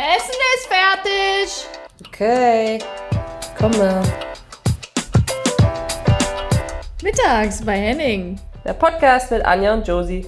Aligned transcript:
Essen 0.00 0.40
ist 0.56 0.66
fertig. 0.66 1.68
Okay, 2.08 2.78
komme. 3.58 4.02
Mittags 7.02 7.62
bei 7.62 7.76
Henning. 7.76 8.40
Der 8.64 8.72
Podcast 8.72 9.30
mit 9.30 9.44
Anja 9.44 9.74
und 9.74 9.86
Josie. 9.86 10.24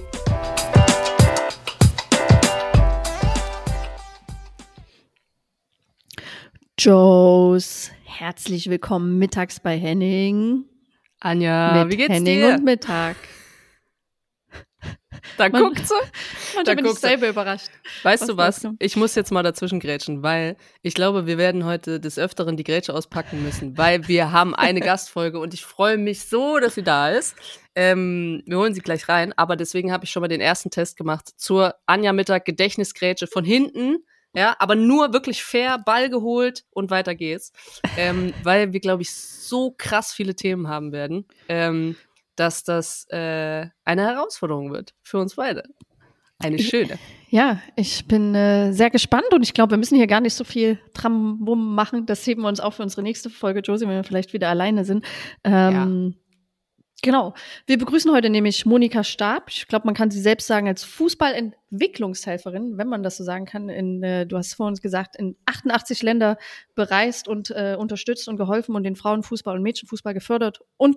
Joes, 6.77 7.89
herzlich 8.03 8.69
willkommen 8.69 9.17
mittags 9.17 9.59
bei 9.59 9.75
Henning. 9.75 10.65
Anja, 11.19 11.83
mit 11.83 11.93
wie 11.93 11.97
geht's 11.97 12.13
Henning 12.13 12.41
dir? 12.41 12.53
und 12.53 12.63
Mittag. 12.63 13.15
Da 15.37 15.49
Man- 15.49 15.61
guckt 15.63 15.87
sie. 15.87 15.93
Manchmal 16.55 16.63
Da 16.65 16.73
bin 16.75 16.85
ich 16.85 16.89
guckst 16.91 17.03
du. 17.03 17.07
selber 17.07 17.29
überrascht. 17.29 17.69
Weißt 18.03 18.21
Was 18.21 18.27
du 18.27 18.37
was? 18.37 18.67
Ich 18.79 18.95
muss 18.95 19.15
jetzt 19.15 19.31
mal 19.31 19.43
dazwischen 19.43 19.79
grätschen, 19.79 20.23
weil 20.23 20.55
ich 20.81 20.93
glaube, 20.93 21.25
wir 21.27 21.37
werden 21.37 21.65
heute 21.65 21.99
des 21.99 22.17
Öfteren 22.19 22.57
die 22.57 22.63
Grätsche 22.63 22.93
auspacken 22.93 23.43
müssen, 23.43 23.77
weil 23.77 24.07
wir 24.07 24.31
haben 24.31 24.53
eine 24.55 24.79
Gastfolge 24.81 25.39
und 25.39 25.53
ich 25.53 25.63
freue 25.65 25.97
mich 25.97 26.25
so, 26.25 26.59
dass 26.59 26.75
sie 26.75 26.83
da 26.83 27.09
ist. 27.09 27.35
Ähm, 27.75 28.43
wir 28.45 28.57
holen 28.59 28.73
sie 28.75 28.81
gleich 28.81 29.09
rein, 29.09 29.33
aber 29.35 29.55
deswegen 29.55 29.91
habe 29.91 30.05
ich 30.05 30.11
schon 30.11 30.21
mal 30.21 30.27
den 30.27 30.41
ersten 30.41 30.69
Test 30.69 30.95
gemacht 30.97 31.29
zur 31.37 31.75
Anja 31.87 32.13
Mittag 32.13 32.45
Gedächtnisgrätsche 32.45 33.27
von 33.27 33.43
hinten. 33.43 33.97
Ja, 34.35 34.55
aber 34.57 34.73
nur 34.75 35.13
wirklich 35.13 35.43
fair, 35.43 35.77
Ball 35.77 36.09
geholt 36.09 36.63
und 36.71 36.89
weiter 36.89 37.13
geht's. 37.13 37.51
Ähm, 37.97 38.33
weil 38.43 38.73
wir, 38.73 38.79
glaube 38.79 39.03
ich, 39.03 39.13
so 39.13 39.75
krass 39.77 40.11
viele 40.11 40.35
Themen 40.35 40.67
haben 40.67 40.91
werden, 40.91 41.25
ähm, 41.49 41.95
dass 42.35 42.63
das 42.63 43.05
äh, 43.09 43.67
eine 43.85 44.01
Herausforderung 44.01 44.71
wird 44.71 44.93
für 45.01 45.19
uns 45.19 45.35
beide. 45.35 45.63
Eine 46.39 46.59
schöne. 46.59 46.99
Ja, 47.29 47.61
ich 47.75 48.07
bin 48.07 48.35
äh, 48.35 48.73
sehr 48.73 48.89
gespannt 48.89 49.33
und 49.33 49.43
ich 49.43 49.53
glaube, 49.53 49.71
wir 49.71 49.77
müssen 49.77 49.95
hier 49.95 50.07
gar 50.07 50.19
nicht 50.19 50.33
so 50.33 50.43
viel 50.43 50.79
Trambum 50.93 51.73
machen. 51.73 52.05
Das 52.05 52.25
heben 52.27 52.41
wir 52.41 52.49
uns 52.49 52.59
auch 52.59 52.73
für 52.73 52.83
unsere 52.83 53.01
nächste 53.01 53.29
Folge, 53.29 53.61
Josie, 53.61 53.87
wenn 53.87 53.95
wir 53.95 54.03
vielleicht 54.03 54.33
wieder 54.33 54.49
alleine 54.49 54.83
sind. 54.85 55.05
Ähm, 55.43 56.15
Genau. 57.03 57.33
Wir 57.67 57.77
begrüßen 57.77 58.09
heute 58.13 58.29
nämlich 58.29 58.65
Monika 58.65 59.03
Stab. 59.03 59.49
Ich 59.49 59.67
glaube, 59.67 59.85
man 59.85 59.93
kann 59.93 60.09
sie 60.09 60.21
selbst 60.21 60.47
sagen 60.47 60.69
als 60.69 60.85
Fußballentwicklungshelferin, 60.85 62.77
wenn 62.77 62.87
man 62.87 63.03
das 63.03 63.17
so 63.17 63.25
sagen 63.25 63.43
kann. 63.45 63.67
In, 63.67 64.01
äh, 64.03 64.25
du 64.25 64.37
hast 64.37 64.53
vor 64.53 64.67
uns 64.67 64.81
gesagt, 64.81 65.17
in 65.17 65.35
88 65.45 66.01
Länder 66.01 66.37
bereist 66.75 67.27
und 67.27 67.51
äh, 67.51 67.75
unterstützt 67.77 68.29
und 68.29 68.37
geholfen 68.37 68.73
und 68.73 68.83
den 68.83 68.95
Frauenfußball 68.95 69.57
und 69.57 69.63
Mädchenfußball 69.63 70.13
gefördert 70.13 70.61
und 70.77 70.95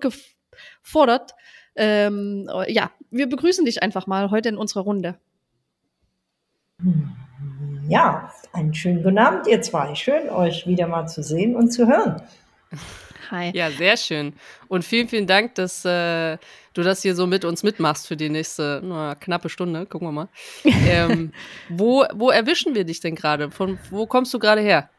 gefordert. 0.83 1.33
Ähm, 1.75 2.49
ja, 2.67 2.91
wir 3.11 3.27
begrüßen 3.27 3.65
dich 3.65 3.83
einfach 3.83 4.07
mal 4.07 4.31
heute 4.31 4.49
in 4.49 4.57
unserer 4.57 4.81
Runde. 4.81 5.15
Ja, 7.87 8.31
einen 8.53 8.73
schönen 8.73 9.03
guten 9.03 9.17
Abend, 9.17 9.47
ihr 9.47 9.61
zwei. 9.61 9.95
Schön, 9.95 10.29
euch 10.29 10.67
wieder 10.67 10.87
mal 10.87 11.07
zu 11.07 11.23
sehen 11.23 11.55
und 11.55 11.71
zu 11.71 11.87
hören. 11.87 12.21
Hi. 13.31 13.51
Ja, 13.53 13.69
sehr 13.71 13.97
schön. 13.97 14.33
Und 14.67 14.85
vielen, 14.85 15.07
vielen 15.07 15.27
Dank, 15.27 15.55
dass 15.55 15.83
äh, 15.85 16.37
du 16.73 16.83
das 16.83 17.01
hier 17.01 17.15
so 17.15 17.27
mit 17.27 17.45
uns 17.45 17.63
mitmachst 17.63 18.07
für 18.07 18.15
die 18.15 18.29
nächste 18.29 18.81
na, 18.83 19.15
knappe 19.15 19.49
Stunde. 19.49 19.85
Gucken 19.85 20.07
wir 20.07 20.11
mal. 20.11 20.29
ähm, 20.63 21.33
wo, 21.69 22.05
wo 22.13 22.29
erwischen 22.29 22.75
wir 22.75 22.85
dich 22.85 22.99
denn 22.99 23.15
gerade? 23.15 23.51
Von 23.51 23.79
wo 23.89 24.05
kommst 24.05 24.33
du 24.33 24.39
gerade 24.39 24.61
her? 24.61 24.89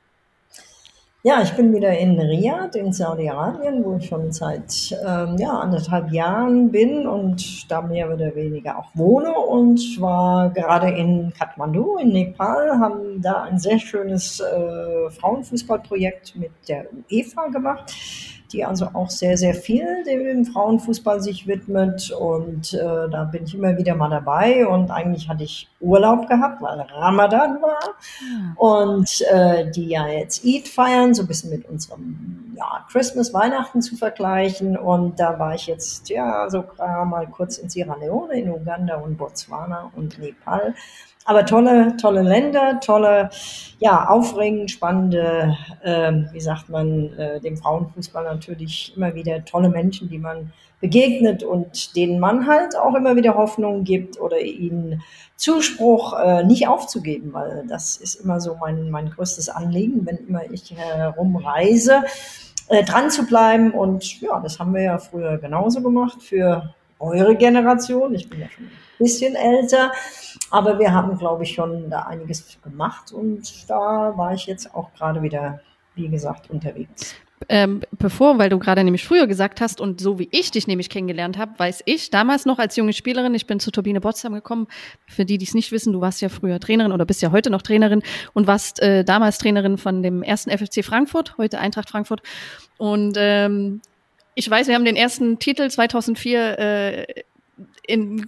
Ja, 1.25 1.43
ich 1.43 1.53
bin 1.55 1.75
wieder 1.75 1.99
in 1.99 2.17
Riyadh 2.17 2.77
in 2.77 2.93
Saudi-Arabien, 2.93 3.85
wo 3.85 3.97
ich 3.97 4.07
schon 4.07 4.31
seit 4.31 4.97
ähm, 5.05 5.37
ja, 5.37 5.51
anderthalb 5.51 6.13
Jahren 6.13 6.71
bin 6.71 7.09
und 7.09 7.69
da 7.69 7.83
mehr 7.83 8.15
oder 8.15 8.37
weniger 8.37 8.79
auch 8.79 8.87
wohne 8.95 9.33
und 9.33 9.81
war 10.01 10.51
gerade 10.51 10.91
in 10.91 11.33
Kathmandu 11.37 11.97
in 11.97 12.11
Nepal, 12.11 12.79
haben 12.79 13.21
da 13.21 13.43
ein 13.43 13.59
sehr 13.59 13.81
schönes 13.81 14.39
äh, 14.39 15.11
Frauenfußballprojekt 15.11 16.37
mit 16.37 16.53
der 16.69 16.87
UEFA 17.11 17.49
gemacht, 17.49 17.93
die 18.53 18.65
also 18.65 18.87
auch 18.95 19.11
sehr, 19.11 19.37
sehr 19.37 19.55
viel 19.55 20.05
dem 20.05 20.45
Frauenfußball 20.45 21.21
sich 21.21 21.47
widmet 21.47 22.11
und 22.11 22.73
äh, 22.75 23.09
da 23.11 23.25
bin 23.25 23.45
ich 23.45 23.55
immer 23.55 23.77
wieder 23.77 23.95
mal 23.95 24.11
dabei 24.11 24.67
und 24.67 24.91
eigentlich 24.91 25.29
hatte 25.29 25.45
ich 25.45 25.69
Urlaub 25.81 26.29
gehabt, 26.29 26.63
weil 26.63 26.81
Ramadan 26.81 27.61
war 27.63 27.95
und 28.57 29.21
äh, 29.31 29.71
die 29.71 29.89
ja 29.89 30.07
jetzt 30.07 30.45
Eid 30.45 30.69
feiern, 30.69 31.15
so 31.15 31.23
ein 31.23 31.29
bisschen 31.29 31.51
mit 31.51 31.69
unserem 31.69 32.49
ja, 32.59 32.85
Christmas, 32.91 33.33
Weihnachten 33.33 33.83
zu 33.83 33.97
vergleichen. 33.97 34.77
Und 34.77 35.21
da 35.21 35.39
war 35.39 35.55
ich 35.55 35.67
jetzt 35.67 36.09
ja 36.09 36.51
sogar 36.51 37.05
mal 37.05 37.27
kurz 37.29 37.59
in 37.59 37.69
Sierra 37.69 37.97
Leone, 37.97 38.41
in 38.41 38.51
Uganda 38.51 38.97
und 38.97 39.17
Botswana 39.17 39.91
und 39.95 40.19
Nepal. 40.19 40.75
Aber 41.29 41.45
tolle, 41.45 41.95
tolle 41.99 42.23
Länder, 42.23 42.81
tolle, 42.81 43.29
ja, 43.81 44.09
aufregend, 44.09 44.71
spannende, 44.71 45.59
ähm, 45.85 46.27
wie 46.33 46.41
sagt 46.41 46.71
man, 46.71 47.13
äh, 47.19 47.39
dem 47.39 47.59
Frauenfußball 47.59 48.25
natürlich 48.25 48.97
immer 48.97 49.15
wieder 49.15 49.45
tolle 49.45 49.69
Menschen, 49.69 50.09
die 50.09 50.17
man 50.17 50.55
begegnet 50.81 51.43
und 51.43 51.95
denen 51.95 52.19
man 52.19 52.47
halt 52.47 52.79
auch 52.79 52.95
immer 52.95 53.15
wieder 53.15 53.35
Hoffnung 53.35 53.85
gibt 53.85 54.19
oder 54.19 54.41
ihnen 54.41 55.03
Zuspruch 55.37 56.19
äh, 56.19 56.45
nicht 56.45 56.67
aufzugeben, 56.67 57.35
weil 57.35 57.67
das 57.69 57.99
ist 57.99 58.15
immer 58.15 58.41
so 58.41 58.57
mein, 58.59 58.89
mein 58.89 59.11
größtes 59.11 59.51
Anliegen, 59.51 60.07
wenn 60.07 60.17
immer 60.29 60.51
ich 60.51 60.75
herumreise, 60.75 62.05
äh, 62.69 62.85
dran 62.85 63.11
zu 63.11 63.27
bleiben. 63.27 63.73
Und 63.73 64.19
ja, 64.23 64.41
das 64.41 64.59
haben 64.59 64.73
wir 64.73 64.83
ja 64.83 64.97
früher 64.97 65.37
genauso 65.37 65.83
gemacht 65.83 66.23
für 66.23 66.75
eure 66.99 67.37
Generation. 67.37 68.15
Ich 68.15 68.31
bin 68.31 68.41
ja 68.41 68.47
schon 68.49 68.71
bisschen 68.99 69.35
älter, 69.35 69.93
aber 70.51 70.79
wir 70.79 70.93
haben, 70.93 71.17
glaube 71.19 71.45
ich, 71.45 71.55
schon 71.55 71.91
da 71.91 72.03
einiges 72.03 72.59
gemacht 72.63 73.13
und 73.13 73.69
da 73.69 74.13
war 74.17 74.35
ich 74.35 74.47
jetzt 74.47 74.75
auch 74.75 74.93
gerade 74.95 75.23
wieder, 75.23 75.61
wie 75.95 76.09
gesagt, 76.09 76.51
unterwegs. 76.51 77.15
Ähm, 77.49 77.83
bevor, 77.93 78.39
weil 78.39 78.51
du 78.51 78.59
gerade 78.59 78.83
nämlich 78.83 79.05
früher 79.05 79.27
gesagt 79.27 79.61
hast 79.61 79.81
und 79.81 80.01
so 80.01 80.19
wie 80.19 80.29
ich 80.33 80.51
dich 80.51 80.67
nämlich 80.67 80.91
kennengelernt 80.91 81.39
habe, 81.39 81.59
weiß 81.59 81.83
ich 81.87 82.11
damals 82.11 82.47
noch 82.47 82.59
als 82.59 82.77
junge 82.77 82.93
Spielerin, 82.93 83.35
ich 83.35 83.47
bin 83.47 83.61
zu 83.61 83.71
Turbine 83.71 84.01
Potsdam 84.01 84.35
gekommen. 84.35 84.67
Für 85.07 85.25
die, 85.25 85.39
die 85.39 85.45
es 85.45 85.55
nicht 85.55 85.71
wissen, 85.71 85.93
du 85.93 86.01
warst 86.01 86.21
ja 86.21 86.29
früher 86.29 86.59
Trainerin 86.59 86.93
oder 86.93 87.07
bist 87.07 87.23
ja 87.23 87.31
heute 87.31 87.51
noch 87.51 87.63
Trainerin 87.63 88.03
und 88.35 88.47
warst 88.47 88.81
äh, 88.81 89.05
damals 89.05 89.39
Trainerin 89.39 89.79
von 89.79 90.03
dem 90.03 90.23
ersten 90.23 90.51
FFC 90.51 90.85
Frankfurt, 90.85 91.39
heute 91.39 91.59
Eintracht 91.59 91.91
Frankfurt. 91.91 92.23
Und 92.77 93.15
ähm, 93.17 93.81
ich 94.35 94.51
weiß, 94.51 94.69
wir 94.69 94.75
haben 94.75 94.85
den 94.85 94.97
ersten 94.97 95.39
Titel 95.39 95.71
2004 95.71 96.59
äh, 96.59 97.07
in 97.87 98.25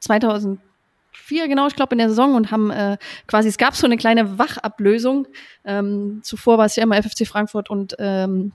2004 0.00 1.48
genau, 1.48 1.66
ich 1.66 1.76
glaube 1.76 1.94
in 1.94 1.98
der 1.98 2.08
Saison 2.08 2.34
und 2.34 2.50
haben 2.50 2.70
äh, 2.70 2.96
quasi, 3.26 3.48
es 3.48 3.58
gab 3.58 3.76
so 3.76 3.86
eine 3.86 3.96
kleine 3.96 4.38
Wachablösung. 4.38 5.26
Ähm, 5.64 6.20
zuvor 6.22 6.58
war 6.58 6.66
es 6.66 6.76
ja 6.76 6.82
immer 6.82 7.00
FFC 7.02 7.26
Frankfurt 7.26 7.70
und 7.70 7.96
ähm, 7.98 8.52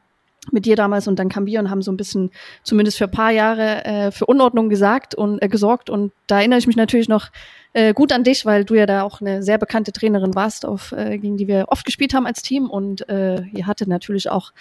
mit 0.52 0.66
dir 0.66 0.76
damals 0.76 1.08
und 1.08 1.18
dann 1.18 1.30
kamen 1.30 1.48
wir 1.48 1.60
und 1.60 1.70
haben 1.70 1.82
so 1.82 1.92
ein 1.92 1.98
bisschen, 1.98 2.32
zumindest 2.64 2.98
für 2.98 3.06
ein 3.06 3.12
paar 3.12 3.32
Jahre, 3.32 3.86
äh, 3.86 4.12
für 4.12 4.26
Unordnung 4.26 4.70
gesagt 4.70 5.16
und 5.16 5.42
äh, 5.42 5.48
gesorgt. 5.48 5.90
Und 5.90 6.12
da 6.28 6.40
erinnere 6.40 6.60
ich 6.60 6.68
mich 6.68 6.76
natürlich 6.76 7.10
noch 7.10 7.30
äh, 7.74 7.94
gut 7.94 8.12
an 8.12 8.24
dich, 8.24 8.46
weil 8.46 8.66
du 8.66 8.76
ja 8.76 8.86
da 8.86 9.04
auch 9.04 9.22
eine 9.22 9.44
sehr 9.44 9.58
bekannte 9.58 9.92
Trainerin 9.92 10.36
warst, 10.36 10.66
auf, 10.66 10.92
äh, 10.92 11.18
gegen 11.18 11.38
die 11.38 11.48
wir 11.48 11.66
oft 11.70 11.86
gespielt 11.86 12.14
haben 12.14 12.26
als 12.26 12.42
Team. 12.42 12.70
Und 12.70 13.08
äh, 13.10 13.42
ihr 13.54 13.68
hattet 13.68 13.88
natürlich 13.88 14.30
auch 14.30 14.54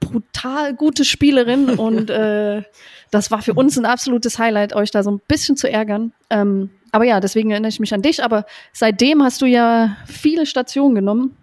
brutal 0.00 0.74
gute 0.74 1.04
Spielerin 1.04 1.70
und 1.78 2.10
äh, 2.10 2.62
das 3.10 3.30
war 3.30 3.42
für 3.42 3.54
uns 3.54 3.78
ein 3.78 3.84
absolutes 3.86 4.38
Highlight, 4.38 4.74
euch 4.74 4.90
da 4.90 5.02
so 5.02 5.10
ein 5.10 5.20
bisschen 5.28 5.56
zu 5.56 5.70
ärgern. 5.70 6.12
Ähm, 6.30 6.70
aber 6.92 7.04
ja, 7.04 7.20
deswegen 7.20 7.50
erinnere 7.50 7.68
ich 7.68 7.78
mich 7.80 7.94
an 7.94 8.02
dich. 8.02 8.24
Aber 8.24 8.46
seitdem 8.72 9.22
hast 9.22 9.40
du 9.42 9.46
ja 9.46 9.96
viele 10.06 10.46
Stationen 10.46 10.94
genommen. 10.96 11.36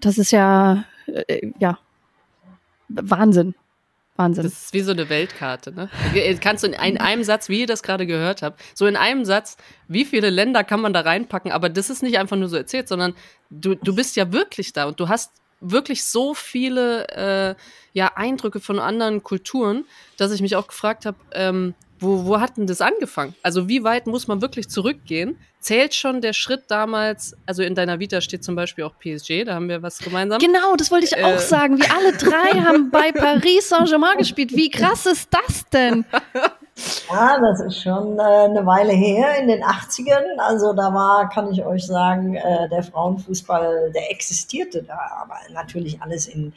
Das 0.00 0.18
ist 0.18 0.30
ja, 0.30 0.84
äh, 1.06 1.50
ja, 1.58 1.78
Wahnsinn. 2.88 3.54
Wahnsinn. 4.16 4.44
Das 4.44 4.52
ist 4.52 4.74
wie 4.74 4.80
so 4.80 4.92
eine 4.92 5.08
Weltkarte, 5.08 5.72
ne? 5.72 5.88
Kannst 6.40 6.62
du 6.62 6.68
in, 6.68 6.74
ein- 6.74 6.98
einem 6.98 7.24
Satz, 7.24 7.48
wie 7.48 7.60
ihr 7.60 7.66
das 7.66 7.82
gerade 7.82 8.06
gehört 8.06 8.42
habt, 8.42 8.60
so 8.74 8.86
in 8.86 8.96
einem 8.96 9.24
Satz, 9.24 9.56
wie 9.88 10.04
viele 10.04 10.28
Länder 10.28 10.62
kann 10.64 10.80
man 10.80 10.92
da 10.92 11.00
reinpacken? 11.00 11.52
Aber 11.52 11.68
das 11.68 11.88
ist 11.88 12.02
nicht 12.02 12.18
einfach 12.18 12.36
nur 12.36 12.48
so 12.48 12.56
erzählt, 12.56 12.86
sondern 12.88 13.14
du, 13.48 13.74
du 13.76 13.94
bist 13.94 14.16
ja 14.16 14.30
wirklich 14.32 14.72
da 14.72 14.84
und 14.86 15.00
du 15.00 15.08
hast 15.08 15.32
wirklich 15.60 16.04
so 16.04 16.34
viele 16.34 17.08
äh, 17.08 17.54
ja, 17.92 18.12
Eindrücke 18.16 18.60
von 18.60 18.78
anderen 18.78 19.22
Kulturen, 19.22 19.84
dass 20.16 20.32
ich 20.32 20.42
mich 20.42 20.56
auch 20.56 20.68
gefragt 20.68 21.06
habe, 21.06 21.18
ähm, 21.32 21.74
wo, 21.98 22.24
wo 22.24 22.40
hat 22.40 22.56
denn 22.56 22.66
das 22.66 22.80
angefangen? 22.80 23.34
Also 23.42 23.68
wie 23.68 23.84
weit 23.84 24.06
muss 24.06 24.26
man 24.26 24.40
wirklich 24.40 24.68
zurückgehen? 24.68 25.38
Zählt 25.60 25.94
schon 25.94 26.20
der 26.22 26.32
Schritt 26.32 26.64
damals, 26.68 27.36
also 27.46 27.62
in 27.62 27.74
deiner 27.74 28.00
Vita 28.00 28.20
steht 28.22 28.42
zum 28.42 28.56
Beispiel 28.56 28.84
auch 28.84 28.94
PSG, 28.98 29.44
da 29.44 29.54
haben 29.54 29.68
wir 29.68 29.82
was 29.82 29.98
gemeinsam. 29.98 30.38
Genau, 30.38 30.74
das 30.76 30.90
wollte 30.90 31.04
ich 31.04 31.16
auch 31.22 31.34
Äh. 31.34 31.38
sagen. 31.38 31.78
Wir 31.78 31.94
alle 31.94 32.12
drei 32.16 32.60
haben 32.64 32.90
bei 32.90 33.12
Paris 33.12 33.68
Saint-Germain 33.68 34.16
gespielt. 34.18 34.52
Wie 34.56 34.70
krass 34.70 35.04
ist 35.06 35.28
das 35.32 35.68
denn? 35.68 36.04
Ja, 37.10 37.38
das 37.38 37.60
ist 37.60 37.82
schon 37.82 38.18
äh, 38.18 38.22
eine 38.22 38.64
Weile 38.64 38.92
her, 38.94 39.36
in 39.38 39.48
den 39.48 39.62
80ern. 39.62 40.38
Also 40.38 40.72
da 40.72 40.94
war, 40.94 41.28
kann 41.28 41.52
ich 41.52 41.62
euch 41.62 41.84
sagen, 41.86 42.36
äh, 42.36 42.70
der 42.70 42.82
Frauenfußball, 42.82 43.90
der 43.94 44.10
existierte 44.10 44.82
da, 44.84 44.98
aber 45.20 45.34
natürlich 45.52 46.00
alles 46.00 46.26
in 46.26 46.54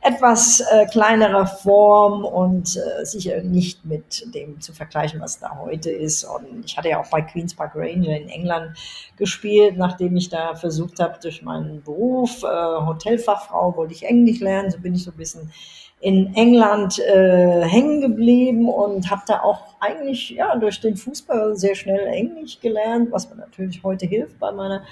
etwas 0.00 0.60
äh, 0.60 0.86
kleinerer 0.86 1.46
Form 1.46 2.24
und 2.24 2.78
sicher 3.02 3.42
nicht 3.42 3.84
mit 3.84 4.32
dem 4.34 4.60
zu 4.60 4.72
vergleichen, 4.74 5.20
was 5.20 5.40
da 5.40 5.58
heute 5.58 5.90
ist. 5.90 6.22
Und 6.22 6.64
ich 6.66 6.76
hatte 6.76 6.90
ja 6.90 7.00
auch 7.00 7.08
bei 7.10 7.22
Queens 7.22 7.54
Park 7.56 7.72
Ranger 7.74 8.16
in 8.16 8.28
England 8.28 8.43
England 8.44 8.76
gespielt, 9.16 9.76
nachdem 9.76 10.16
ich 10.16 10.28
da 10.28 10.54
versucht 10.54 11.00
habe, 11.00 11.18
durch 11.20 11.42
meinen 11.42 11.82
Beruf, 11.82 12.42
äh, 12.42 12.46
Hotelfachfrau, 12.46 13.76
wollte 13.76 13.94
ich 13.94 14.04
Englisch 14.04 14.40
lernen, 14.40 14.70
so 14.70 14.78
bin 14.78 14.94
ich 14.94 15.04
so 15.04 15.10
ein 15.10 15.16
bisschen 15.16 15.50
in 16.00 16.34
England 16.34 16.98
äh, 16.98 17.62
hängen 17.62 18.02
geblieben 18.02 18.68
und 18.68 19.10
habe 19.10 19.22
da 19.26 19.40
auch 19.40 19.76
eigentlich 19.80 20.30
ja 20.30 20.54
durch 20.56 20.78
den 20.80 20.96
Fußball 20.96 21.56
sehr 21.56 21.74
schnell 21.74 22.06
Englisch 22.08 22.60
gelernt, 22.60 23.10
was 23.10 23.30
mir 23.30 23.36
natürlich 23.36 23.82
heute 23.82 24.04
hilft 24.04 24.38
bei 24.38 24.52
meiner 24.52 24.82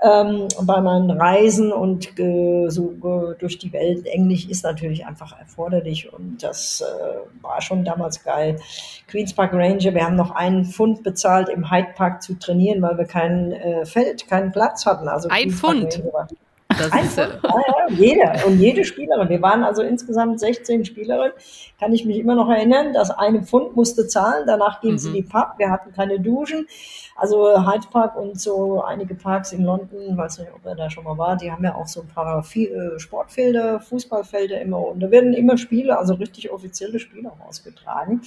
ähm, 0.00 0.46
bei 0.62 0.80
meinen 0.80 1.10
Reisen 1.10 1.72
und 1.72 2.18
äh, 2.18 2.68
so 2.68 2.92
äh, 2.92 3.34
durch 3.38 3.58
die 3.58 3.72
Welt. 3.72 4.06
Englisch 4.06 4.48
ist 4.48 4.64
natürlich 4.64 5.06
einfach 5.06 5.38
erforderlich 5.38 6.12
und 6.12 6.42
das 6.42 6.82
äh, 6.82 7.42
war 7.42 7.60
schon 7.60 7.84
damals 7.84 8.22
geil. 8.22 8.60
Queens 9.08 9.32
Park 9.32 9.52
Ranger, 9.52 9.94
wir 9.94 10.04
haben 10.04 10.16
noch 10.16 10.30
einen 10.30 10.64
Pfund 10.64 11.02
bezahlt, 11.02 11.48
im 11.48 11.70
Hyde 11.70 11.94
Park 11.96 12.22
zu 12.22 12.38
trainieren, 12.38 12.80
weil 12.82 12.98
wir 12.98 13.06
kein 13.06 13.52
äh, 13.52 13.84
Feld, 13.86 14.28
keinen 14.28 14.52
Platz 14.52 14.86
hatten. 14.86 15.08
Also 15.08 15.28
ein 15.28 15.48
Queens 15.48 15.60
Pfund? 15.60 16.02
Das 16.78 16.92
ein 16.92 17.04
Pfund, 17.04 17.40
ja, 17.42 17.50
ja, 17.50 17.94
jeder 17.94 18.46
und 18.46 18.58
jede 18.58 18.84
Spielerin. 18.84 19.28
Wir 19.28 19.42
waren 19.42 19.64
also 19.64 19.82
insgesamt 19.82 20.40
16 20.40 20.84
Spielerinnen. 20.84 21.32
Kann 21.78 21.92
ich 21.92 22.04
mich 22.04 22.18
immer 22.18 22.34
noch 22.34 22.48
erinnern, 22.48 22.92
dass 22.92 23.10
eine 23.10 23.42
Pfund 23.42 23.76
musste 23.76 24.06
zahlen, 24.06 24.44
danach 24.46 24.80
ging 24.80 24.92
mhm. 24.92 24.98
sie 24.98 25.12
die 25.12 25.22
Pub, 25.22 25.54
wir 25.58 25.70
hatten 25.70 25.92
keine 25.92 26.20
Duschen. 26.20 26.66
Also 27.16 27.48
Hyde 27.66 27.88
Park 27.90 28.16
und 28.16 28.40
so 28.40 28.82
einige 28.82 29.16
Parks 29.16 29.52
in 29.52 29.64
London, 29.64 30.16
weiß 30.16 30.38
nicht, 30.38 30.52
ob 30.54 30.64
er 30.64 30.76
da 30.76 30.88
schon 30.88 31.02
mal 31.02 31.18
war, 31.18 31.36
die 31.36 31.50
haben 31.50 31.64
ja 31.64 31.74
auch 31.74 31.88
so 31.88 32.02
ein 32.02 32.08
paar 32.08 32.44
äh, 32.54 32.98
Sportfelder, 32.98 33.80
Fußballfelder 33.80 34.60
immer 34.60 34.78
und 34.78 35.00
da 35.00 35.10
werden 35.10 35.34
immer 35.34 35.58
Spiele, 35.58 35.98
also 35.98 36.14
richtig 36.14 36.50
offizielle 36.52 37.00
Spiele 37.00 37.32
ausgetragen. 37.46 38.22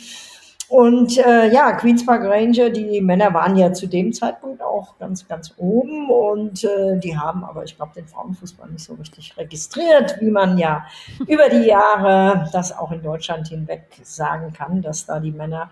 Und 0.72 1.18
äh, 1.18 1.52
ja, 1.52 1.74
Queens 1.74 2.06
Park 2.06 2.24
Ranger, 2.24 2.70
die 2.70 3.02
Männer 3.02 3.34
waren 3.34 3.58
ja 3.58 3.74
zu 3.74 3.88
dem 3.88 4.14
Zeitpunkt 4.14 4.62
auch 4.62 4.98
ganz, 5.00 5.28
ganz 5.28 5.54
oben 5.58 6.10
und 6.10 6.64
äh, 6.64 6.98
die 6.98 7.18
haben 7.18 7.44
aber, 7.44 7.66
ich 7.66 7.76
glaube, 7.76 7.92
den 7.94 8.08
Frauenfußball 8.08 8.70
nicht 8.70 8.86
so 8.86 8.94
richtig 8.94 9.36
registriert, 9.36 10.16
wie 10.22 10.32
man 10.32 10.58
ja 10.58 10.86
über 11.28 11.50
die 11.50 11.68
Jahre 11.68 12.50
das 12.54 12.72
auch 12.72 12.94
in 12.94 13.04
Deutschland 13.04 13.50
hinweg 13.50 13.84
sagen 14.04 14.54
kann, 14.54 14.82
dass 14.82 15.06
da 15.06 15.20
die 15.20 15.34
Männer 15.34 15.70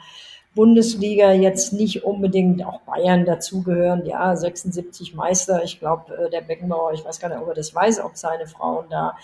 Bundesliga 0.53 1.31
jetzt 1.31 1.71
nicht 1.71 2.03
unbedingt 2.03 2.65
auch 2.65 2.81
Bayern 2.81 3.23
dazugehören. 3.23 4.05
Ja, 4.05 4.35
76 4.35 5.15
Meister. 5.15 5.63
Ich 5.63 5.79
glaube, 5.79 6.13
äh, 6.13 6.29
der 6.29 6.41
Beckenbauer, 6.41 6.91
ich 6.91 7.05
weiß 7.05 7.21
gar 7.21 7.29
nicht, 7.29 7.39
ob 7.39 7.47
er 7.47 7.53
das 7.53 7.73
weiß, 7.73 8.01
ob 8.01 8.17
seine 8.17 8.47
Frauen 8.47 8.87
da 8.89 9.15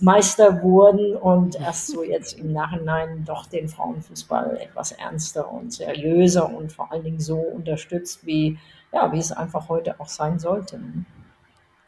Meister 0.00 0.62
wurden 0.62 1.16
und 1.16 1.56
erst 1.56 1.88
so 1.88 2.02
jetzt 2.02 2.38
im 2.38 2.52
Nachhinein 2.52 3.24
doch 3.24 3.46
den 3.46 3.68
Frauenfußball 3.68 4.56
etwas 4.56 4.92
ernster 4.92 5.50
und 5.50 5.72
seriöser 5.72 6.48
und 6.48 6.72
vor 6.72 6.90
allen 6.90 7.04
Dingen 7.04 7.20
so 7.20 7.38
unterstützt, 7.38 8.26
wie, 8.26 8.58
ja, 8.92 9.12
wie 9.12 9.18
es 9.18 9.32
einfach 9.32 9.68
heute 9.68 9.98
auch 10.00 10.08
sein 10.08 10.38
sollte. 10.38 10.78
Ne? 10.78 11.04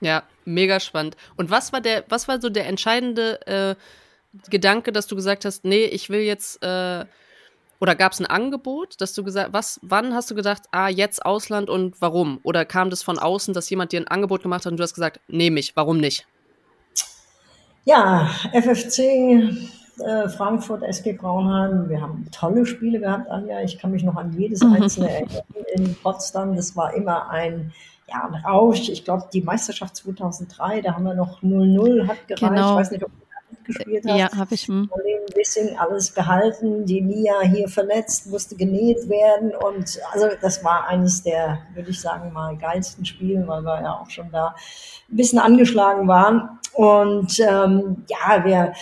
Ja, 0.00 0.22
mega 0.44 0.78
spannend. 0.78 1.16
Und 1.36 1.50
was 1.50 1.72
war 1.72 1.80
der, 1.80 2.04
was 2.08 2.28
war 2.28 2.40
so 2.40 2.48
der 2.48 2.66
entscheidende 2.66 3.46
äh, 3.46 3.74
Gedanke, 4.50 4.92
dass 4.92 5.06
du 5.06 5.16
gesagt 5.16 5.44
hast, 5.44 5.64
nee, 5.64 5.84
ich 5.84 6.10
will 6.10 6.20
jetzt 6.20 6.62
äh, 6.62 7.06
oder 7.78 7.94
gab 7.94 8.12
es 8.12 8.20
ein 8.20 8.26
Angebot, 8.26 9.00
dass 9.00 9.12
du 9.12 9.22
gesagt, 9.22 9.52
was, 9.52 9.80
wann 9.82 10.14
hast 10.14 10.30
du 10.30 10.34
gedacht, 10.34 10.62
ah, 10.70 10.88
jetzt 10.88 11.24
Ausland 11.24 11.68
und 11.68 12.00
warum? 12.00 12.40
Oder 12.42 12.64
kam 12.64 12.90
das 12.90 13.02
von 13.02 13.18
außen, 13.18 13.52
dass 13.52 13.68
jemand 13.68 13.92
dir 13.92 14.00
ein 14.00 14.08
Angebot 14.08 14.42
gemacht 14.42 14.64
hat 14.64 14.72
und 14.72 14.78
du 14.78 14.82
hast 14.82 14.94
gesagt, 14.94 15.20
nehme 15.28 15.60
ich, 15.60 15.76
warum 15.76 15.98
nicht? 15.98 16.26
Ja, 17.86 18.28
FFC 18.52 18.98
äh, 20.04 20.28
Frankfurt, 20.28 20.82
SG 20.82 21.12
Braunheim, 21.12 21.88
wir 21.88 22.00
haben 22.00 22.26
tolle 22.32 22.66
Spiele 22.66 22.98
gehabt, 22.98 23.30
Anja. 23.30 23.62
Ich 23.62 23.78
kann 23.78 23.92
mich 23.92 24.02
noch 24.02 24.16
an 24.16 24.36
jedes 24.36 24.62
mhm. 24.62 24.74
einzelne 24.74 25.10
erinnern 25.10 25.42
in 25.74 25.94
Potsdam. 25.94 26.56
Das 26.56 26.76
war 26.76 26.94
immer 26.94 27.30
ein, 27.30 27.72
ja, 28.08 28.28
ein 28.28 28.34
Rausch. 28.44 28.88
Ich 28.88 29.04
glaube, 29.04 29.28
die 29.32 29.40
Meisterschaft 29.40 29.94
2003, 29.96 30.82
da 30.82 30.94
haben 30.94 31.04
wir 31.04 31.14
noch 31.14 31.42
0-0, 31.42 32.08
hat 32.08 32.26
gereicht. 32.26 32.40
Genau. 32.40 32.72
Ich 32.72 32.76
weiß 32.76 32.90
nicht, 32.90 33.04
ob 33.04 33.10
gespielt 33.64 34.04
hast. 34.04 34.18
Ja, 34.18 34.36
habe 34.36 34.54
ich. 34.54 34.66
Hm. 34.66 34.90
Bisschen 35.36 35.76
alles 35.78 36.10
behalten. 36.10 36.86
Die 36.86 37.02
Nia 37.02 37.42
hier 37.42 37.68
verletzt, 37.68 38.26
musste 38.26 38.56
genäht 38.56 39.08
werden. 39.08 39.52
Und 39.54 40.00
also 40.12 40.28
das 40.40 40.64
war 40.64 40.86
eines 40.88 41.22
der, 41.22 41.58
würde 41.74 41.90
ich 41.90 42.00
sagen, 42.00 42.32
mal 42.32 42.56
geilsten 42.56 43.04
Spiele, 43.04 43.46
weil 43.46 43.62
wir 43.62 43.82
ja 43.82 44.00
auch 44.00 44.08
schon 44.08 44.30
da 44.32 44.54
ein 45.10 45.16
bisschen 45.16 45.38
angeschlagen 45.38 46.08
waren. 46.08 46.58
Und 46.72 47.38
ähm, 47.40 48.04
ja, 48.08 48.44
wir 48.44 48.72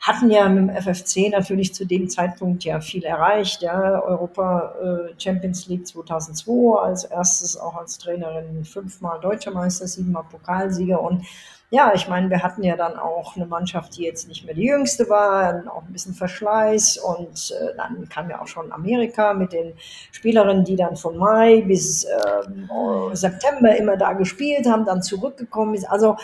hatten 0.00 0.30
ja 0.30 0.48
mit 0.48 0.68
dem 0.68 0.82
FFC 0.82 1.30
natürlich 1.30 1.74
zu 1.74 1.84
dem 1.84 2.08
Zeitpunkt 2.08 2.64
ja 2.64 2.80
viel 2.80 3.04
erreicht. 3.04 3.62
Ja, 3.62 4.02
Europa 4.02 4.74
äh, 4.82 5.20
Champions 5.20 5.66
League 5.68 5.86
2002 5.86 6.80
als 6.80 7.04
erstes 7.04 7.56
auch 7.56 7.76
als 7.76 7.98
Trainerin 7.98 8.64
fünfmal 8.64 9.20
Deutscher 9.20 9.50
Meister, 9.50 9.86
siebenmal 9.86 10.24
Pokalsieger 10.30 11.00
und 11.00 11.24
ja, 11.72 11.92
ich 11.94 12.06
meine, 12.06 12.28
wir 12.28 12.42
hatten 12.42 12.62
ja 12.62 12.76
dann 12.76 12.98
auch 12.98 13.34
eine 13.34 13.46
Mannschaft, 13.46 13.96
die 13.96 14.02
jetzt 14.02 14.28
nicht 14.28 14.44
mehr 14.44 14.54
die 14.54 14.66
jüngste 14.66 15.08
war, 15.08 15.64
auch 15.74 15.84
ein 15.86 15.92
bisschen 15.92 16.12
Verschleiß 16.12 16.98
und 16.98 17.50
äh, 17.58 17.74
dann 17.78 18.06
kam 18.10 18.28
ja 18.28 18.42
auch 18.42 18.46
schon 18.46 18.70
Amerika 18.70 19.32
mit 19.32 19.54
den 19.54 19.72
Spielerinnen, 20.12 20.64
die 20.64 20.76
dann 20.76 20.96
von 20.96 21.16
Mai 21.16 21.62
bis 21.62 22.04
äh, 22.04 23.14
September 23.14 23.74
immer 23.74 23.96
da 23.96 24.12
gespielt 24.12 24.66
haben, 24.66 24.84
dann 24.84 25.02
zurückgekommen 25.02 25.74
ist. 25.74 25.86
Also 25.86 26.16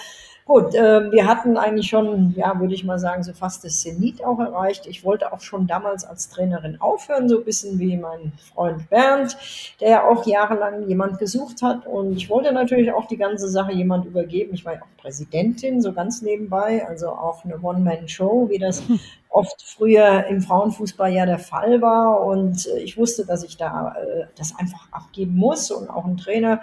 Gut, 0.48 0.74
äh, 0.74 1.12
wir 1.12 1.26
hatten 1.26 1.58
eigentlich 1.58 1.88
schon, 1.88 2.32
ja, 2.34 2.58
würde 2.58 2.72
ich 2.72 2.82
mal 2.82 2.98
sagen, 2.98 3.22
so 3.22 3.34
fast 3.34 3.64
das 3.64 3.82
Zenit 3.82 4.24
auch 4.24 4.38
erreicht. 4.38 4.86
Ich 4.86 5.04
wollte 5.04 5.30
auch 5.30 5.42
schon 5.42 5.66
damals 5.66 6.06
als 6.06 6.30
Trainerin 6.30 6.80
aufhören, 6.80 7.28
so 7.28 7.36
ein 7.40 7.44
bisschen 7.44 7.78
wie 7.78 7.98
mein 7.98 8.32
Freund 8.54 8.88
Bernd, 8.88 9.36
der 9.78 9.90
ja 9.90 10.08
auch 10.08 10.26
jahrelang 10.26 10.88
jemand 10.88 11.18
gesucht 11.18 11.60
hat. 11.60 11.86
Und 11.86 12.16
ich 12.16 12.30
wollte 12.30 12.50
natürlich 12.54 12.90
auch 12.92 13.06
die 13.06 13.18
ganze 13.18 13.46
Sache 13.50 13.72
jemand 13.72 14.06
übergeben. 14.06 14.54
Ich 14.54 14.64
war 14.64 14.72
ja 14.72 14.80
auch 14.80 15.02
Präsidentin, 15.02 15.82
so 15.82 15.92
ganz 15.92 16.22
nebenbei, 16.22 16.82
also 16.88 17.10
auch 17.10 17.44
eine 17.44 17.60
One-Man-Show, 17.60 18.48
wie 18.48 18.58
das 18.58 18.82
oft 19.28 19.62
früher 19.62 20.28
im 20.28 20.40
Frauenfußball 20.40 21.12
ja 21.12 21.26
der 21.26 21.40
Fall 21.40 21.82
war. 21.82 22.24
Und 22.24 22.66
äh, 22.68 22.78
ich 22.78 22.96
wusste, 22.96 23.26
dass 23.26 23.44
ich 23.44 23.58
da 23.58 23.96
äh, 24.00 24.24
das 24.38 24.58
einfach 24.58 24.90
abgeben 24.92 25.36
muss 25.36 25.70
und 25.70 25.90
auch 25.90 26.06
ein 26.06 26.16
Trainer 26.16 26.62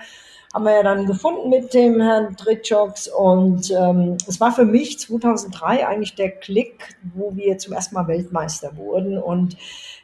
haben 0.55 0.63
wir 0.63 0.71
ja 0.73 0.83
dann 0.83 1.05
gefunden 1.05 1.49
mit 1.49 1.73
dem 1.73 1.99
Herrn 1.99 2.37
Dritschocks 2.37 3.09
und 3.09 3.69
ähm, 3.71 4.15
es 4.25 4.39
war 4.39 4.53
für 4.53 4.63
mich 4.63 4.97
2003 4.99 5.85
eigentlich 5.85 6.15
der 6.15 6.31
Klick, 6.31 6.95
wo 7.13 7.35
wir 7.35 7.57
zum 7.57 7.73
ersten 7.73 7.93
Mal 7.93 8.07
Weltmeister 8.07 8.77
wurden 8.77 9.17
und 9.17 9.57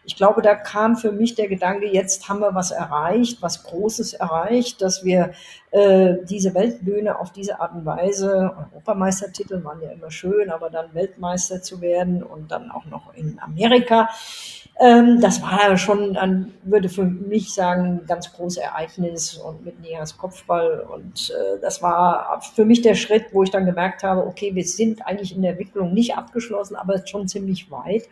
ich 0.04 0.18
glaube, 0.18 0.42
da 0.42 0.56
kam 0.56 0.98
für 0.98 1.14
mich 1.14 1.36
der 1.36 1.48
Gedanke, 1.48 1.88
jetzt 1.88 2.28
haben 2.28 2.42
wir 2.42 2.54
was 2.54 2.72
erreicht, 2.72 3.42
was 3.42 3.64
Großes 3.64 4.14
erreicht, 4.14 4.82
dass 4.82 5.06
wir 5.06 5.32
äh, 5.70 6.16
diese 6.24 6.54
Weltbühne 6.54 7.18
auf 7.18 7.32
diese 7.32 7.62
Art 7.62 7.74
und 7.74 7.86
Weise, 7.86 8.54
Europameistertitel 8.74 9.64
waren 9.64 9.82
ja 9.82 9.92
immer 9.92 10.12
schön, 10.12 10.50
aber 10.50 10.70
dann 10.70 10.94
Weltmeister 10.94 11.62
zu 11.62 11.80
werden 11.80 12.24
und 12.24 12.52
dann 12.52 12.72
auch 12.72 12.86
noch 12.86 13.14
in 13.14 13.40
Amerika, 13.40 14.10
das 14.80 15.42
war 15.44 15.78
schon, 15.78 16.16
dann 16.16 16.54
würde 16.64 16.90
für 16.90 17.04
mich 17.04 17.54
sagen, 17.54 18.00
ein 18.02 18.06
ganz 18.08 18.34
großes 18.34 18.58
Ereignis 18.58 19.38
und 19.38 19.64
mit 19.64 19.80
Nias 19.80 20.18
Kopfball. 20.18 20.80
Und 20.80 21.30
äh, 21.30 21.60
das 21.62 21.84
war 21.84 22.42
für 22.56 22.66
mich 22.66 22.82
der 22.82 22.96
Schritt, 22.96 23.26
wo 23.32 23.44
ich 23.44 23.52
dann 23.52 23.66
gemerkt 23.66 24.02
habe, 24.02 24.26
okay, 24.26 24.56
wir 24.56 24.66
sind 24.66 25.06
eigentlich 25.06 25.36
in 25.36 25.44
der 25.44 25.52
Entwicklung 25.52 25.94
nicht 25.94 26.18
abgeschlossen, 26.18 26.76
aber 26.76 27.06
schon 27.06 27.28
ziemlich 27.28 27.70
weit. 27.70 28.08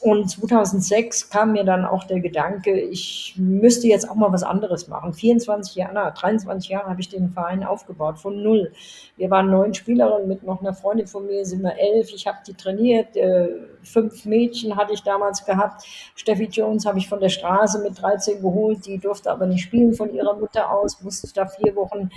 Und 0.00 0.30
2006 0.30 1.28
kam 1.28 1.52
mir 1.52 1.64
dann 1.64 1.84
auch 1.84 2.04
der 2.04 2.20
Gedanke, 2.20 2.78
ich 2.78 3.34
müsste 3.36 3.88
jetzt 3.88 4.08
auch 4.08 4.14
mal 4.14 4.32
was 4.32 4.44
anderes 4.44 4.86
machen. 4.86 5.12
24 5.12 5.74
Jahre, 5.74 6.14
23 6.16 6.70
Jahre 6.70 6.90
habe 6.90 7.00
ich 7.00 7.08
den 7.08 7.30
Verein 7.30 7.64
aufgebaut, 7.64 8.20
von 8.20 8.40
null. 8.40 8.72
Wir 9.16 9.28
waren 9.30 9.50
neun 9.50 9.74
Spielerinnen, 9.74 10.28
mit 10.28 10.44
noch 10.44 10.60
einer 10.60 10.72
Freundin 10.72 11.08
von 11.08 11.26
mir 11.26 11.44
sind 11.44 11.62
wir 11.62 11.76
elf. 11.76 12.12
Ich 12.14 12.28
habe 12.28 12.38
die 12.46 12.54
trainiert. 12.54 13.16
Äh, 13.16 13.48
fünf 13.82 14.24
Mädchen 14.24 14.76
hatte 14.76 14.92
ich 14.92 15.02
damals 15.02 15.44
gehabt. 15.44 15.84
Steffi 16.14 16.44
Jones 16.44 16.86
habe 16.86 16.98
ich 16.98 17.08
von 17.08 17.18
der 17.18 17.28
Straße 17.28 17.80
mit 17.80 18.00
13 18.00 18.40
geholt. 18.40 18.86
Die 18.86 18.98
durfte 18.98 19.32
aber 19.32 19.46
nicht 19.46 19.64
spielen 19.64 19.94
von 19.94 20.14
ihrer 20.14 20.36
Mutter 20.36 20.70
aus, 20.70 21.02
musste 21.02 21.28
da 21.34 21.46
vier 21.46 21.74
Wochen 21.74 22.10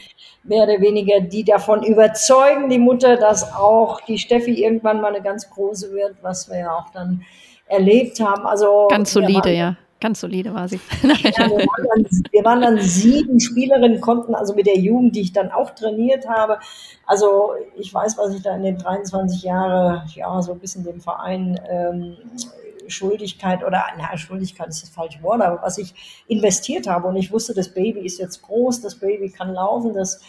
mehr 0.43 0.63
oder 0.63 0.79
weniger 0.81 1.19
die 1.19 1.43
davon 1.43 1.81
überzeugen, 1.81 2.69
die 2.69 2.77
Mutter, 2.77 3.17
dass 3.17 3.53
auch 3.53 4.01
die 4.01 4.19
Steffi 4.19 4.63
irgendwann 4.63 5.01
mal 5.01 5.15
eine 5.15 5.23
ganz 5.23 5.49
große 5.49 5.91
wird, 5.91 6.15
was 6.21 6.47
wir 6.47 6.59
ja 6.59 6.75
auch 6.75 6.91
dann 6.91 7.25
erlebt 7.71 8.19
haben. 8.19 8.45
Also 8.45 8.87
ganz 8.89 9.11
solide, 9.13 9.51
ja. 9.51 9.75
Ganz 9.99 10.19
solide 10.19 10.51
war 10.51 10.67
sie. 10.67 10.79
Ja, 11.03 11.47
wir, 11.47 11.59
waren 11.59 11.87
dann, 11.93 12.05
wir, 12.31 12.43
waren 12.43 12.61
dann, 12.61 12.79
sieben 12.79 13.39
Spielerinnen, 13.39 14.01
konnten 14.01 14.33
also 14.33 14.55
mit 14.55 14.65
der 14.65 14.77
Jugend, 14.77 15.15
die 15.15 15.21
ich 15.21 15.31
dann 15.31 15.51
auch 15.51 15.69
trainiert 15.71 16.27
habe. 16.27 16.59
Also 17.05 17.53
ich 17.77 17.93
weiß, 17.93 18.17
was 18.17 18.33
ich 18.33 18.41
da 18.41 18.55
in 18.55 18.63
den 18.63 18.77
23 18.79 19.43
Jahren, 19.43 20.01
ja, 20.15 20.41
so 20.41 20.53
ein 20.53 20.59
bisschen 20.59 20.83
dem 20.83 21.01
Verein 21.01 21.59
ähm, 21.69 22.17
Schuldigkeit 22.87 23.63
oder, 23.63 23.83
na, 23.97 24.17
Schuldigkeit 24.17 24.69
ist 24.69 24.81
das 24.81 24.89
falsche 24.89 25.21
Wort, 25.21 25.41
aber 25.41 25.61
was 25.61 25.77
ich 25.77 26.23
investiert 26.27 26.87
habe 26.87 27.07
und 27.07 27.15
ich 27.15 27.31
wusste, 27.31 27.53
das 27.53 27.69
Baby 27.69 28.01
ist 28.01 28.19
jetzt 28.19 28.41
groß, 28.41 28.81
das 28.81 28.95
Baby 28.95 29.29
kann 29.29 29.53
laufen, 29.53 29.93
das 29.93 30.19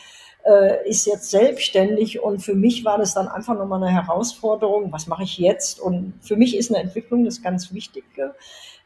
äh, 0.45 0.89
ist 0.89 1.07
jetzt 1.07 1.31
selbstständig 1.31 2.21
und 2.21 2.41
für 2.41 2.55
mich 2.55 2.85
war 2.85 2.99
das 2.99 3.15
dann 3.15 3.29
einfach 3.29 3.57
nochmal 3.57 3.83
eine 3.83 3.93
Herausforderung, 3.93 4.93
was 4.93 5.07
mache 5.07 5.23
ich 5.23 5.39
jetzt? 5.39 5.81
Und 5.81 6.15
für 6.21 6.37
mich 6.37 6.57
ist 6.57 6.71
eine 6.71 6.83
Entwicklung 6.83 7.25
das 7.25 7.43
ganz 7.43 7.73
Wichtige. 7.73 8.35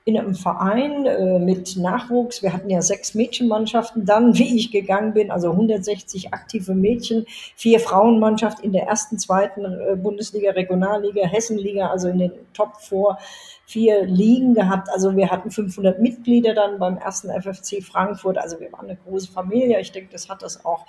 in 0.09 0.17
einem 0.17 0.37
Verein 0.37 1.05
äh, 1.05 1.41
mit 1.41 1.77
Nachwuchs. 1.77 2.41
Wir 2.41 2.53
hatten 2.53 2.71
ja 2.71 2.81
sechs 2.81 3.15
Mädchenmannschaften 3.15 4.05
dann, 4.05 4.39
wie 4.39 4.57
ich 4.57 4.71
gegangen 4.71 5.15
bin, 5.15 5.33
also 5.33 5.51
160 5.51 6.33
aktive 6.33 6.75
Mädchen, 6.75 7.27
vier 7.57 7.81
Frauenmannschaft 7.81 8.61
in 8.61 8.73
der 8.73 8.85
ersten, 8.85 9.19
zweiten 9.19 9.65
äh, 9.65 9.97
Bundesliga, 9.97 10.53
Regionalliga, 10.53 11.27
Hessenliga, 11.27 11.89
also 11.89 12.09
in 12.09 12.19
den 12.19 12.33
Top 12.55 12.77
4 12.81 13.19
vier 13.67 14.07
Ligen 14.07 14.55
gehabt. 14.55 14.89
Also 14.91 15.17
wir 15.17 15.29
hatten 15.31 15.51
500 15.51 15.99
Mitglieder 15.99 16.55
dann 16.55 16.79
beim 16.79 16.97
ersten 16.99 17.31
FFC 17.31 17.83
Frankfurt. 17.83 18.39
Also 18.39 18.61
wir 18.61 18.73
waren 18.73 18.87
eine 18.87 18.97
große 18.97 19.31
Familie. 19.31 19.81
Ich 19.81 19.93
denke, 19.93 20.11
das 20.13 20.29
hat 20.29 20.43
das 20.43 20.65
auch 20.65 20.87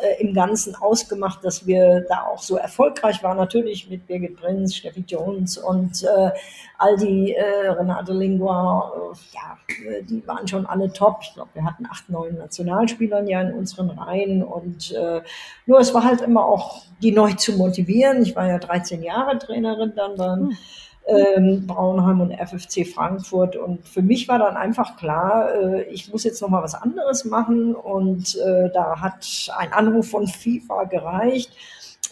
äh, 0.00 0.20
im 0.22 0.34
Ganzen 0.34 0.74
ausgemacht, 0.74 1.44
dass 1.44 1.66
wir 1.66 2.04
da 2.08 2.26
auch 2.26 2.42
so 2.42 2.56
erfolgreich 2.56 3.22
waren. 3.22 3.36
Natürlich 3.36 3.88
mit 3.88 4.06
Birgit 4.06 4.36
Prinz, 4.36 4.74
Steffi 4.76 5.04
Jones 5.06 5.58
und 5.58 6.02
äh, 6.04 6.30
all 6.78 6.96
die 6.96 7.34
äh, 7.34 7.68
Renate 7.68 8.12
Lingua, 8.12 8.92
äh, 8.94 9.16
ja, 9.34 9.90
äh, 9.90 10.02
die 10.02 10.26
waren 10.26 10.46
schon 10.46 10.66
alle 10.66 10.92
top. 10.92 11.18
Ich 11.22 11.34
glaube, 11.34 11.50
wir 11.54 11.64
hatten 11.64 11.86
acht, 11.90 12.08
neun 12.08 12.36
Nationalspieler 12.36 13.22
ja 13.24 13.42
in 13.42 13.54
unseren 13.54 13.90
Reihen 13.90 14.42
und 14.42 14.92
äh, 14.92 15.22
nur 15.66 15.80
es 15.80 15.94
war 15.94 16.04
halt 16.04 16.20
immer 16.20 16.44
auch, 16.44 16.82
die 17.02 17.12
neu 17.12 17.32
zu 17.32 17.52
motivieren. 17.52 18.22
Ich 18.22 18.34
war 18.36 18.46
ja 18.46 18.58
13 18.58 19.02
Jahre 19.02 19.38
Trainerin 19.38 19.92
dann 19.94 20.16
beim 20.16 20.40
hm 20.48 20.56
ähm, 21.06 21.66
Braunheim 21.66 22.20
und 22.20 22.32
FFC 22.32 22.86
Frankfurt. 22.86 23.56
Und 23.56 23.86
für 23.86 24.02
mich 24.02 24.28
war 24.28 24.38
dann 24.38 24.56
einfach 24.56 24.96
klar, 24.96 25.54
äh, 25.54 25.82
ich 25.84 26.12
muss 26.12 26.24
jetzt 26.24 26.42
noch 26.42 26.48
mal 26.48 26.62
was 26.62 26.74
anderes 26.74 27.24
machen. 27.24 27.74
Und 27.74 28.36
äh, 28.36 28.70
da 28.72 29.00
hat 29.00 29.50
ein 29.56 29.72
Anruf 29.72 30.10
von 30.10 30.26
FIFA 30.26 30.84
gereicht, 30.84 31.52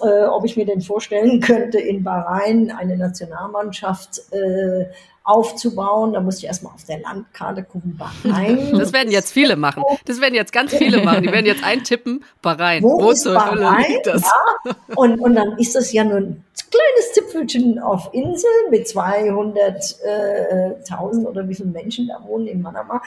äh, 0.00 0.24
ob 0.24 0.44
ich 0.44 0.56
mir 0.56 0.66
denn 0.66 0.80
vorstellen 0.80 1.40
könnte, 1.40 1.78
in 1.78 2.04
Bahrain 2.04 2.70
eine 2.70 2.96
Nationalmannschaft 2.96 4.32
äh, 4.32 4.86
aufzubauen. 5.24 6.12
Da 6.12 6.20
musste 6.20 6.40
ich 6.40 6.46
erstmal 6.46 6.74
auf 6.74 6.84
der 6.84 7.00
Landkarte 7.00 7.64
gucken, 7.64 7.96
Bahrain. 7.96 8.78
Das 8.84 8.92
werden 8.92 9.10
jetzt 9.10 9.32
viele 9.32 9.56
machen. 9.56 9.82
Das 10.04 10.20
werden 10.20 10.34
jetzt 10.34 10.52
ganz 10.52 10.74
viele 10.74 11.02
machen. 11.02 11.22
Die 11.22 11.32
werden 11.32 11.46
jetzt 11.46 11.64
eintippen, 11.64 12.22
Bahrain. 12.42 12.82
Wo, 12.82 13.00
Wo 13.00 13.10
ist 13.10 13.24
Bahrain? 13.24 14.00
Ja. 14.04 14.20
Und, 14.94 15.18
und 15.20 15.34
dann 15.34 15.56
ist 15.58 15.74
das 15.74 15.90
ja 15.92 16.04
nur 16.04 16.18
ein 16.18 16.44
kleines 16.70 17.12
Zipfelchen 17.14 17.78
auf 17.78 18.10
Insel 18.12 18.50
mit 18.70 18.86
200.000 18.86 21.22
äh, 21.22 21.26
oder 21.26 21.48
wie 21.48 21.54
viele 21.54 21.70
Menschen 21.70 22.08
da 22.08 22.22
wohnen 22.26 22.46
in 22.46 22.60
Manama 22.60 23.00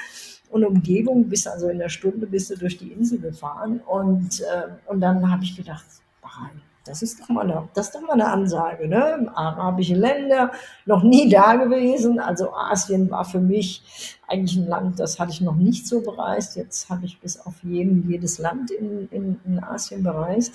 und 0.49 0.65
Umgebung. 0.65 1.29
Bis 1.29 1.45
also 1.45 1.69
in 1.69 1.77
der 1.77 1.89
Stunde 1.89 2.25
bist 2.25 2.49
du 2.49 2.57
durch 2.57 2.77
die 2.77 2.91
Insel 2.91 3.19
gefahren. 3.19 3.81
Und, 3.85 4.41
äh, 4.41 4.69
und 4.87 5.01
dann 5.01 5.31
habe 5.31 5.43
ich 5.43 5.55
gedacht, 5.55 5.85
Bahrain 6.21 6.61
das 6.87 7.01
ist 7.01 7.19
doch 7.19 7.29
mal 7.29 7.41
eine, 7.41 7.67
das 7.73 7.87
ist 7.87 7.95
doch 7.95 8.01
mal 8.01 8.13
eine 8.13 8.27
Ansage, 8.27 8.87
ne? 8.87 9.31
Arabische 9.35 9.95
Länder, 9.95 10.51
noch 10.85 11.03
nie 11.03 11.29
da 11.29 11.55
gewesen. 11.55 12.19
Also 12.19 12.53
Asien 12.53 13.09
war 13.11 13.25
für 13.25 13.39
mich 13.39 14.15
eigentlich 14.27 14.57
ein 14.57 14.67
Land, 14.67 14.99
das 14.99 15.19
hatte 15.19 15.31
ich 15.31 15.41
noch 15.41 15.55
nicht 15.55 15.87
so 15.87 16.01
bereist. 16.01 16.55
Jetzt 16.55 16.89
habe 16.89 17.05
ich 17.05 17.19
bis 17.19 17.39
auf 17.39 17.55
jeden, 17.63 18.09
jedes 18.09 18.39
Land 18.39 18.71
in, 18.71 19.07
in, 19.09 19.39
in 19.45 19.63
Asien 19.63 20.03
bereist 20.03 20.53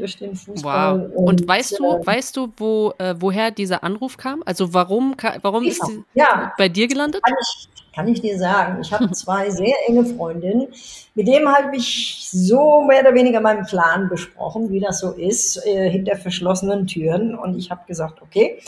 durch 0.00 0.18
den 0.18 0.34
Fußball. 0.34 1.00
Wow. 1.00 1.16
Und, 1.16 1.40
und 1.40 1.48
weißt 1.48 1.78
du, 1.78 1.84
äh, 1.84 2.06
weißt 2.06 2.36
du, 2.36 2.52
wo, 2.56 2.92
äh, 2.98 3.14
woher 3.18 3.50
dieser 3.50 3.84
Anruf 3.84 4.16
kam? 4.16 4.42
Also 4.44 4.74
warum, 4.74 5.14
warum 5.42 5.64
ist 5.64 5.84
sie 5.86 6.02
ja, 6.14 6.52
bei 6.58 6.68
dir 6.68 6.88
gelandet? 6.88 7.22
Kann 7.22 7.34
ich, 7.40 7.68
kann 7.94 8.08
ich 8.08 8.20
dir 8.20 8.38
sagen. 8.38 8.80
Ich 8.80 8.92
habe 8.92 9.10
zwei 9.12 9.50
sehr 9.50 9.74
enge 9.86 10.04
Freundinnen. 10.04 10.68
Mit 11.14 11.28
dem 11.28 11.48
habe 11.48 11.76
ich 11.76 12.28
so 12.30 12.82
mehr 12.82 13.02
oder 13.02 13.14
weniger 13.14 13.40
meinen 13.40 13.64
Plan 13.64 14.08
besprochen, 14.08 14.70
wie 14.70 14.80
das 14.80 15.00
so 15.00 15.12
ist, 15.12 15.64
äh, 15.66 15.90
hinter 15.90 16.16
verschlossenen 16.16 16.86
Türen. 16.86 17.34
Und 17.34 17.56
ich 17.56 17.70
habe 17.70 17.82
gesagt, 17.86 18.22
okay, 18.22 18.60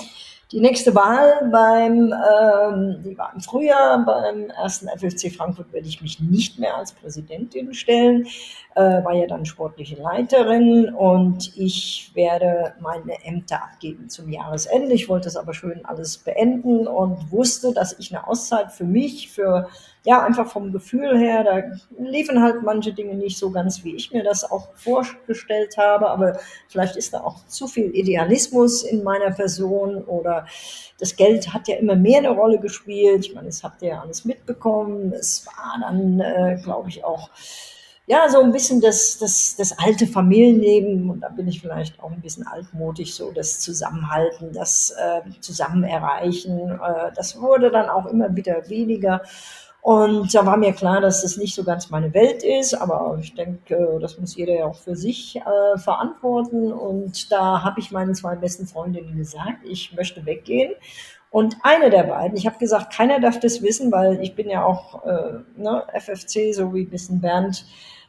die 0.53 0.61
nächste 0.61 0.95
Wahl 0.95 1.49
beim, 1.51 2.13
ähm, 2.13 3.03
die 3.03 3.17
war 3.17 3.33
im 3.35 3.41
Frühjahr, 3.41 4.05
beim 4.05 4.51
ersten 4.51 4.87
FFC 4.89 5.35
Frankfurt 5.35 5.73
werde 5.73 5.89
ich 5.89 6.03
mich 6.03 6.21
nicht 6.21 6.59
mehr 6.59 6.77
als 6.77 6.93
Präsidentin 6.93 7.73
stellen, 7.73 8.27
äh, 8.75 9.05
war 9.05 9.13
ja 9.13 9.27
dann 9.27 9.45
sportliche 9.45 9.97
Leiterin 9.97 10.95
und 10.95 11.57
ich 11.57 12.11
werde 12.15 12.75
meine 12.81 13.23
Ämter 13.25 13.63
abgeben 13.63 14.09
zum 14.09 14.31
Jahresende. 14.31 14.95
Ich 14.95 15.09
wollte 15.09 15.29
es 15.29 15.37
aber 15.37 15.55
schön 15.55 15.85
alles 15.85 16.19
beenden 16.19 16.87
und 16.87 17.31
wusste, 17.31 17.73
dass 17.73 17.99
ich 17.99 18.15
eine 18.15 18.27
Auszeit 18.27 18.73
für 18.73 18.85
mich, 18.85 19.31
für 19.31 19.69
ja, 20.05 20.25
einfach 20.25 20.51
vom 20.51 20.73
Gefühl 20.73 21.17
her, 21.17 21.45
da 21.45 21.63
liefen 22.03 22.43
halt 22.43 22.63
manche 22.63 22.93
Dinge 22.93 23.15
nicht 23.15 23.39
so 23.39 23.51
ganz, 23.51 23.85
wie 23.85 23.95
ich 23.95 24.11
mir 24.11 24.25
das 24.25 24.51
auch 24.51 24.69
vorgestellt 24.75 25.77
habe, 25.77 26.09
aber 26.11 26.41
vielleicht 26.69 26.97
ist 26.97 27.15
da 27.15 27.21
auch 27.21 27.47
zu 27.47 27.69
viel 27.69 27.95
Idealismus 27.95 28.83
in 28.83 29.05
meiner 29.05 29.31
Person 29.31 30.03
oder 30.05 30.47
das 30.99 31.15
Geld 31.15 31.55
hat 31.55 31.69
ja 31.69 31.77
immer 31.77 31.95
mehr 31.95 32.19
eine 32.19 32.31
Rolle 32.31 32.59
gespielt. 32.59 33.27
Ich 33.27 33.35
meine, 33.35 33.47
das 33.47 33.63
habt 33.63 33.83
ihr 33.83 33.91
ja 33.91 34.01
alles 34.01 34.25
mitbekommen. 34.25 35.13
Es 35.13 35.47
war 35.47 35.79
dann, 35.81 36.21
äh, 36.21 36.59
glaube 36.63 36.89
ich, 36.89 37.05
auch 37.05 37.31
ja, 38.13 38.29
so 38.29 38.43
ein 38.43 38.53
bisschen 38.53 38.83
das, 38.83 39.17
das, 39.17 39.57
das 39.57 39.79
alte 39.79 40.07
Familienleben, 40.07 41.09
und 41.09 41.21
da 41.21 41.31
bin 41.31 41.49
ich 41.49 41.63
vielleicht 41.63 41.99
auch 42.03 42.11
ein 42.11 42.21
bisschen 42.21 42.47
altmodisch, 42.47 43.15
so 43.15 43.33
das 43.33 43.59
Zusammenhalten, 43.61 44.53
das 44.53 44.91
äh, 44.91 45.23
Zusammenerreichen, 45.41 46.73
äh, 46.73 47.11
das 47.17 47.41
wurde 47.41 47.71
dann 47.71 47.89
auch 47.89 48.05
immer 48.05 48.37
wieder 48.37 48.69
weniger. 48.69 49.23
Und 49.81 50.35
da 50.35 50.45
war 50.45 50.59
mir 50.59 50.75
klar, 50.75 51.01
dass 51.01 51.23
das 51.23 51.39
nicht 51.39 51.55
so 51.55 51.65
ganz 51.65 51.89
meine 51.89 52.13
Welt 52.13 52.43
ist, 52.43 52.75
aber 52.75 53.17
ich 53.19 53.35
denke, 53.35 53.99
das 53.99 54.19
muss 54.19 54.37
jeder 54.37 54.57
ja 54.57 54.67
auch 54.67 54.77
für 54.77 54.95
sich 54.95 55.37
äh, 55.37 55.79
verantworten. 55.79 56.71
Und 56.71 57.33
da 57.33 57.65
habe 57.65 57.81
ich 57.81 57.93
meinen 57.93 58.15
zwei 58.15 58.37
besten 58.37 58.67
Freundinnen 58.67 59.17
gesagt, 59.17 59.65
ich 59.65 59.95
möchte 59.95 60.27
weggehen. 60.27 60.75
Und 61.31 61.57
eine 61.63 61.89
der 61.89 62.03
beiden, 62.03 62.37
ich 62.37 62.47
habe 62.47 62.59
gesagt, 62.59 62.93
keiner 62.93 63.21
darf 63.21 63.41
das 63.41 63.63
wissen, 63.63 63.91
weil 63.91 64.21
ich 64.21 64.35
bin 64.35 64.51
ja 64.51 64.67
auch 64.67 65.03
äh, 65.07 65.39
ne, 65.57 65.83
FFC, 65.99 66.55
so 66.55 66.75
wie 66.75 66.85
bisschen 66.85 67.23
Bernd, 67.23 67.65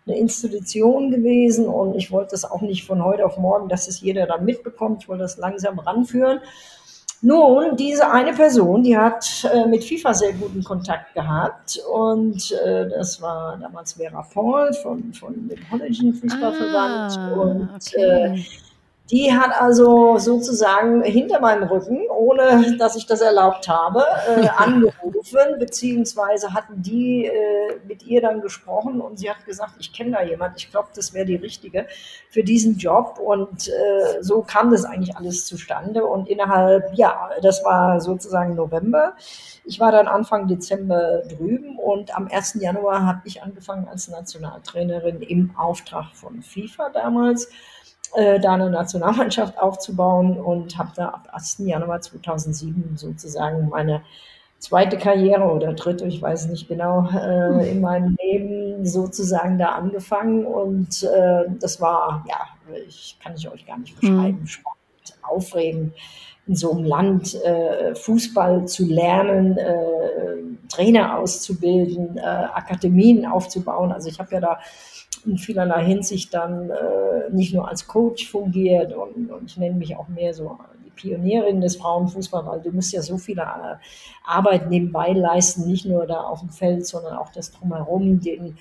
eine 0.05 0.17
Institution 0.17 1.11
gewesen 1.11 1.67
und 1.67 1.95
ich 1.95 2.11
wollte 2.11 2.31
das 2.31 2.43
auch 2.43 2.61
nicht 2.61 2.85
von 2.85 3.03
heute 3.03 3.25
auf 3.25 3.37
morgen, 3.37 3.69
dass 3.69 3.87
es 3.87 4.01
jeder 4.01 4.25
dann 4.25 4.45
mitbekommt. 4.45 5.03
Ich 5.03 5.09
wollte 5.09 5.23
das 5.23 5.37
langsam 5.37 5.79
ranführen. 5.79 6.39
Nun, 7.25 7.77
diese 7.77 8.11
eine 8.11 8.33
Person, 8.33 8.83
die 8.83 8.97
hat 8.97 9.49
äh, 9.53 9.65
mit 9.65 9.85
FIFA 9.85 10.13
sehr 10.13 10.33
guten 10.33 10.61
Kontakt 10.61 11.13
gehabt 11.13 11.79
und 11.89 12.51
äh, 12.51 12.89
das 12.89 13.21
war 13.21 13.57
damals 13.57 13.93
Vera 13.93 14.27
Paul 14.33 14.73
von, 14.73 15.13
von 15.13 15.47
dem 15.47 15.71
holländischen 15.71 16.13
Fußballverband 16.13 17.17
ah, 17.17 17.33
und 17.33 17.69
okay. 17.75 18.35
äh, 18.35 18.43
die 19.11 19.33
hat 19.33 19.51
also 19.59 20.17
sozusagen 20.17 21.03
hinter 21.03 21.41
meinem 21.41 21.63
Rücken, 21.63 21.99
ohne 22.09 22.77
dass 22.77 22.95
ich 22.95 23.05
das 23.05 23.19
erlaubt 23.19 23.67
habe, 23.67 24.05
äh, 24.27 24.47
angerufen, 24.57 25.59
beziehungsweise 25.59 26.53
hatten 26.53 26.81
die 26.81 27.25
äh, 27.25 27.79
mit 27.85 28.03
ihr 28.03 28.21
dann 28.21 28.41
gesprochen 28.41 29.01
und 29.01 29.19
sie 29.19 29.29
hat 29.29 29.45
gesagt, 29.45 29.73
ich 29.79 29.91
kenne 29.91 30.11
da 30.11 30.23
jemand, 30.23 30.57
ich 30.57 30.71
glaube, 30.71 30.87
das 30.95 31.13
wäre 31.13 31.25
die 31.25 31.35
richtige 31.35 31.85
für 32.29 32.43
diesen 32.43 32.77
Job 32.77 33.19
und 33.23 33.67
äh, 33.67 34.21
so 34.21 34.41
kam 34.41 34.71
das 34.71 34.85
eigentlich 34.85 35.17
alles 35.17 35.45
zustande 35.45 36.05
und 36.05 36.29
innerhalb, 36.29 36.93
ja, 36.93 37.29
das 37.41 37.63
war 37.65 37.99
sozusagen 37.99 38.55
November. 38.55 39.15
Ich 39.65 39.79
war 39.79 39.91
dann 39.91 40.07
Anfang 40.07 40.47
Dezember 40.47 41.23
drüben 41.29 41.77
und 41.77 42.15
am 42.15 42.29
1. 42.31 42.55
Januar 42.61 43.05
habe 43.05 43.21
ich 43.25 43.43
angefangen 43.43 43.87
als 43.87 44.07
Nationaltrainerin 44.07 45.21
im 45.21 45.55
Auftrag 45.57 46.15
von 46.15 46.41
FIFA 46.41 46.89
damals 46.89 47.49
äh, 48.15 48.39
da 48.39 48.53
eine 48.53 48.69
Nationalmannschaft 48.69 49.57
aufzubauen 49.57 50.39
und 50.39 50.77
habe 50.77 50.91
da 50.95 51.09
ab 51.09 51.29
1. 51.31 51.59
Januar 51.59 52.01
2007 52.01 52.95
sozusagen 52.95 53.69
meine 53.69 54.01
zweite 54.59 54.97
Karriere 54.97 55.43
oder 55.43 55.73
dritte, 55.73 56.05
ich 56.05 56.21
weiß 56.21 56.47
nicht 56.47 56.69
genau, 56.69 57.09
äh, 57.09 57.69
in 57.69 57.81
meinem 57.81 58.15
Leben 58.21 58.85
sozusagen 58.85 59.57
da 59.57 59.69
angefangen 59.69 60.45
und 60.45 61.03
äh, 61.03 61.43
das 61.59 61.81
war, 61.81 62.23
ja, 62.29 62.37
ich 62.87 63.17
kann 63.21 63.33
ich 63.35 63.49
euch 63.49 63.65
gar 63.65 63.77
nicht 63.77 63.99
beschreiben, 63.99 64.39
mhm. 64.39 64.47
spannend, 64.47 64.79
aufregend 65.21 65.93
in 66.47 66.55
so 66.55 66.71
einem 66.71 66.85
Land 66.85 67.35
äh, 67.43 67.95
Fußball 67.95 68.67
zu 68.67 68.85
lernen, 68.85 69.57
äh, 69.57 70.67
Trainer 70.69 71.17
auszubilden, 71.19 72.17
äh, 72.17 72.21
Akademien 72.21 73.25
aufzubauen. 73.25 73.91
Also 73.91 74.09
ich 74.09 74.19
habe 74.19 74.33
ja 74.33 74.41
da 74.41 74.59
in 75.25 75.37
vielerlei 75.37 75.85
Hinsicht 75.85 76.33
dann 76.33 76.69
äh, 76.69 77.29
nicht 77.31 77.53
nur 77.53 77.67
als 77.67 77.87
Coach 77.87 78.29
fungiert 78.29 78.93
und, 78.93 79.31
und 79.31 79.45
ich 79.45 79.57
nenne 79.57 79.75
mich 79.75 79.95
auch 79.95 80.07
mehr 80.07 80.33
so 80.33 80.57
die 80.85 80.91
Pionierin 80.91 81.61
des 81.61 81.77
Frauenfußballs, 81.77 82.45
weil 82.45 82.61
du 82.61 82.71
musst 82.71 82.93
ja 82.93 83.01
so 83.01 83.17
viele 83.17 83.41
äh, 83.41 83.75
Arbeit 84.25 84.69
nebenbei 84.69 85.13
leisten, 85.13 85.67
nicht 85.67 85.85
nur 85.85 86.05
da 86.05 86.21
auf 86.21 86.41
dem 86.41 86.49
Feld, 86.49 86.85
sondern 86.85 87.17
auch 87.17 87.31
das 87.31 87.51
drumherum, 87.51 88.19
den 88.19 88.57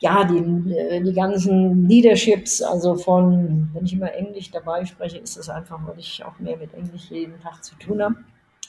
ja, 0.00 0.24
die, 0.24 0.72
äh, 0.72 1.02
die 1.02 1.12
ganzen 1.14 1.88
Leaderships, 1.88 2.60
also 2.60 2.94
von, 2.94 3.70
wenn 3.72 3.84
ich 3.84 3.94
immer 3.94 4.12
Englisch 4.12 4.50
dabei 4.50 4.84
spreche, 4.84 5.18
ist 5.18 5.36
das 5.38 5.48
einfach, 5.48 5.80
weil 5.86 5.98
ich 5.98 6.22
auch 6.24 6.38
mehr 6.38 6.56
mit 6.56 6.74
Englisch 6.74 7.10
jeden 7.10 7.40
Tag 7.40 7.64
zu 7.64 7.74
tun 7.76 8.02
habe 8.02 8.16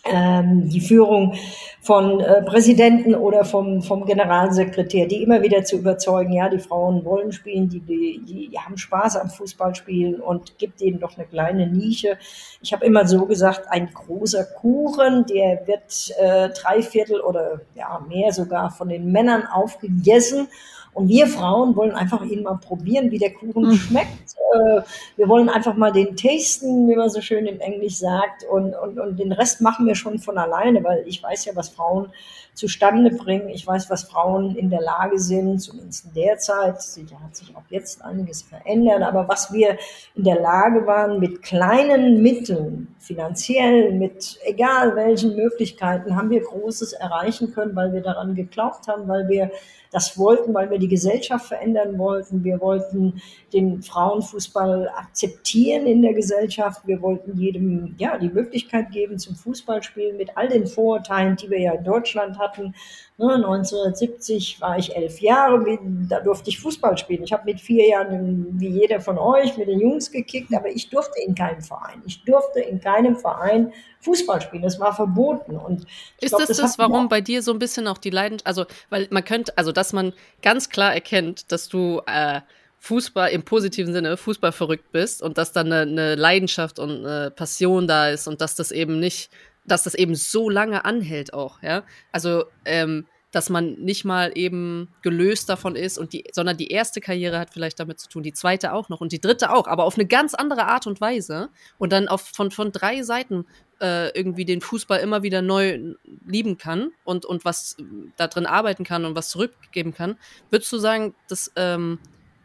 die 0.07 0.81
Führung 0.81 1.33
von 1.81 2.19
äh, 2.19 2.43
Präsidenten 2.43 3.15
oder 3.15 3.43
vom, 3.43 3.81
vom 3.81 4.05
Generalsekretär, 4.05 5.07
die 5.07 5.23
immer 5.23 5.41
wieder 5.41 5.63
zu 5.63 5.77
überzeugen, 5.77 6.33
ja, 6.33 6.47
die 6.47 6.59
Frauen 6.59 7.03
wollen 7.05 7.31
spielen, 7.31 7.69
die, 7.69 7.79
die, 7.79 8.21
die 8.23 8.59
haben 8.59 8.77
Spaß 8.77 9.17
am 9.17 9.29
Fußballspielen 9.29 10.19
und 10.19 10.59
gibt 10.59 10.81
ihnen 10.81 10.99
doch 10.99 11.17
eine 11.17 11.25
kleine 11.25 11.67
Nische. 11.67 12.17
Ich 12.61 12.71
habe 12.71 12.85
immer 12.85 13.07
so 13.07 13.25
gesagt, 13.25 13.67
ein 13.69 13.91
großer 13.93 14.45
Kuchen, 14.45 15.25
der 15.25 15.65
wird 15.65 16.13
äh, 16.19 16.49
drei 16.49 16.83
Viertel 16.83 17.21
oder 17.21 17.61
ja 17.73 18.03
mehr 18.07 18.31
sogar 18.31 18.69
von 18.69 18.89
den 18.89 19.11
Männern 19.11 19.47
aufgegessen 19.47 20.47
und 20.95 21.09
wir 21.09 21.27
Frauen 21.27 21.75
wollen 21.75 21.91
einfach 21.91 22.23
ihn 22.23 22.41
mal 22.41 22.57
probieren, 22.57 23.11
wie 23.11 23.17
der 23.17 23.33
Kuchen 23.33 23.65
mhm. 23.65 23.73
schmeckt. 23.73 24.35
Äh, 24.53 24.81
wir 25.17 25.27
wollen 25.27 25.49
einfach 25.49 25.75
mal 25.75 25.91
den 25.91 26.15
tasten, 26.15 26.87
wie 26.87 26.95
man 26.95 27.09
so 27.09 27.19
schön 27.19 27.45
in 27.47 27.59
Englisch 27.59 27.97
sagt. 27.97 28.45
Und, 28.49 28.73
und, 28.73 28.97
und 28.97 29.19
den 29.19 29.33
Rest 29.33 29.59
machen 29.59 29.85
wir 29.87 29.95
schon 29.95 30.19
von 30.19 30.37
alleine, 30.37 30.81
weil 30.85 31.03
ich 31.05 31.21
weiß 31.21 31.45
ja, 31.45 31.55
was 31.55 31.67
Frauen 31.67 32.13
zustande 32.53 33.11
bringen. 33.11 33.49
Ich 33.49 33.67
weiß, 33.67 33.89
was 33.89 34.03
Frauen 34.03 34.55
in 34.55 34.69
der 34.69 34.79
Lage 34.79 35.19
sind, 35.19 35.59
zumindest 35.59 36.05
in 36.05 36.13
der 36.13 36.37
Zeit. 36.37 36.81
Sicher 36.81 37.19
hat 37.21 37.35
sich 37.35 37.53
auch 37.53 37.69
jetzt 37.69 38.01
einiges 38.01 38.43
verändert, 38.43 39.01
aber 39.01 39.27
was 39.27 39.51
wir 39.51 39.77
in 40.15 40.23
der 40.23 40.39
Lage 40.39 40.87
waren, 40.87 41.19
mit 41.19 41.43
kleinen 41.43 42.21
Mitteln, 42.21 42.95
finanziell, 42.99 43.91
mit 43.91 44.39
egal 44.45 44.95
welchen 44.95 45.35
Möglichkeiten, 45.35 46.15
haben 46.15 46.29
wir 46.29 46.39
Großes 46.39 46.93
erreichen 46.93 47.53
können, 47.53 47.75
weil 47.75 47.91
wir 47.91 48.01
daran 48.01 48.33
geglaubt 48.33 48.87
haben, 48.87 49.09
weil 49.09 49.27
wir 49.27 49.51
das 49.91 50.17
wollten, 50.17 50.53
weil 50.53 50.69
wir 50.69 50.79
die 50.79 50.87
Gesellschaft 50.87 51.47
verändern 51.47 51.97
wollten. 51.97 52.43
Wir 52.43 52.59
wollten 52.59 53.21
den 53.53 53.81
Frauenfußball 53.81 54.89
akzeptieren 54.89 55.87
in 55.87 56.01
der 56.01 56.13
Gesellschaft. 56.13 56.81
Wir 56.85 57.01
wollten 57.01 57.37
jedem 57.37 57.95
ja 57.97 58.17
die 58.17 58.29
Möglichkeit 58.29 58.91
geben 58.91 59.17
zum 59.17 59.35
Fußballspielen 59.35 60.17
mit 60.17 60.35
all 60.37 60.47
den 60.47 60.67
Vorurteilen, 60.67 61.35
die 61.35 61.49
wir 61.49 61.59
ja 61.59 61.73
in 61.73 61.83
Deutschland 61.83 62.37
hatten. 62.37 62.73
1970 63.17 64.59
ne, 64.59 64.65
war 64.65 64.77
ich 64.77 64.93
elf 64.93 65.21
Jahre, 65.21 65.79
da 66.09 66.19
durfte 66.19 66.49
ich 66.49 66.59
Fußball 66.59 66.97
spielen. 66.97 67.23
Ich 67.23 67.31
habe 67.31 67.45
mit 67.45 67.61
vier 67.61 67.87
Jahren, 67.87 68.59
wie 68.59 68.67
jeder 68.67 68.99
von 68.99 69.17
euch, 69.17 69.57
mit 69.57 69.69
den 69.69 69.79
Jungs 69.79 70.11
gekickt, 70.11 70.53
aber 70.53 70.69
ich 70.69 70.89
durfte 70.89 71.21
in 71.25 71.33
keinem 71.33 71.61
Verein. 71.61 72.01
Ich 72.05 72.25
durfte 72.25 72.59
in 72.59 72.81
keinem 72.81 73.15
Verein 73.15 73.71
Fußball 74.05 74.41
spielen. 74.41 74.63
Das 74.63 74.79
war 74.79 74.95
verboten. 74.95 75.57
Und 75.57 75.85
ist 76.21 76.29
glaub, 76.29 76.45
das 76.45 76.57
das, 76.57 76.77
warum 76.77 77.09
bei 77.09 77.21
dir 77.21 77.41
so 77.41 77.51
ein 77.51 77.59
bisschen 77.59 77.87
auch 77.87 77.97
die 77.97 78.11
Leidenschaft, 78.11 78.47
also 78.47 78.65
weil 78.89 79.07
man 79.11 79.25
könnte, 79.25 79.57
also 79.57 79.71
dass 79.71 79.91
man 79.91 80.13
ganz 80.41 80.69
klar 80.69 80.93
erkennt, 80.93 81.51
dass 81.51 81.67
du 81.67 82.01
äh, 82.05 82.41
Fußball 82.79 83.31
im 83.31 83.43
positiven 83.43 83.93
Sinne 83.93 84.15
Fußball 84.15 84.51
verrückt 84.51 84.91
bist 84.91 85.21
und 85.21 85.37
dass 85.37 85.51
dann 85.51 85.71
eine, 85.71 85.81
eine 85.91 86.15
Leidenschaft 86.15 86.79
und 86.79 87.05
eine 87.05 87.31
Passion 87.31 87.87
da 87.87 88.09
ist 88.09 88.27
und 88.27 88.41
dass 88.41 88.55
das 88.55 88.71
eben 88.71 88.99
nicht 88.99 89.29
dass 89.65 89.83
das 89.83 89.95
eben 89.95 90.15
so 90.15 90.49
lange 90.49 90.85
anhält 90.85 91.33
auch, 91.33 91.61
ja. 91.61 91.83
Also, 92.11 92.45
ähm, 92.65 93.05
dass 93.31 93.49
man 93.49 93.73
nicht 93.73 94.05
mal 94.05 94.31
eben 94.35 94.87
gelöst 95.01 95.49
davon 95.49 95.75
ist 95.75 95.97
und 95.97 96.13
die, 96.13 96.23
sondern 96.31 96.55
die 96.55 96.69
erste 96.69 97.01
Karriere 97.01 97.37
hat 97.37 97.49
vielleicht 97.51 97.77
damit 97.81 97.99
zu 97.99 98.07
tun, 98.07 98.23
die 98.23 98.31
zweite 98.31 98.71
auch 98.71 98.87
noch 98.87 99.01
und 99.01 99.11
die 99.11 99.19
dritte 99.19 99.51
auch, 99.51 99.67
aber 99.67 99.83
auf 99.83 99.95
eine 99.95 100.05
ganz 100.05 100.33
andere 100.33 100.67
Art 100.67 100.87
und 100.87 101.01
Weise 101.01 101.49
und 101.77 101.91
dann 101.91 102.07
auf, 102.07 102.21
von, 102.21 102.49
von 102.49 102.71
drei 102.71 103.03
Seiten 103.03 103.45
äh, 103.81 104.09
irgendwie 104.17 104.45
den 104.45 104.61
Fußball 104.61 104.99
immer 104.99 105.23
wieder 105.23 105.41
neu 105.41 105.95
lieben 106.25 106.57
kann 106.57 106.91
und, 107.03 107.25
und 107.25 107.45
was 107.45 107.77
da 108.15 108.27
drin 108.27 108.45
arbeiten 108.45 108.83
kann 108.83 109.05
und 109.05 109.15
was 109.15 109.29
zurückgeben 109.29 109.93
kann. 109.93 110.17
Würdest 110.49 110.71
du 110.71 110.77
sagen, 110.77 111.13
dass, 111.27 111.51
ähm, 111.55 111.99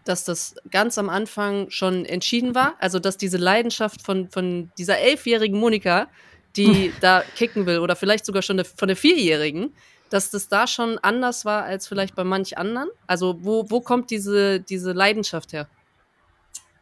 dass 0.04 0.24
das 0.24 0.56
ganz 0.70 0.98
am 0.98 1.08
Anfang 1.08 1.70
schon 1.70 2.04
entschieden 2.04 2.54
war? 2.54 2.74
Also, 2.78 2.98
dass 2.98 3.16
diese 3.16 3.38
Leidenschaft 3.38 4.02
von, 4.02 4.28
von 4.28 4.70
dieser 4.78 4.98
elfjährigen 4.98 5.58
Monika 5.58 6.08
die 6.56 6.92
da 7.00 7.22
kicken 7.36 7.66
will 7.66 7.78
oder 7.78 7.96
vielleicht 7.96 8.26
sogar 8.26 8.42
schon 8.42 8.62
von 8.64 8.88
der 8.88 8.96
Vierjährigen, 8.96 9.72
dass 10.08 10.30
das 10.30 10.48
da 10.48 10.66
schon 10.66 10.98
anders 10.98 11.44
war 11.44 11.62
als 11.62 11.86
vielleicht 11.86 12.16
bei 12.16 12.24
manch 12.24 12.58
anderen? 12.58 12.88
Also 13.06 13.38
wo, 13.40 13.70
wo 13.70 13.80
kommt 13.80 14.10
diese, 14.10 14.60
diese 14.60 14.92
Leidenschaft 14.92 15.52
her? 15.52 15.68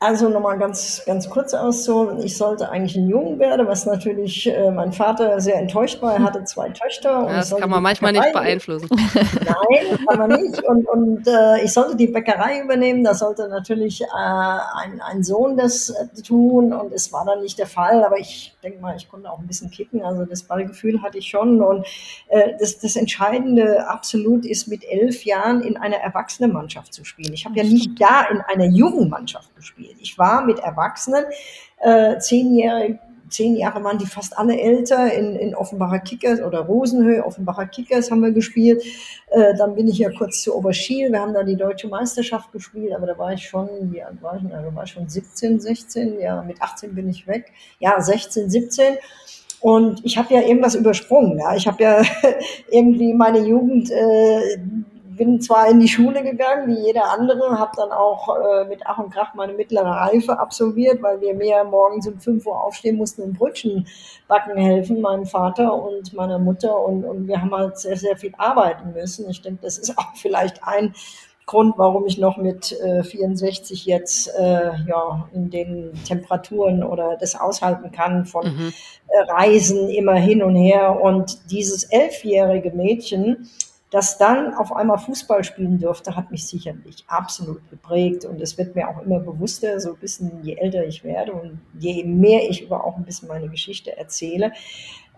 Also 0.00 0.28
nochmal 0.28 0.59
ganz, 0.59 1.02
ganz 1.07 1.28
kurz 1.28 1.55
auszuholen. 1.55 2.23
Ich 2.23 2.37
sollte 2.37 2.71
eigentlich 2.71 2.95
ein 2.95 3.09
Jungen 3.09 3.40
werden, 3.40 3.67
was 3.67 3.85
natürlich 3.85 4.47
äh, 4.47 4.71
mein 4.71 4.93
Vater 4.93 5.40
sehr 5.40 5.57
enttäuscht 5.57 6.00
war. 6.00 6.12
Er 6.12 6.23
hatte 6.23 6.45
zwei 6.45 6.69
Töchter. 6.69 7.26
Ja, 7.26 7.38
das 7.38 7.50
kann 7.50 7.69
man 7.69 7.83
manchmal 7.83 8.12
nicht 8.12 8.33
beeinflussen. 8.33 8.88
Nein, 9.14 9.99
kann 10.07 10.19
man 10.19 10.40
nicht. 10.40 10.62
Und, 10.62 10.88
und 10.88 11.26
äh, 11.26 11.64
ich 11.64 11.73
sollte 11.73 11.97
die 11.97 12.07
Bäckerei 12.07 12.61
übernehmen. 12.62 13.02
Da 13.02 13.12
sollte 13.12 13.49
natürlich 13.49 14.02
äh, 14.02 14.07
ein, 14.14 15.00
ein 15.00 15.25
Sohn 15.25 15.57
das 15.57 15.90
äh, 15.90 16.23
tun. 16.23 16.73
Und 16.73 16.93
es 16.93 17.12
war 17.12 17.25
dann 17.25 17.43
nicht 17.43 17.59
der 17.59 17.67
Fall. 17.67 18.05
Aber 18.05 18.21
ich 18.21 18.57
denke 18.62 18.81
mal, 18.81 18.94
ich 18.94 19.09
konnte 19.09 19.29
auch 19.29 19.40
ein 19.40 19.49
bisschen 19.49 19.73
kicken. 19.73 20.03
Also 20.03 20.25
das 20.27 20.44
Ballgefühl 20.44 21.03
hatte 21.03 21.18
ich 21.18 21.27
schon. 21.27 21.61
Und 21.61 21.85
äh, 22.29 22.53
das, 22.61 22.79
das 22.79 22.94
Entscheidende 22.94 23.88
absolut 23.88 24.46
ist, 24.46 24.68
mit 24.68 24.85
elf 24.85 25.25
Jahren 25.25 25.61
in 25.61 25.77
einer 25.77 25.96
Erwachsenenmannschaft 25.96 26.94
zu 26.94 27.05
spielen. 27.05 27.33
Ich 27.33 27.44
habe 27.46 27.57
ja 27.57 27.64
nicht 27.64 28.01
da 28.01 28.29
in 28.31 28.40
einer 28.42 28.66
Jugendmannschaft 28.66 29.57
gespielt. 29.57 29.88
Ich 30.01 30.18
war 30.18 30.44
mit 30.44 30.59
Erwachsenen, 30.59 31.24
äh, 31.81 32.18
zehnjährig, 32.18 32.98
zehn 33.29 33.57
Jahre 33.57 33.83
waren 33.85 33.98
die 33.98 34.07
fast 34.07 34.38
alle 34.38 34.59
älter 34.59 35.12
in, 35.12 35.37
in 35.37 35.55
Offenbacher 35.55 35.98
Kickers 36.01 36.40
oder 36.40 36.61
Rosenhöhe, 36.61 37.24
Offenbacher 37.24 37.66
Kickers 37.66 38.11
haben 38.11 38.22
wir 38.22 38.33
gespielt. 38.33 38.83
Äh, 39.31 39.55
dann 39.57 39.74
bin 39.74 39.88
ich 39.88 39.98
ja 39.98 40.11
kurz 40.11 40.42
zu 40.42 40.57
Oberschiel, 40.57 41.12
wir 41.12 41.20
haben 41.20 41.35
da 41.35 41.42
die 41.42 41.57
deutsche 41.57 41.88
Meisterschaft 41.88 42.53
gespielt, 42.53 42.92
aber 42.94 43.07
da 43.07 43.18
war 43.18 43.33
ich 43.33 43.46
schon, 43.46 43.68
wie 43.92 44.03
alt 44.03 44.22
war 44.22 44.37
ich 44.37 44.42
denn? 44.42 44.51
Da 44.51 44.74
war 44.74 44.85
ich 44.85 44.90
schon 44.90 45.09
17, 45.09 45.61
16, 45.61 46.20
ja, 46.20 46.42
mit 46.42 46.61
18 46.62 46.94
bin 46.94 47.09
ich 47.09 47.27
weg. 47.27 47.53
Ja, 47.79 48.01
16, 48.01 48.51
17. 48.51 48.94
Und 49.61 50.05
ich 50.05 50.16
habe 50.16 50.33
ja 50.35 50.40
irgendwas 50.40 50.77
übersprungen. 50.77 51.38
Ja. 51.38 51.55
Ich 51.57 51.66
habe 51.66 51.83
ja 51.83 52.03
irgendwie 52.70 53.12
meine 53.12 53.40
Jugend 53.40 53.90
äh, 53.90 54.59
bin 55.18 55.40
zwar 55.40 55.68
in 55.68 55.81
die 55.81 55.88
Schule 55.88 56.22
gegangen, 56.22 56.68
wie 56.68 56.87
jeder 56.87 57.11
andere, 57.11 57.59
habe 57.59 57.72
dann 57.76 57.90
auch 57.90 58.28
äh, 58.37 58.64
mit 58.64 58.83
Ach 58.87 58.98
und 58.98 59.12
Krach 59.12 59.35
meine 59.35 59.52
mittlere 59.52 59.85
Reife 59.85 60.38
absolviert, 60.38 61.02
weil 61.02 61.20
wir 61.20 61.35
mehr 61.35 61.64
morgens 61.64 62.07
um 62.07 62.18
5 62.18 62.46
Uhr 62.46 62.59
aufstehen 62.59 62.96
mussten 62.96 63.22
und 63.22 63.38
Brötchen 63.38 63.87
backen 64.28 64.57
helfen, 64.57 65.00
meinem 65.00 65.26
Vater 65.26 65.74
und 65.74 66.14
meiner 66.14 66.38
Mutter. 66.38 66.78
Und, 66.81 67.04
und 67.04 67.28
wir 67.28 67.42
haben 67.42 67.54
halt 67.54 67.78
sehr, 67.78 67.96
sehr 67.96 68.16
viel 68.16 68.33
arbeiten 68.38 68.92
müssen. 68.92 69.28
Ich 69.28 69.42
denke, 69.42 69.61
das 69.62 69.76
ist 69.76 69.98
auch 69.98 70.09
vielleicht 70.14 70.62
ein 70.64 70.94
Grund, 71.48 71.74
warum 71.78 72.07
ich 72.07 72.18
noch 72.18 72.37
mit 72.37 72.78
äh, 72.81 73.02
64 73.02 73.87
jetzt 73.87 74.28
äh, 74.38 74.70
ja 74.87 75.28
in 75.33 75.50
den 75.50 75.92
Temperaturen 76.07 76.85
oder 76.85 77.16
das 77.18 77.35
aushalten 77.35 77.90
kann 77.90 78.26
von 78.26 78.44
mhm. 78.44 78.72
äh, 79.09 79.33
Reisen 79.33 79.88
immer 79.88 80.14
hin 80.14 80.42
und 80.42 80.57
her. 80.57 81.00
Und 81.00 81.50
dieses 81.50 81.85
elfjährige 81.85 82.70
Mädchen, 82.72 83.48
das 83.90 84.18
dann 84.18 84.55
auf 84.55 84.72
einmal 84.72 84.98
Fußball 84.98 85.44
spielen 85.44 85.79
durfte, 85.79 86.14
hat 86.14 86.31
mich 86.31 86.46
sicherlich 86.46 87.05
absolut 87.07 87.68
geprägt 87.70 88.24
und 88.27 88.40
es 88.40 88.59
wird 88.59 88.74
mir 88.74 88.88
auch 88.88 89.03
immer 89.03 89.18
bewusster, 89.20 89.81
so 89.81 89.94
ein 89.94 89.98
bisschen 89.98 90.42
je 90.42 90.57
älter 90.57 90.85
ich 90.85 91.05
werde 91.05 91.33
und 91.33 91.61
je 91.79 92.05
mehr 92.05 92.48
ich 92.48 92.62
über 92.62 92.85
auch 92.85 92.96
ein 92.96 93.05
bisschen 93.05 93.29
meine 93.29 93.48
Geschichte 93.48 93.96
erzähle. 93.96 94.53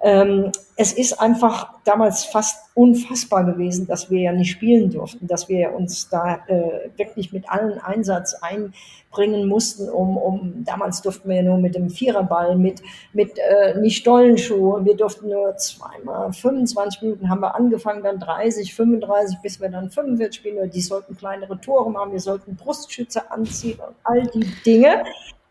Ähm, 0.03 0.51
es 0.77 0.95
ist 0.95 1.21
einfach 1.21 1.75
damals 1.85 2.25
fast 2.25 2.71
unfassbar 2.75 3.45
gewesen, 3.45 3.87
dass 3.87 4.11
wir 4.11 4.21
ja 4.21 4.33
nicht 4.33 4.51
spielen 4.51 4.91
durften, 4.91 5.27
dass 5.27 5.47
wir 5.51 5.75
uns 5.75 6.09
da 6.09 6.41
äh, 6.47 6.89
wirklich 6.97 7.35
mit 7.35 7.51
allen 7.51 7.79
Einsatz 7.79 8.35
einbringen 8.41 9.47
mussten, 9.47 9.91
um, 9.91 10.17
um 10.17 10.65
damals 10.65 11.03
durften 11.03 11.29
wir 11.29 11.37
ja 11.37 11.43
nur 11.43 11.59
mit 11.59 11.75
dem 11.75 11.91
Viererball, 11.91 12.57
mit, 12.57 12.81
mit 13.13 13.39
äh, 13.39 13.79
nicht 13.79 13.99
Stollenschuhe, 13.99 14.83
wir 14.83 14.97
durften 14.97 15.29
nur 15.29 15.55
zweimal 15.59 16.33
25 16.33 17.03
Minuten 17.03 17.29
haben 17.29 17.43
wir 17.43 17.55
angefangen, 17.55 18.03
dann 18.03 18.19
30, 18.19 18.75
35, 18.75 19.41
bis 19.43 19.61
wir 19.61 19.69
dann 19.69 19.91
45 19.91 20.35
spielen, 20.35 20.71
die 20.71 20.81
sollten 20.81 21.15
kleinere 21.15 21.61
Tore 21.61 21.91
machen, 21.91 22.13
wir 22.13 22.21
sollten 22.21 22.57
Brustschütze 22.57 23.31
anziehen 23.31 23.81
und 23.87 23.97
all 24.05 24.23
die 24.29 24.51
Dinge 24.65 25.03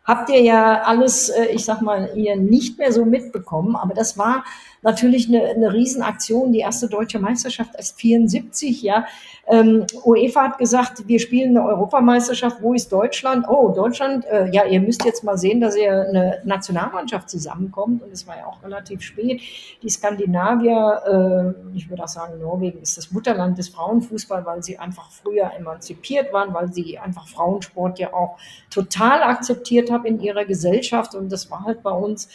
habt 0.04 0.30
ihr 0.30 0.42
ja 0.42 0.82
alles, 0.82 1.28
äh, 1.28 1.46
ich 1.46 1.64
sag 1.64 1.82
mal, 1.82 2.10
ihr 2.14 2.36
nicht 2.36 2.78
mehr 2.78 2.92
so 2.92 3.04
mitbekommen. 3.04 3.76
Aber 3.76 3.94
das 3.94 4.18
war 4.18 4.44
natürlich 4.82 5.28
eine, 5.28 5.44
eine 5.44 5.72
Riesenaktion. 5.72 6.52
Die 6.52 6.60
erste 6.60 6.88
deutsche 6.88 7.18
Meisterschaft 7.18 7.72
erst 7.76 8.00
74, 8.00 8.82
ja. 8.82 9.06
Ähm, 9.46 9.84
UEFA 10.04 10.44
hat 10.44 10.58
gesagt, 10.58 11.08
wir 11.08 11.18
spielen 11.18 11.56
eine 11.56 11.66
Europameisterschaft. 11.66 12.62
Wo 12.62 12.72
ist 12.72 12.90
Deutschland? 12.92 13.46
Oh, 13.48 13.70
Deutschland, 13.70 14.24
äh, 14.26 14.48
ja, 14.50 14.64
ihr 14.64 14.80
müsst 14.80 15.04
jetzt 15.04 15.24
mal 15.24 15.36
sehen, 15.36 15.60
dass 15.60 15.76
ihr 15.76 16.08
eine 16.08 16.40
Nationalmannschaft 16.44 17.28
zusammenkommt. 17.28 18.02
Und 18.02 18.12
es 18.12 18.26
war 18.26 18.38
ja 18.38 18.46
auch 18.46 18.62
relativ 18.62 19.02
spät. 19.02 19.40
Die 19.82 19.88
Skandinavier, 19.88 21.54
äh, 21.74 21.76
ich 21.76 21.90
würde 21.90 22.04
auch 22.04 22.08
sagen, 22.08 22.38
Norwegen 22.40 22.80
ist 22.80 22.96
das 22.96 23.10
Mutterland 23.10 23.58
des 23.58 23.68
Frauenfußballs, 23.70 24.46
weil 24.46 24.62
sie 24.62 24.78
einfach 24.78 25.10
früher 25.10 25.50
emanzipiert 25.58 26.32
waren, 26.32 26.54
weil 26.54 26.72
sie 26.72 26.98
einfach 26.98 27.26
Frauensport 27.26 27.98
ja 27.98 28.14
auch 28.14 28.38
total 28.70 29.22
akzeptiert 29.22 29.90
haben 29.90 30.04
in 30.04 30.20
ihrer 30.20 30.44
Gesellschaft. 30.44 31.14
Und 31.14 31.30
das 31.32 31.50
war 31.50 31.64
halt 31.64 31.82
bei 31.82 31.90
uns 31.90 32.28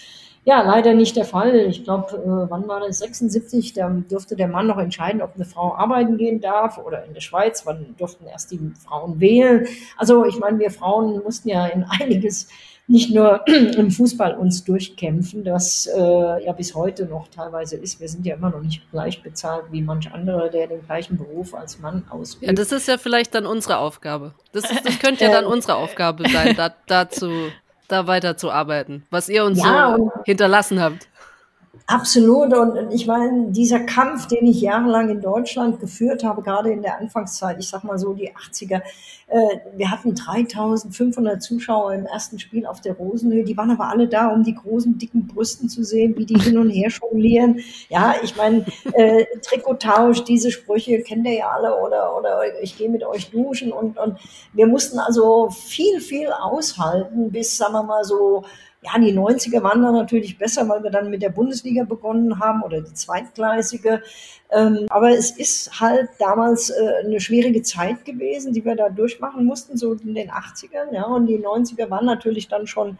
ja, 0.45 0.61
leider 0.61 0.93
nicht 0.93 1.15
der 1.15 1.25
Fall. 1.25 1.55
Ich 1.55 1.83
glaube, 1.83 2.15
äh, 2.17 2.49
wann 2.51 2.67
war 2.67 2.79
das? 2.79 2.99
76, 2.99 3.73
da 3.73 3.89
durfte 3.89 4.35
der 4.35 4.47
Mann 4.47 4.67
noch 4.67 4.77
entscheiden, 4.77 5.23
ob 5.23 5.35
eine 5.35 5.45
Frau 5.45 5.73
arbeiten 5.75 6.17
gehen 6.17 6.39
darf 6.39 6.77
oder 6.77 7.03
in 7.03 7.15
der 7.15 7.21
Schweiz, 7.21 7.65
wann 7.65 7.95
durften 7.97 8.27
erst 8.27 8.51
die 8.51 8.59
Frauen 8.87 9.19
wählen. 9.19 9.67
Also 9.97 10.23
ich 10.23 10.37
meine, 10.39 10.59
wir 10.59 10.69
Frauen 10.69 11.21
mussten 11.23 11.49
ja 11.49 11.65
in 11.65 11.83
einiges 11.99 12.47
nicht 12.87 13.11
nur 13.11 13.43
im 13.47 13.89
Fußball 13.89 14.35
uns 14.35 14.63
durchkämpfen, 14.63 15.43
das 15.43 15.87
äh, 15.87 16.45
ja 16.45 16.51
bis 16.51 16.75
heute 16.75 17.05
noch 17.05 17.27
teilweise 17.29 17.77
ist. 17.77 17.99
Wir 17.99 18.07
sind 18.07 18.23
ja 18.27 18.35
immer 18.35 18.51
noch 18.51 18.61
nicht 18.61 18.83
gleich 18.91 19.23
bezahlt 19.23 19.65
wie 19.71 19.81
manch 19.81 20.11
andere, 20.11 20.51
der 20.51 20.67
den 20.67 20.85
gleichen 20.85 21.17
Beruf 21.17 21.55
als 21.55 21.79
Mann 21.79 22.03
ausübt. 22.11 22.43
Ja, 22.43 22.53
das 22.53 22.71
ist 22.71 22.87
ja 22.87 22.99
vielleicht 22.99 23.33
dann 23.33 23.47
unsere 23.47 23.79
Aufgabe. 23.79 24.35
Das, 24.51 24.69
ist, 24.69 24.85
das 24.85 24.99
könnte 24.99 25.25
ja 25.25 25.31
dann 25.31 25.45
unsere 25.45 25.75
Aufgabe 25.75 26.29
sein, 26.29 26.55
da, 26.55 26.71
dazu, 26.85 27.31
da 27.87 28.07
weiterzuarbeiten, 28.07 29.05
was 29.09 29.29
ihr 29.29 29.43
uns 29.45 29.63
ja, 29.63 29.95
so 29.97 30.11
hinterlassen 30.25 30.81
habt. 30.81 31.07
Absolut. 31.87 32.53
Und 32.53 32.91
ich 32.91 33.05
meine, 33.05 33.51
dieser 33.51 33.79
Kampf, 33.81 34.27
den 34.27 34.47
ich 34.47 34.61
jahrelang 34.61 35.09
in 35.09 35.21
Deutschland 35.21 35.79
geführt 35.79 36.23
habe, 36.23 36.41
gerade 36.41 36.71
in 36.71 36.81
der 36.81 36.97
Anfangszeit, 36.99 37.57
ich 37.59 37.67
sag 37.67 37.83
mal 37.83 37.99
so 37.99 38.13
die 38.13 38.31
80er, 38.35 38.81
äh, 39.27 39.57
wir 39.75 39.91
hatten 39.91 40.15
3500 40.15 41.41
Zuschauer 41.41 41.93
im 41.93 42.05
ersten 42.05 42.39
Spiel 42.39 42.65
auf 42.65 42.81
der 42.81 42.93
Rosenhöhe. 42.93 43.43
Die 43.43 43.55
waren 43.57 43.71
aber 43.71 43.89
alle 43.89 44.07
da, 44.07 44.27
um 44.27 44.43
die 44.43 44.55
großen, 44.55 44.97
dicken 44.97 45.27
Brüsten 45.27 45.69
zu 45.69 45.83
sehen, 45.83 46.15
wie 46.17 46.25
die 46.25 46.39
hin 46.39 46.57
und 46.57 46.69
her 46.69 46.89
jonglieren. 46.89 47.59
Ja, 47.89 48.15
ich 48.23 48.35
meine, 48.35 48.65
äh, 48.93 49.25
Trikottausch, 49.41 50.23
diese 50.23 50.51
Sprüche 50.51 51.01
kennt 51.01 51.27
ihr 51.27 51.33
ja 51.33 51.49
alle 51.49 51.75
oder, 51.79 52.17
oder 52.17 52.61
ich 52.61 52.77
gehe 52.77 52.89
mit 52.89 53.03
euch 53.03 53.29
duschen 53.29 53.71
und, 53.71 53.97
und 53.97 54.17
wir 54.53 54.67
mussten 54.67 54.99
also 54.99 55.49
viel, 55.49 55.99
viel 56.01 56.29
aushalten, 56.29 57.31
bis, 57.31 57.57
sagen 57.57 57.73
wir 57.73 57.83
mal 57.83 58.03
so, 58.03 58.43
ja, 58.85 58.99
die 58.99 59.13
90er 59.13 59.63
waren 59.63 59.81
dann 59.81 59.93
natürlich 59.93 60.37
besser, 60.37 60.67
weil 60.69 60.83
wir 60.83 60.91
dann 60.91 61.09
mit 61.09 61.21
der 61.21 61.29
Bundesliga 61.29 61.83
begonnen 61.83 62.39
haben 62.39 62.61
oder 62.61 62.81
die 62.81 62.93
zweitgleisige. 62.93 64.01
Ähm, 64.51 64.85
aber 64.89 65.11
es 65.11 65.31
ist 65.31 65.79
halt 65.79 66.09
damals 66.19 66.69
äh, 66.69 67.03
eine 67.03 67.19
schwierige 67.19 67.63
Zeit 67.63 68.05
gewesen, 68.05 68.53
die 68.53 68.63
wir 68.63 68.75
da 68.75 68.89
durchmachen 68.89 69.45
mussten, 69.45 69.77
so 69.77 69.93
in 69.93 70.13
den 70.13 70.29
80ern. 70.29 70.93
Ja, 70.93 71.05
und 71.05 71.27
die 71.27 71.39
90er 71.39 71.89
waren 71.89 72.05
natürlich 72.05 72.47
dann 72.47 72.67
schon 72.67 72.97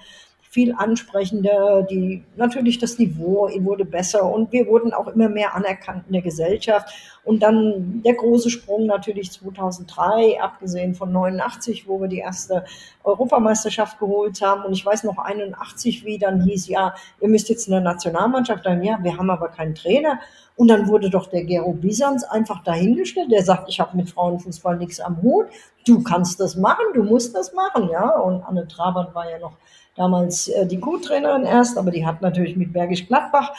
viel 0.56 0.74
ansprechender, 0.74 1.82
die, 1.84 2.24
natürlich 2.38 2.80
das 2.80 2.98
Niveau 2.98 3.50
wurde 3.60 3.84
besser 3.84 4.24
und 4.24 4.54
wir 4.54 4.68
wurden 4.68 4.94
auch 4.94 5.10
immer 5.10 5.28
mehr 5.28 5.54
anerkannt 5.54 6.06
in 6.08 6.14
der 6.14 6.22
Gesellschaft. 6.22 6.88
Und 7.26 7.44
dann 7.44 8.02
der 8.06 8.14
große 8.14 8.50
Sprung 8.50 8.86
natürlich 8.86 9.34
2003, 9.34 10.42
abgesehen 10.42 10.96
von 10.96 11.12
89, 11.12 11.90
wo 11.90 12.00
wir 12.00 12.08
die 12.08 12.20
erste 12.20 12.64
Europameisterschaft 13.04 14.00
geholt 14.00 14.42
haben. 14.42 14.64
Und 14.64 14.72
ich 14.72 14.86
weiß 14.86 15.04
noch 15.04 15.18
81, 15.18 16.06
wie 16.06 16.18
dann 16.18 16.42
hieß, 16.44 16.70
ja, 16.70 16.96
ihr 17.20 17.28
müsst 17.28 17.50
jetzt 17.50 17.68
in 17.68 17.74
der 17.74 17.82
Nationalmannschaft, 17.82 18.66
dann 18.66 18.82
ja, 18.82 18.98
wir 19.02 19.18
haben 19.18 19.30
aber 19.30 19.50
keinen 19.50 19.76
Trainer. 19.76 20.22
Und 20.56 20.70
dann 20.70 20.88
wurde 20.88 21.10
doch 21.10 21.28
der 21.28 21.44
Gero 21.44 21.74
Bisans 21.74 22.24
einfach 22.24 22.64
dahingestellt, 22.64 23.30
der 23.30 23.44
sagt, 23.44 23.68
ich 23.68 23.82
habe 23.82 23.98
mit 23.98 24.10
Frauenfußball 24.10 24.78
nichts 24.78 25.02
am 25.02 25.22
Hut, 25.22 25.48
du 25.86 26.02
kannst 26.02 26.40
das 26.40 26.56
machen, 26.56 26.86
du 26.94 27.04
musst 27.04 27.36
das 27.36 27.52
machen, 27.54 27.90
ja. 27.92 28.10
Und 28.12 28.42
Anne 28.44 28.66
Trabant 28.70 29.14
war 29.14 29.30
ja 29.30 29.38
noch 29.40 29.58
damals 29.96 30.48
äh, 30.48 30.66
die 30.66 30.80
Co-Trainerin 30.80 31.44
erst, 31.44 31.78
aber 31.78 31.92
die 31.92 32.06
hat 32.06 32.22
natürlich 32.22 32.56
mit 32.56 32.74
Bergisch 32.74 33.08
Gladbach 33.08 33.54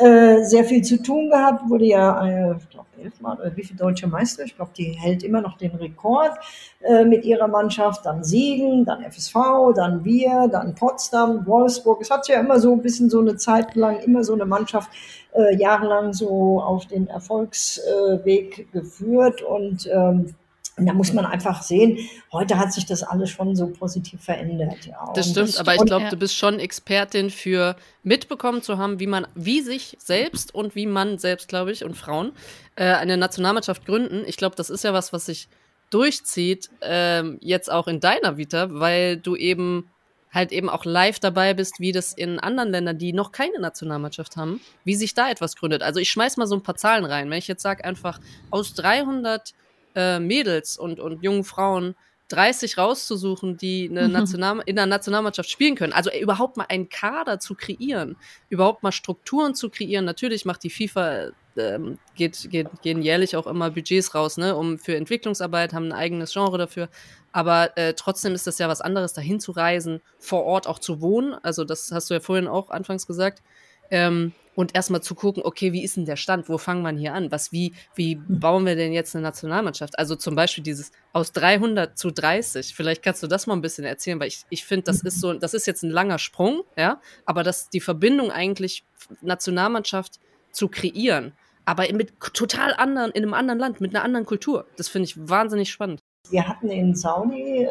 äh, 0.00 0.44
sehr 0.44 0.64
viel 0.64 0.82
zu 0.82 1.02
tun 1.02 1.28
gehabt, 1.28 1.68
wurde 1.68 1.84
ja, 1.84 2.26
äh, 2.26 2.56
ich 2.56 2.70
glaube, 2.70 2.86
elfmal 3.02 3.38
oder 3.38 3.54
wie 3.54 3.64
viel 3.64 3.76
deutsche 3.76 4.06
Meister, 4.06 4.44
ich 4.44 4.56
glaube, 4.56 4.70
die 4.76 4.92
hält 4.92 5.22
immer 5.22 5.42
noch 5.42 5.58
den 5.58 5.72
Rekord 5.72 6.32
äh, 6.80 7.04
mit 7.04 7.24
ihrer 7.24 7.48
Mannschaft, 7.48 8.06
dann 8.06 8.24
Siegen, 8.24 8.86
dann 8.86 9.02
FSV, 9.02 9.34
dann 9.74 10.04
wir, 10.04 10.48
dann 10.50 10.74
Potsdam, 10.74 11.46
Wolfsburg. 11.46 12.00
Es 12.00 12.10
hat 12.10 12.26
ja 12.28 12.40
immer 12.40 12.58
so 12.60 12.72
ein 12.72 12.80
bisschen 12.80 13.10
so 13.10 13.20
eine 13.20 13.36
Zeit 13.36 13.74
lang, 13.74 13.98
immer 14.00 14.24
so 14.24 14.32
eine 14.32 14.46
Mannschaft 14.46 14.90
äh, 15.34 15.54
jahrelang 15.56 16.14
so 16.14 16.62
auf 16.62 16.86
den 16.86 17.06
Erfolgsweg 17.06 18.72
geführt 18.72 19.42
und 19.42 19.86
ähm, 19.92 20.34
und 20.80 20.86
da 20.86 20.94
muss 20.94 21.12
man 21.12 21.26
einfach 21.26 21.62
sehen, 21.62 21.98
heute 22.32 22.58
hat 22.58 22.72
sich 22.72 22.86
das 22.86 23.02
alles 23.02 23.28
schon 23.28 23.54
so 23.54 23.66
positiv 23.66 24.22
verändert. 24.22 24.86
Ja. 24.86 25.12
Das 25.14 25.28
stimmt, 25.28 25.50
das 25.50 25.58
aber 25.58 25.74
ich 25.74 25.84
glaube, 25.84 26.06
du 26.08 26.16
bist 26.16 26.34
schon 26.34 26.58
Expertin 26.58 27.28
für 27.28 27.76
mitbekommen 28.02 28.62
zu 28.62 28.78
haben, 28.78 28.98
wie 28.98 29.06
man, 29.06 29.26
wie 29.34 29.60
sich 29.60 29.98
selbst 30.00 30.54
und 30.54 30.74
wie 30.74 30.86
man 30.86 31.18
selbst, 31.18 31.48
glaube 31.48 31.70
ich, 31.70 31.84
und 31.84 31.96
Frauen 31.96 32.32
äh, 32.76 32.84
eine 32.84 33.18
Nationalmannschaft 33.18 33.84
gründen. 33.84 34.24
Ich 34.26 34.38
glaube, 34.38 34.56
das 34.56 34.70
ist 34.70 34.82
ja 34.82 34.94
was, 34.94 35.12
was 35.12 35.26
sich 35.26 35.48
durchzieht, 35.90 36.70
äh, 36.80 37.24
jetzt 37.40 37.70
auch 37.70 37.86
in 37.86 38.00
deiner 38.00 38.38
Vita, 38.38 38.68
weil 38.70 39.18
du 39.18 39.36
eben 39.36 39.90
halt 40.32 40.50
eben 40.52 40.70
auch 40.70 40.86
live 40.86 41.18
dabei 41.18 41.52
bist, 41.52 41.78
wie 41.78 41.92
das 41.92 42.14
in 42.14 42.38
anderen 42.38 42.70
Ländern, 42.70 42.96
die 42.96 43.12
noch 43.12 43.32
keine 43.32 43.60
Nationalmannschaft 43.60 44.36
haben, 44.38 44.60
wie 44.84 44.94
sich 44.94 45.12
da 45.12 45.28
etwas 45.28 45.56
gründet. 45.56 45.82
Also 45.82 46.00
ich 46.00 46.10
schmeiß 46.10 46.38
mal 46.38 46.46
so 46.46 46.54
ein 46.54 46.62
paar 46.62 46.76
Zahlen 46.76 47.04
rein. 47.04 47.28
Wenn 47.28 47.38
ich 47.38 47.48
jetzt 47.48 47.62
sage 47.62 47.84
einfach 47.84 48.18
aus 48.50 48.72
300 48.74 49.52
äh, 49.94 50.18
Mädels 50.18 50.78
und, 50.78 51.00
und 51.00 51.22
jungen 51.22 51.44
Frauen 51.44 51.94
30 52.30 52.78
rauszusuchen, 52.78 53.56
die 53.56 53.88
eine 53.90 54.06
mhm. 54.06 54.12
National 54.12 54.62
in 54.64 54.76
der 54.76 54.86
Nationalmannschaft 54.86 55.50
spielen 55.50 55.74
können. 55.74 55.92
Also 55.92 56.10
ey, 56.10 56.22
überhaupt 56.22 56.56
mal 56.56 56.66
einen 56.68 56.88
Kader 56.88 57.40
zu 57.40 57.54
kreieren, 57.54 58.16
überhaupt 58.48 58.82
mal 58.82 58.92
Strukturen 58.92 59.54
zu 59.54 59.68
kreieren. 59.68 60.04
Natürlich 60.04 60.44
macht 60.44 60.62
die 60.62 60.70
FIFA, 60.70 61.30
ähm, 61.56 61.98
geht, 62.14 62.48
geht, 62.50 62.68
gehen 62.82 63.02
jährlich 63.02 63.36
auch 63.36 63.46
immer 63.46 63.70
Budgets 63.70 64.14
raus, 64.14 64.36
ne, 64.36 64.56
um 64.56 64.78
für 64.78 64.94
Entwicklungsarbeit, 64.94 65.72
haben 65.72 65.86
ein 65.86 65.92
eigenes 65.92 66.32
Genre 66.32 66.56
dafür. 66.56 66.88
Aber 67.32 67.76
äh, 67.76 67.94
trotzdem 67.94 68.34
ist 68.34 68.46
das 68.46 68.58
ja 68.58 68.68
was 68.68 68.80
anderes, 68.80 69.12
dahin 69.12 69.40
zu 69.40 69.52
reisen, 69.52 70.00
vor 70.18 70.44
Ort 70.44 70.66
auch 70.68 70.78
zu 70.78 71.00
wohnen. 71.00 71.34
Also 71.42 71.64
das 71.64 71.90
hast 71.92 72.10
du 72.10 72.14
ja 72.14 72.20
vorhin 72.20 72.46
auch 72.46 72.70
anfangs 72.70 73.06
gesagt. 73.06 73.42
Ähm, 73.90 74.32
und 74.56 74.74
erstmal 74.74 75.00
zu 75.00 75.14
gucken, 75.14 75.42
okay, 75.44 75.72
wie 75.72 75.82
ist 75.82 75.96
denn 75.96 76.04
der 76.04 76.16
Stand? 76.16 76.48
Wo 76.48 76.58
fangen 76.58 76.82
wir 76.82 76.90
hier 76.90 77.14
an? 77.14 77.30
Was, 77.30 77.50
wie, 77.50 77.72
wie 77.94 78.16
hm. 78.16 78.40
bauen 78.40 78.66
wir 78.66 78.76
denn 78.76 78.92
jetzt 78.92 79.14
eine 79.14 79.22
Nationalmannschaft? 79.22 79.98
Also 79.98 80.16
zum 80.16 80.34
Beispiel 80.34 80.62
dieses 80.62 80.92
aus 81.12 81.32
300 81.32 81.96
zu 81.98 82.10
30. 82.10 82.74
Vielleicht 82.74 83.02
kannst 83.02 83.22
du 83.22 83.26
das 83.26 83.46
mal 83.46 83.54
ein 83.54 83.62
bisschen 83.62 83.84
erzählen, 83.84 84.20
weil 84.20 84.28
ich, 84.28 84.44
ich 84.50 84.64
finde, 84.64 84.84
das 84.84 85.02
ist 85.02 85.20
so, 85.20 85.32
das 85.32 85.54
ist 85.54 85.66
jetzt 85.66 85.82
ein 85.82 85.90
langer 85.90 86.18
Sprung, 86.18 86.62
ja, 86.76 87.00
aber 87.24 87.42
dass 87.42 87.70
die 87.70 87.80
Verbindung 87.80 88.30
eigentlich 88.30 88.84
Nationalmannschaft 89.22 90.20
zu 90.52 90.68
kreieren, 90.68 91.32
aber 91.64 91.90
mit 91.92 92.12
total 92.34 92.74
anderen, 92.74 93.12
in 93.12 93.22
einem 93.22 93.34
anderen 93.34 93.60
Land, 93.60 93.80
mit 93.80 93.94
einer 93.94 94.04
anderen 94.04 94.26
Kultur. 94.26 94.66
Das 94.76 94.88
finde 94.88 95.04
ich 95.04 95.28
wahnsinnig 95.28 95.70
spannend. 95.70 96.00
Wir 96.28 96.46
hatten 96.46 96.68
in 96.68 96.94
Saudi 96.94 97.64
äh, 97.64 97.68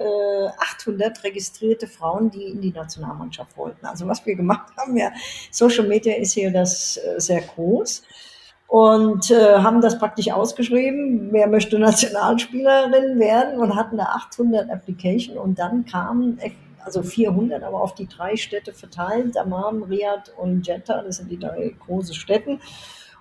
800 0.59 1.23
registrierte 1.23 1.87
Frauen, 1.87 2.29
die 2.29 2.43
in 2.43 2.61
die 2.61 2.71
Nationalmannschaft 2.71 3.55
wollten. 3.57 3.85
Also 3.85 4.07
was 4.07 4.25
wir 4.25 4.35
gemacht 4.35 4.71
haben, 4.77 4.97
ja, 4.97 5.11
Social 5.51 5.87
Media 5.87 6.15
ist 6.15 6.33
hier 6.33 6.51
das 6.51 6.97
äh, 6.97 7.19
sehr 7.19 7.41
groß 7.41 8.03
und 8.67 9.31
äh, 9.31 9.57
haben 9.57 9.81
das 9.81 9.97
praktisch 9.97 10.31
ausgeschrieben, 10.31 11.29
wer 11.31 11.47
möchte 11.47 11.79
Nationalspielerin 11.79 13.19
werden 13.19 13.59
und 13.59 13.75
hatten 13.75 13.97
da 13.97 14.03
800 14.03 14.69
Application 14.69 15.37
und 15.37 15.57
dann 15.57 15.85
kamen 15.85 16.39
also 16.85 17.03
400, 17.03 17.63
aber 17.63 17.81
auf 17.81 17.95
die 17.95 18.07
drei 18.07 18.35
Städte 18.35 18.73
verteilt, 18.73 19.35
Dammam, 19.35 19.83
Riyadh 19.83 20.31
und 20.37 20.65
Jeddah, 20.65 21.03
das 21.03 21.17
sind 21.17 21.29
die 21.29 21.39
drei 21.39 21.75
große 21.85 22.13
Städte. 22.13 22.59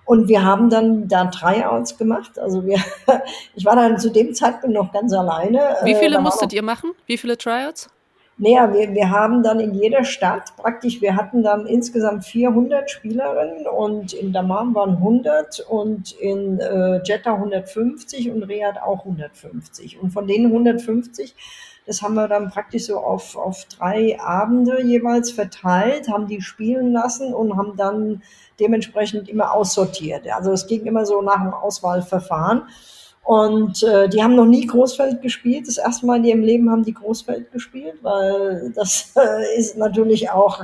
Und 0.09 0.27
wir 0.27 0.43
haben 0.43 0.71
dann 0.71 1.07
da 1.07 1.25
Tryouts 1.25 1.95
gemacht. 1.95 2.39
Also 2.39 2.65
wir, 2.65 2.79
ich 3.55 3.63
war 3.63 3.75
dann 3.75 3.99
zu 3.99 4.09
dem 4.09 4.33
Zeitpunkt 4.33 4.75
noch 4.75 4.91
ganz 4.91 5.13
alleine. 5.13 5.75
Wie 5.83 5.93
viele 5.93 6.17
äh, 6.17 6.19
musstet 6.19 6.51
ihr 6.51 6.63
machen? 6.63 6.93
Wie 7.05 7.15
viele 7.15 7.37
Tryouts? 7.37 7.91
Naja, 8.39 8.73
wir, 8.73 8.91
wir 8.95 9.11
haben 9.11 9.43
dann 9.43 9.59
in 9.59 9.75
jeder 9.75 10.03
Stadt 10.03 10.55
praktisch, 10.57 10.99
wir 10.99 11.15
hatten 11.15 11.43
dann 11.43 11.67
insgesamt 11.67 12.25
400 12.25 12.89
Spielerinnen 12.89 13.67
und 13.67 14.13
in 14.13 14.33
Dammam 14.33 14.73
waren 14.73 14.95
100 14.95 15.59
und 15.69 16.13
in 16.13 16.59
äh, 16.59 17.03
Jeddah 17.03 17.35
150 17.35 18.31
und 18.31 18.41
Riyadh 18.41 18.79
auch 18.83 19.05
150. 19.05 20.01
Und 20.01 20.09
von 20.09 20.25
denen 20.25 20.47
150 20.47 21.35
das 21.89 22.03
haben 22.03 22.13
wir 22.13 22.27
dann 22.27 22.51
praktisch 22.51 22.85
so 22.85 22.99
auf, 22.99 23.35
auf 23.35 23.65
drei 23.65 24.19
Abende 24.21 24.83
jeweils 24.83 25.31
verteilt, 25.31 26.07
haben 26.07 26.27
die 26.27 26.39
spielen 26.39 26.93
lassen 26.93 27.33
und 27.33 27.57
haben 27.57 27.75
dann 27.77 28.21
dementsprechend 28.59 29.27
immer 29.27 29.53
aussortiert. 29.53 30.31
Also 30.31 30.51
es 30.51 30.67
ging 30.67 30.85
immer 30.85 31.07
so 31.07 31.23
nach 31.23 31.41
dem 31.41 31.51
Auswahlverfahren. 31.51 32.61
Und 33.23 33.83
äh, 33.83 34.09
die 34.09 34.23
haben 34.23 34.35
noch 34.35 34.45
nie 34.45 34.65
Großfeld 34.65 35.21
gespielt. 35.21 35.67
Das 35.67 35.77
erste 35.77 36.07
Mal 36.07 36.17
in 36.17 36.23
ihrem 36.23 36.41
Leben 36.41 36.71
haben 36.71 36.83
die 36.83 36.95
Großfeld 36.95 37.51
gespielt, 37.51 37.95
weil 38.01 38.71
das 38.75 39.13
äh, 39.15 39.59
ist 39.59 39.77
natürlich 39.77 40.31
auch, 40.31 40.63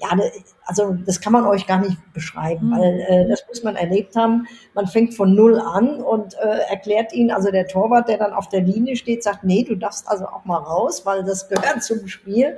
ja, 0.00 0.14
ne, 0.16 0.32
also 0.64 0.96
das 1.06 1.20
kann 1.20 1.32
man 1.32 1.46
euch 1.46 1.66
gar 1.66 1.78
nicht 1.78 1.96
beschreiben, 2.12 2.70
mhm. 2.70 2.78
weil 2.78 3.00
äh, 3.08 3.28
das 3.28 3.44
muss 3.46 3.62
man 3.62 3.76
erlebt 3.76 4.16
haben. 4.16 4.48
Man 4.74 4.88
fängt 4.88 5.14
von 5.14 5.34
null 5.34 5.60
an 5.60 6.02
und 6.02 6.34
äh, 6.34 6.58
erklärt 6.70 7.12
ihnen, 7.12 7.30
also 7.30 7.52
der 7.52 7.68
Torwart, 7.68 8.08
der 8.08 8.18
dann 8.18 8.32
auf 8.32 8.48
der 8.48 8.62
Linie 8.62 8.96
steht, 8.96 9.22
sagt, 9.22 9.44
nee, 9.44 9.62
du 9.62 9.76
darfst 9.76 10.08
also 10.08 10.26
auch 10.26 10.44
mal 10.44 10.58
raus, 10.58 11.06
weil 11.06 11.22
das 11.22 11.48
gehört 11.48 11.82
zum 11.84 12.08
Spiel. 12.08 12.56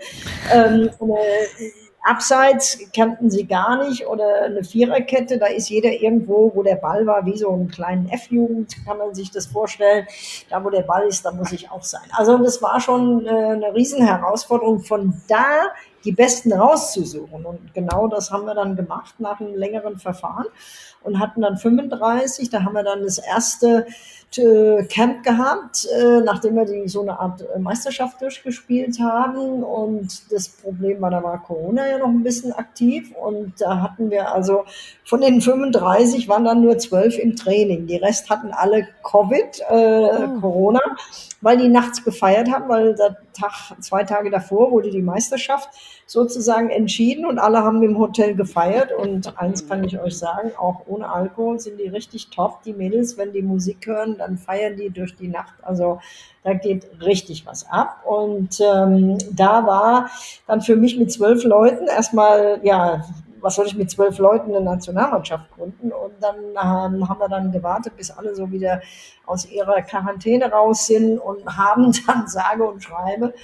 Ähm, 0.55 0.91
und, 0.99 1.11
äh, 1.11 1.71
Abseits 2.05 2.79
kannten 2.95 3.31
sie 3.31 3.47
gar 3.47 3.83
nicht 3.83 4.07
oder 4.07 4.43
eine 4.43 4.63
Viererkette, 4.63 5.39
da 5.39 5.47
ist 5.47 5.71
jeder 5.71 5.91
irgendwo, 5.91 6.53
wo 6.55 6.63
der 6.63 6.77
Ball 6.77 7.07
war, 7.07 7.25
wie 7.25 7.39
so 7.39 7.51
ein 7.51 7.69
kleinen 7.69 8.11
F-Jugend, 8.11 8.77
kann 8.85 8.99
man 8.99 9.15
sich 9.15 9.31
das 9.31 9.47
vorstellen. 9.47 10.07
Da, 10.51 10.63
wo 10.63 10.69
der 10.69 10.83
Ball 10.83 11.07
ist, 11.07 11.25
da 11.25 11.33
muss 11.33 11.51
ich 11.53 11.71
auch 11.71 11.83
sein. 11.83 12.03
Also 12.13 12.37
das 12.37 12.61
war 12.61 12.79
schon 12.81 13.27
äh, 13.27 13.31
eine 13.31 13.75
Riesenherausforderung, 13.75 14.81
von 14.81 15.15
da 15.29 15.73
die 16.05 16.13
Besten 16.13 16.53
rauszusuchen. 16.53 17.45
Und 17.45 17.75
genau 17.75 18.09
das 18.09 18.31
haben 18.31 18.47
wir 18.47 18.55
dann 18.55 18.77
gemacht 18.77 19.15
nach 19.19 19.41
einem 19.41 19.55
längeren 19.55 19.99
Verfahren 19.99 20.47
und 21.03 21.19
hatten 21.19 21.43
dann 21.43 21.57
35. 21.57 22.51
Da 22.51 22.65
haben 22.65 22.75
wir 22.75 22.85
dann 22.85 23.03
das 23.03 23.19
erste 23.19 23.87
Hauptcamp 24.37 25.23
gehabt, 25.23 25.87
äh, 25.87 26.21
nachdem 26.21 26.57
wir 26.57 26.65
die, 26.65 26.89
so 26.89 27.03
eine 27.03 27.19
Art 27.19 27.43
äh, 27.43 27.59
Meisterschaft 27.59 28.21
durchgespielt 28.21 28.99
haben. 29.01 29.63
Und 29.63 30.33
das 30.33 30.49
Problem 30.49 31.01
war, 31.01 31.11
da 31.11 31.23
war 31.23 31.43
Corona 31.43 31.87
ja 31.89 31.99
noch 31.99 32.09
ein 32.09 32.23
bisschen 32.23 32.53
aktiv. 32.53 33.13
Und 33.15 33.61
da 33.61 33.81
hatten 33.81 34.11
wir 34.11 34.33
also 34.33 34.65
von 35.05 35.21
den 35.21 35.41
35 35.41 36.29
waren 36.29 36.45
dann 36.45 36.63
nur 36.63 36.79
zwölf 36.79 37.19
im 37.19 37.37
Training. 37.37 37.87
Die 37.87 37.97
Rest 37.97 38.31
hatten 38.31 38.53
alle 38.53 38.87
Covid, 39.03 39.61
äh, 39.69 39.75
oh. 39.75 40.41
Corona, 40.41 40.81
weil 41.41 41.59
die 41.59 41.69
nachts 41.69 42.05
gefeiert 42.05 42.51
haben, 42.51 42.69
weil 42.69 42.95
der 42.95 43.17
Tag, 43.35 43.75
zwei 43.81 44.05
Tage 44.05 44.31
davor 44.31 44.71
wurde 44.71 44.91
die 44.91 45.03
Meisterschaft 45.03 45.69
sozusagen 46.07 46.71
entschieden 46.71 47.27
und 47.27 47.39
alle 47.39 47.63
haben 47.63 47.83
im 47.83 47.99
Hotel 47.99 48.35
gefeiert. 48.35 48.93
Und 48.93 49.39
eins 49.41 49.69
kann 49.69 49.85
ich 49.85 49.99
euch 50.01 50.19
sagen, 50.19 50.53
auch 50.57 50.83
ohne 50.87 51.11
Alkohol 51.11 51.61
sind 51.61 51.79
die 51.79 51.89
richtig 51.89 52.31
top. 52.31 52.63
Die 52.63 52.73
Mädels, 52.73 53.19
wenn 53.19 53.33
die 53.33 53.43
Musik 53.43 53.87
hören, 53.87 54.17
dann 54.19 54.39
feiern 54.39 54.77
die 54.77 54.91
durch 54.91 55.15
die 55.17 55.29
Nacht. 55.29 55.55
Also 55.63 56.01
da 56.43 56.55
geht 56.55 56.87
richtig 57.01 57.47
was 57.47 57.69
ab. 57.71 58.03
Und 58.07 58.61
ähm, 58.61 59.19
da 59.33 59.67
war 59.67 60.11
dann 60.47 60.61
für 60.61 60.77
mich 60.77 60.99
mit 60.99 61.11
zwölf 61.11 61.45
Leuten 61.45 61.87
erstmal, 61.87 62.61
ja, 62.63 63.05
was 63.45 63.57
soll 63.57 63.67
ich 63.67 63.77
mit 63.77 63.91
zwölf 63.91 64.19
Leuten 64.19 64.55
eine 64.55 64.65
Nationalmannschaft 64.65 65.51
gründen? 65.55 65.93
Und 65.93 66.15
dann 66.21 66.37
ähm, 66.37 67.09
haben 67.09 67.21
wir 67.21 67.29
dann 67.29 67.53
gewartet, 67.53 67.97
bis 67.97 68.11
alle 68.11 68.35
so 68.35 68.51
wieder 68.51 68.81
aus 69.27 69.45
ihrer 69.51 69.83
Quarantäne 69.83 70.51
raus 70.51 70.87
sind 70.87 71.19
und 71.19 71.45
haben 71.59 71.93
dann 72.07 72.27
sage 72.27 72.65
und 72.65 72.83
schreibe 72.83 73.35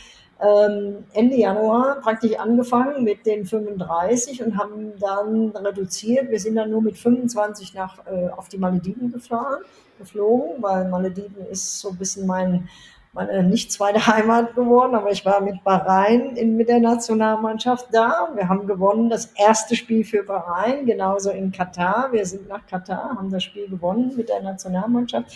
ähm, 0.41 1.05
Ende 1.13 1.37
Januar 1.37 2.01
praktisch 2.01 2.39
angefangen 2.39 3.05
mit 3.05 3.27
den 3.27 3.45
35 3.45 4.43
und 4.43 4.59
haben 4.59 4.99
dann 4.99 5.51
reduziert. 5.55 6.31
Wir 6.31 6.41
sind 6.41 6.57
dann 6.57 6.71
nur 6.71 6.83
mit 6.83 6.97
25 6.97 7.75
nach, 7.75 7.99
äh, 8.07 8.29
auf 8.31 8.49
die 8.49 8.59
Malediven 8.59 9.13
gefahren, 9.13 9.63
geflogen, 9.99 10.63
weil 10.63 10.89
Malediven 10.89 11.47
ist 11.47 11.81
so 11.81 11.91
ein 11.91 11.97
bisschen 11.97 12.27
mein, 12.27 12.69
meine 13.13 13.43
nicht 13.43 13.73
zweite 13.73 14.07
Heimat 14.07 14.55
geworden, 14.55 14.95
aber 14.95 15.11
ich 15.11 15.25
war 15.25 15.41
mit 15.41 15.63
Bahrain 15.65 16.37
in, 16.37 16.57
mit 16.57 16.69
der 16.69 16.81
Nationalmannschaft 16.81 17.87
da. 17.93 18.29
Wir 18.35 18.49
haben 18.49 18.67
gewonnen, 18.67 19.11
das 19.11 19.27
erste 19.37 19.77
Spiel 19.77 20.05
für 20.05 20.23
Bahrain, 20.23 20.87
genauso 20.87 21.31
in 21.31 21.53
Katar. 21.53 22.09
Wir 22.13 22.25
sind 22.27 22.49
nach 22.49 22.67
Katar, 22.67 23.17
haben 23.17 23.31
das 23.31 23.45
Spiel 23.45 23.69
gewonnen 23.69 24.13
mit 24.17 24.29
der 24.29 24.43
Nationalmannschaft, 24.43 25.31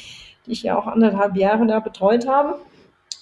die 0.46 0.52
ich 0.52 0.62
ja 0.62 0.78
auch 0.78 0.86
anderthalb 0.86 1.36
Jahre 1.36 1.66
da 1.66 1.80
betreut 1.80 2.26
habe. 2.28 2.58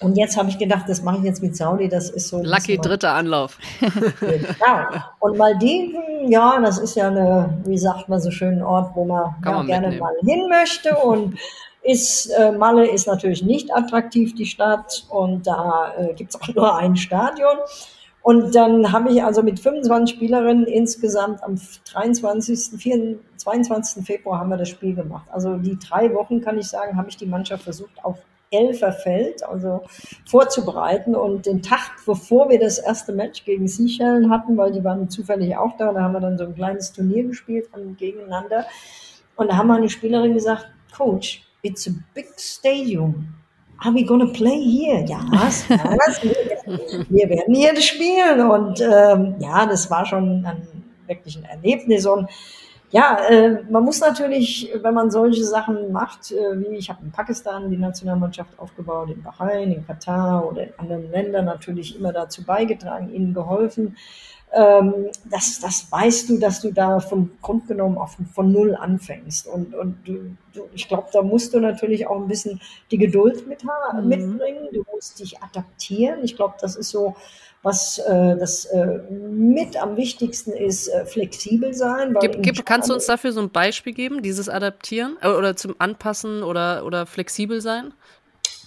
Und 0.03 0.17
jetzt 0.17 0.37
habe 0.37 0.49
ich 0.49 0.57
gedacht, 0.57 0.83
das 0.87 1.01
mache 1.01 1.19
ich 1.19 1.23
jetzt 1.23 1.41
mit 1.41 1.55
Saudi, 1.55 1.87
das 1.87 2.09
ist 2.09 2.27
so. 2.27 2.41
Lucky 2.43 2.77
dritter 2.77 3.13
Anlauf. 3.13 3.57
ja. 4.59 5.11
Und 5.19 5.37
Maldiven, 5.37 6.29
ja, 6.29 6.59
das 6.59 6.77
ist 6.77 6.95
ja 6.95 7.07
eine, 7.07 7.61
wie 7.65 7.77
sagt 7.77 8.09
man 8.09 8.19
so 8.19 8.29
schön, 8.29 8.61
Ort, 8.61 8.91
wo 8.95 9.05
man, 9.05 9.35
ja, 9.45 9.51
man 9.51 9.65
gerne 9.65 9.97
mal 9.97 10.13
hin 10.25 10.49
möchte. 10.49 10.93
Und 10.95 11.37
ist, 11.83 12.27
äh, 12.27 12.51
Malle 12.51 12.89
ist 12.89 13.07
natürlich 13.07 13.43
nicht 13.43 13.73
attraktiv, 13.73 14.33
die 14.33 14.45
Stadt. 14.45 15.05
Und 15.09 15.45
da 15.45 15.93
äh, 15.97 16.13
gibt 16.13 16.33
es 16.33 16.41
auch 16.41 16.55
nur 16.55 16.77
ein 16.77 16.95
Stadion. 16.95 17.57
Und 18.21 18.55
dann 18.55 18.93
habe 18.93 19.11
ich 19.11 19.21
also 19.21 19.43
mit 19.43 19.59
25 19.59 20.15
Spielerinnen 20.15 20.65
insgesamt 20.65 21.43
am 21.43 21.59
23., 21.91 22.79
24, 22.81 23.19
22. 23.35 24.05
Februar 24.05 24.39
haben 24.39 24.49
wir 24.49 24.55
das 24.55 24.69
Spiel 24.69 24.95
gemacht. 24.95 25.27
Also 25.29 25.57
die 25.57 25.77
drei 25.77 26.13
Wochen, 26.13 26.39
kann 26.39 26.57
ich 26.57 26.69
sagen, 26.69 26.95
habe 26.95 27.09
ich 27.09 27.17
die 27.17 27.25
Mannschaft 27.25 27.63
versucht, 27.63 27.91
auf 28.03 28.17
Elferfeld, 28.49 29.43
also 29.43 29.83
vorzubereiten. 30.25 31.15
Und 31.15 31.45
den 31.47 31.61
Tag, 31.61 31.91
bevor 32.05 32.49
wir 32.49 32.59
das 32.59 32.79
erste 32.79 33.11
Match 33.11 33.43
gegen 33.43 33.67
Seychellen 33.67 34.29
hatten, 34.29 34.55
weil 34.55 34.71
die 34.71 34.85
waren 34.85 35.09
zufällig 35.09 35.57
auch 35.57 35.75
da, 35.75 35.91
da 35.91 36.01
haben 36.01 36.13
wir 36.13 36.21
dann 36.21 36.37
so 36.37 36.45
ein 36.45 36.55
kleines 36.55 36.93
Turnier 36.93 37.25
gespielt 37.25 37.67
gegeneinander. 37.97 38.65
Und 39.35 39.49
da 39.49 39.57
haben 39.57 39.67
wir 39.67 39.75
eine 39.75 39.89
Spielerin 39.89 40.33
gesagt, 40.33 40.67
Coach, 40.95 41.41
it's 41.63 41.87
a 41.87 41.91
big 42.13 42.27
stadium. 42.37 43.35
Are 43.83 43.91
we 43.91 44.03
gonna 44.03 44.27
play 44.27 44.61
here? 44.61 45.03
Ja, 45.05 45.19
was? 45.31 45.67
was? 45.69 46.21
wir 46.21 47.29
werden 47.29 47.55
hier 47.55 47.75
spielen. 47.81 48.41
Und 48.49 48.81
ähm, 48.81 49.35
ja, 49.39 49.65
das 49.65 49.89
war 49.89 50.05
schon 50.05 50.45
ein, 50.45 50.67
wirklich 51.07 51.37
ein 51.37 51.45
Erlebnis. 51.45 52.05
Und 52.05 52.29
ja, 52.91 53.17
äh, 53.27 53.63
man 53.69 53.83
muss 53.83 53.99
natürlich, 53.99 54.71
wenn 54.81 54.93
man 54.93 55.09
solche 55.09 55.43
Sachen 55.43 55.91
macht, 55.91 56.31
äh, 56.31 56.59
wie 56.59 56.75
ich 56.75 56.89
habe 56.89 57.03
in 57.03 57.11
Pakistan 57.11 57.71
die 57.71 57.77
Nationalmannschaft 57.77 58.57
aufgebaut, 58.59 59.09
in 59.09 59.23
Bahrain, 59.23 59.71
in 59.71 59.85
Katar 59.85 60.47
oder 60.47 60.65
in 60.65 60.73
anderen 60.77 61.11
Ländern 61.11 61.45
natürlich 61.45 61.97
immer 61.97 62.13
dazu 62.13 62.43
beigetragen, 62.43 63.11
ihnen 63.11 63.33
geholfen. 63.33 63.97
Ähm, 64.53 65.07
das, 65.29 65.59
das 65.59 65.91
weißt 65.91 66.29
du, 66.29 66.37
dass 66.37 66.61
du 66.61 66.71
da 66.71 66.99
vom 66.99 67.31
Grund 67.41 67.67
genommen 67.67 67.97
auf, 67.97 68.17
von 68.33 68.51
Null 68.51 68.75
anfängst. 68.75 69.47
Und, 69.47 69.73
und 69.73 69.97
du, 70.05 70.35
du, 70.53 70.69
ich 70.73 70.87
glaube, 70.87 71.07
da 71.11 71.21
musst 71.21 71.53
du 71.53 71.59
natürlich 71.59 72.07
auch 72.07 72.21
ein 72.21 72.27
bisschen 72.27 72.61
die 72.91 72.97
Geduld 72.97 73.47
mit, 73.47 73.63
mhm. 73.63 74.07
mitbringen. 74.07 74.67
Du 74.71 74.83
musst 74.93 75.19
dich 75.19 75.41
adaptieren. 75.41 76.23
Ich 76.23 76.35
glaube, 76.35 76.55
das 76.61 76.75
ist 76.75 76.89
so 76.89 77.15
was 77.63 77.97
äh, 77.97 78.35
das 78.37 78.65
äh, 78.65 78.99
mit 79.09 79.81
am 79.81 79.95
wichtigsten 79.95 80.51
ist, 80.51 80.89
äh, 80.89 81.05
flexibel 81.05 81.73
sein. 81.73 82.13
Gib, 82.19 82.43
gib, 82.43 82.65
kannst 82.65 82.89
du 82.89 82.93
uns 82.93 83.05
dafür 83.05 83.31
so 83.31 83.39
ein 83.39 83.49
Beispiel 83.49 83.93
geben, 83.93 84.21
dieses 84.21 84.49
Adaptieren 84.49 85.17
äh, 85.21 85.29
oder 85.29 85.55
zum 85.55 85.73
Anpassen 85.79 86.43
oder, 86.43 86.85
oder 86.85 87.05
flexibel 87.05 87.61
sein? 87.61 87.93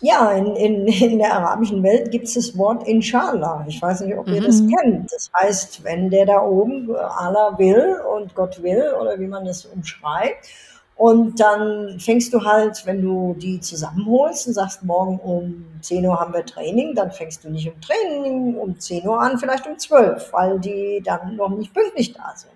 Ja, 0.00 0.32
in, 0.32 0.56
in, 0.56 0.86
in 0.86 1.18
der 1.18 1.34
arabischen 1.34 1.82
Welt 1.82 2.10
gibt 2.10 2.26
es 2.26 2.34
das 2.34 2.56
Wort 2.58 2.86
Inshallah. 2.86 3.64
Ich 3.66 3.80
weiß 3.80 4.02
nicht, 4.02 4.16
ob 4.16 4.28
ihr 4.28 4.42
das 4.42 4.60
mhm. 4.60 4.74
kennt. 4.74 5.12
Das 5.12 5.30
heißt, 5.38 5.84
wenn 5.84 6.10
der 6.10 6.26
da 6.26 6.42
oben 6.42 6.94
Allah 6.94 7.58
will 7.58 7.96
und 8.14 8.34
Gott 8.34 8.62
will 8.62 8.92
oder 9.00 9.18
wie 9.18 9.26
man 9.26 9.44
das 9.44 9.64
umschreibt, 9.64 10.48
und 10.96 11.38
dann 11.40 12.00
fängst 12.00 12.32
du 12.32 12.42
halt, 12.42 12.86
wenn 12.86 13.02
du 13.02 13.34
die 13.34 13.60
zusammenholst 13.60 14.46
und 14.46 14.54
sagst, 14.54 14.82
morgen 14.82 15.18
um 15.18 15.66
10 15.82 16.06
Uhr 16.06 16.18
haben 16.18 16.32
wir 16.32 16.44
Training, 16.44 16.94
dann 16.94 17.12
fängst 17.12 17.44
du 17.44 17.50
nicht 17.50 17.68
um 17.68 17.78
Training 17.82 18.56
um 18.56 18.80
10 18.80 19.06
Uhr 19.06 19.20
an, 19.20 19.38
vielleicht 19.38 19.66
um 19.66 19.78
12, 19.78 20.32
weil 20.32 20.58
die 20.58 21.02
dann 21.04 21.36
noch 21.36 21.50
nicht 21.50 21.74
pünktlich 21.74 22.14
da 22.14 22.32
sind. 22.34 22.52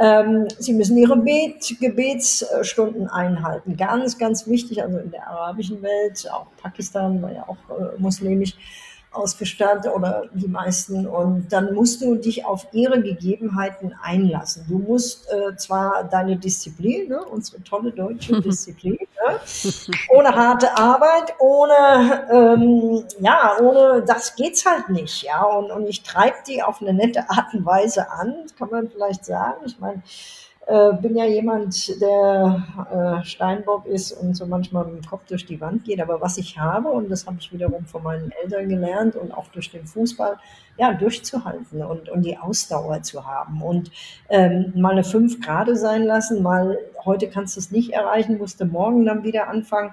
Ähm, 0.00 0.48
sie 0.58 0.72
müssen 0.72 0.96
ihre 0.96 1.16
Bet 1.16 1.76
Gebetsstunden 1.78 3.06
einhalten. 3.08 3.76
Ganz, 3.76 4.16
ganz 4.16 4.46
wichtig, 4.46 4.82
also 4.82 4.98
in 4.98 5.10
der 5.10 5.28
arabischen 5.28 5.82
Welt, 5.82 6.26
auch 6.32 6.46
Pakistan 6.62 7.20
war 7.20 7.32
ja 7.32 7.46
auch 7.46 7.58
äh, 7.68 7.98
muslimisch 7.98 8.54
ausgestattet 9.12 9.92
oder 9.92 10.28
die 10.32 10.46
meisten. 10.46 11.06
Und 11.06 11.52
dann 11.52 11.74
musst 11.74 12.00
du 12.00 12.14
dich 12.14 12.44
auf 12.44 12.66
ihre 12.72 13.02
Gegebenheiten 13.02 13.94
einlassen. 14.02 14.64
Du 14.68 14.78
musst 14.78 15.30
äh, 15.30 15.56
zwar 15.56 16.04
deine 16.04 16.36
Disziplin, 16.36 17.08
ne, 17.08 17.24
unsere 17.24 17.62
tolle 17.62 17.90
deutsche 17.90 18.40
Disziplin, 18.42 18.98
ne, 18.98 19.40
ohne 20.14 20.34
harte 20.34 20.76
Arbeit, 20.76 21.34
ohne, 21.40 22.28
ähm, 22.30 23.04
ja, 23.20 23.56
ohne, 23.60 24.04
das 24.06 24.36
geht's 24.36 24.64
halt 24.64 24.88
nicht, 24.90 25.22
ja. 25.22 25.42
Und, 25.42 25.70
und 25.70 25.86
ich 25.88 26.02
treibe 26.02 26.36
die 26.46 26.62
auf 26.62 26.80
eine 26.80 26.92
nette 26.92 27.28
Art 27.28 27.52
und 27.52 27.66
Weise 27.66 28.10
an, 28.10 28.46
kann 28.58 28.70
man 28.70 28.88
vielleicht 28.88 29.24
sagen. 29.24 29.62
Ich 29.66 29.78
meine, 29.80 30.02
äh, 30.70 30.92
bin 31.02 31.16
ja 31.16 31.24
jemand, 31.24 32.00
der 32.00 32.62
äh, 32.92 33.24
Steinbock 33.24 33.86
ist 33.86 34.12
und 34.12 34.34
so 34.34 34.46
manchmal 34.46 34.84
mit 34.84 35.02
dem 35.02 35.04
Kopf 35.04 35.22
durch 35.26 35.44
die 35.44 35.60
Wand 35.60 35.84
geht. 35.84 36.00
Aber 36.00 36.20
was 36.20 36.38
ich 36.38 36.60
habe, 36.60 36.90
und 36.90 37.10
das 37.10 37.26
habe 37.26 37.38
ich 37.40 37.52
wiederum 37.52 37.86
von 37.86 38.04
meinen 38.04 38.30
Eltern 38.40 38.68
gelernt 38.68 39.16
und 39.16 39.32
auch 39.32 39.48
durch 39.48 39.72
den 39.72 39.84
Fußball, 39.84 40.36
ja, 40.78 40.92
durchzuhalten 40.92 41.82
und, 41.82 42.08
und 42.08 42.22
die 42.22 42.38
Ausdauer 42.38 43.02
zu 43.02 43.26
haben. 43.26 43.60
Und 43.62 43.90
ähm, 44.28 44.72
mal 44.76 44.92
eine 44.92 45.02
5 45.02 45.40
Grad 45.40 45.68
sein 45.76 46.04
lassen, 46.04 46.40
mal 46.40 46.78
heute 47.04 47.28
kannst 47.28 47.56
du 47.56 47.60
es 47.60 47.72
nicht 47.72 47.90
erreichen, 47.90 48.38
musste 48.38 48.64
morgen 48.64 49.04
dann 49.04 49.24
wieder 49.24 49.48
anfangen, 49.48 49.92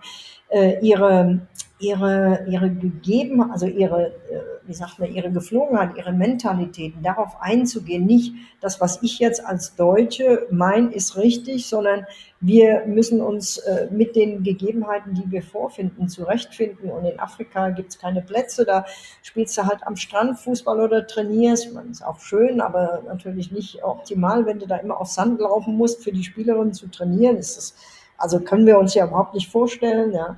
äh, 0.50 0.80
ihre 0.86 1.40
ihre, 1.80 2.46
ihre 2.50 2.72
gegeben, 2.72 3.52
also 3.52 3.68
ihre, 3.68 4.08
äh, 4.08 4.42
wie 4.66 4.74
sagt 4.74 4.98
man, 4.98 5.13
ihre 5.13 5.32
Geflogenheit, 5.32 5.96
ihre 5.96 6.12
Mentalitäten, 6.12 7.04
darauf 7.04 7.40
einzugehen. 7.40 8.06
Nicht 8.06 8.34
das, 8.62 8.82
was 8.82 9.04
ich 9.04 9.20
jetzt 9.20 9.46
als 9.46 9.76
Deutsche 9.76 10.48
mein, 10.50 10.92
ist 10.92 11.18
richtig, 11.18 11.68
sondern 11.68 12.08
wir 12.40 12.84
müssen 12.88 13.22
uns 13.22 13.58
äh, 13.60 13.88
mit 13.92 14.16
den 14.16 14.44
Gegebenheiten, 14.44 15.13
die 15.13 15.30
wir 15.32 15.44
vorfinden, 15.44 16.10
zurechtfinden. 16.10 16.90
Und 16.90 17.06
in 17.06 17.20
Afrika 17.20 17.70
gibt 17.70 17.92
es 17.92 18.00
keine 18.00 18.24
Plätze, 18.24 18.66
da 18.66 18.86
spielst 19.22 19.56
du 19.58 19.63
halt 19.63 19.86
am 19.86 19.96
Strand 19.96 20.40
Fußball 20.40 20.80
oder 20.80 21.06
trainierst. 21.06 21.74
Man 21.74 21.92
ist 21.92 22.04
auch 22.04 22.20
schön, 22.20 22.60
aber 22.60 23.04
natürlich 23.06 23.52
nicht 23.52 23.84
optimal, 23.84 24.48
wenn 24.48 24.58
du 24.58 24.66
da 24.66 24.78
immer 24.78 25.00
auf 25.00 25.10
Sand 25.10 25.40
laufen 25.40 25.76
musst, 25.76 26.04
für 26.04 26.12
die 26.12 26.24
Spielerinnen 26.24 26.74
zu 26.74 26.88
trainieren. 26.88 27.38
Ist 27.38 27.58
das, 27.58 27.76
also 28.18 28.40
können 28.40 28.66
wir 28.66 28.80
uns 28.80 28.96
ja 28.96 29.06
überhaupt 29.06 29.36
nicht 29.36 29.52
vorstellen, 29.52 30.12
ja. 30.12 30.38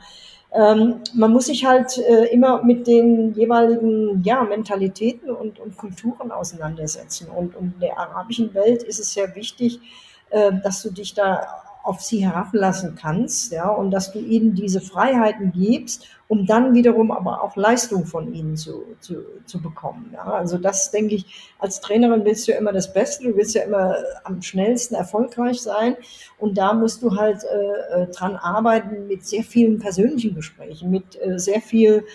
Ähm, 0.51 1.01
man 1.13 1.31
muss 1.31 1.45
sich 1.45 1.65
halt 1.65 1.97
äh, 1.97 2.25
immer 2.33 2.63
mit 2.63 2.87
den 2.87 3.33
jeweiligen 3.35 4.23
ja, 4.23 4.43
Mentalitäten 4.43 5.29
und, 5.29 5.59
und 5.59 5.77
Kulturen 5.77 6.31
auseinandersetzen. 6.31 7.27
Und, 7.29 7.55
und 7.55 7.73
in 7.75 7.79
der 7.81 7.97
arabischen 7.99 8.53
Welt 8.53 8.81
ist 8.81 8.99
es 8.99 9.13
sehr 9.13 9.35
wichtig, 9.35 9.79
äh, 10.31 10.51
dass 10.63 10.81
du 10.81 10.91
dich 10.91 11.13
da 11.13 11.45
auf 11.83 12.01
sie 12.01 12.25
herablassen 12.25 12.95
kannst, 12.95 13.51
ja, 13.51 13.69
und 13.69 13.91
dass 13.91 14.11
du 14.11 14.19
ihnen 14.19 14.53
diese 14.53 14.81
Freiheiten 14.81 15.51
gibst, 15.51 16.05
um 16.27 16.45
dann 16.45 16.73
wiederum 16.73 17.09
aber 17.11 17.41
auch 17.41 17.55
Leistung 17.55 18.05
von 18.05 18.33
ihnen 18.33 18.55
zu, 18.55 18.83
zu, 18.99 19.25
zu 19.45 19.61
bekommen. 19.61 20.11
Ja. 20.13 20.25
Also 20.25 20.57
das 20.57 20.91
denke 20.91 21.15
ich, 21.15 21.53
als 21.57 21.81
Trainerin 21.81 22.25
willst 22.25 22.47
du 22.47 22.51
ja 22.51 22.59
immer 22.59 22.73
das 22.73 22.93
Beste, 22.93 23.23
du 23.23 23.35
willst 23.35 23.55
ja 23.55 23.63
immer 23.63 23.95
am 24.23 24.41
schnellsten 24.41 24.93
erfolgreich 24.95 25.61
sein 25.61 25.95
und 26.37 26.57
da 26.57 26.73
musst 26.73 27.01
du 27.01 27.15
halt 27.15 27.43
äh, 27.43 28.03
äh 28.03 28.07
dran 28.07 28.35
arbeiten 28.35 29.07
mit 29.07 29.25
sehr 29.25 29.43
vielen 29.43 29.79
persönlichen 29.79 30.35
Gesprächen, 30.35 30.91
mit 30.91 31.19
äh, 31.19 31.39
sehr 31.39 31.61
viel 31.61 32.05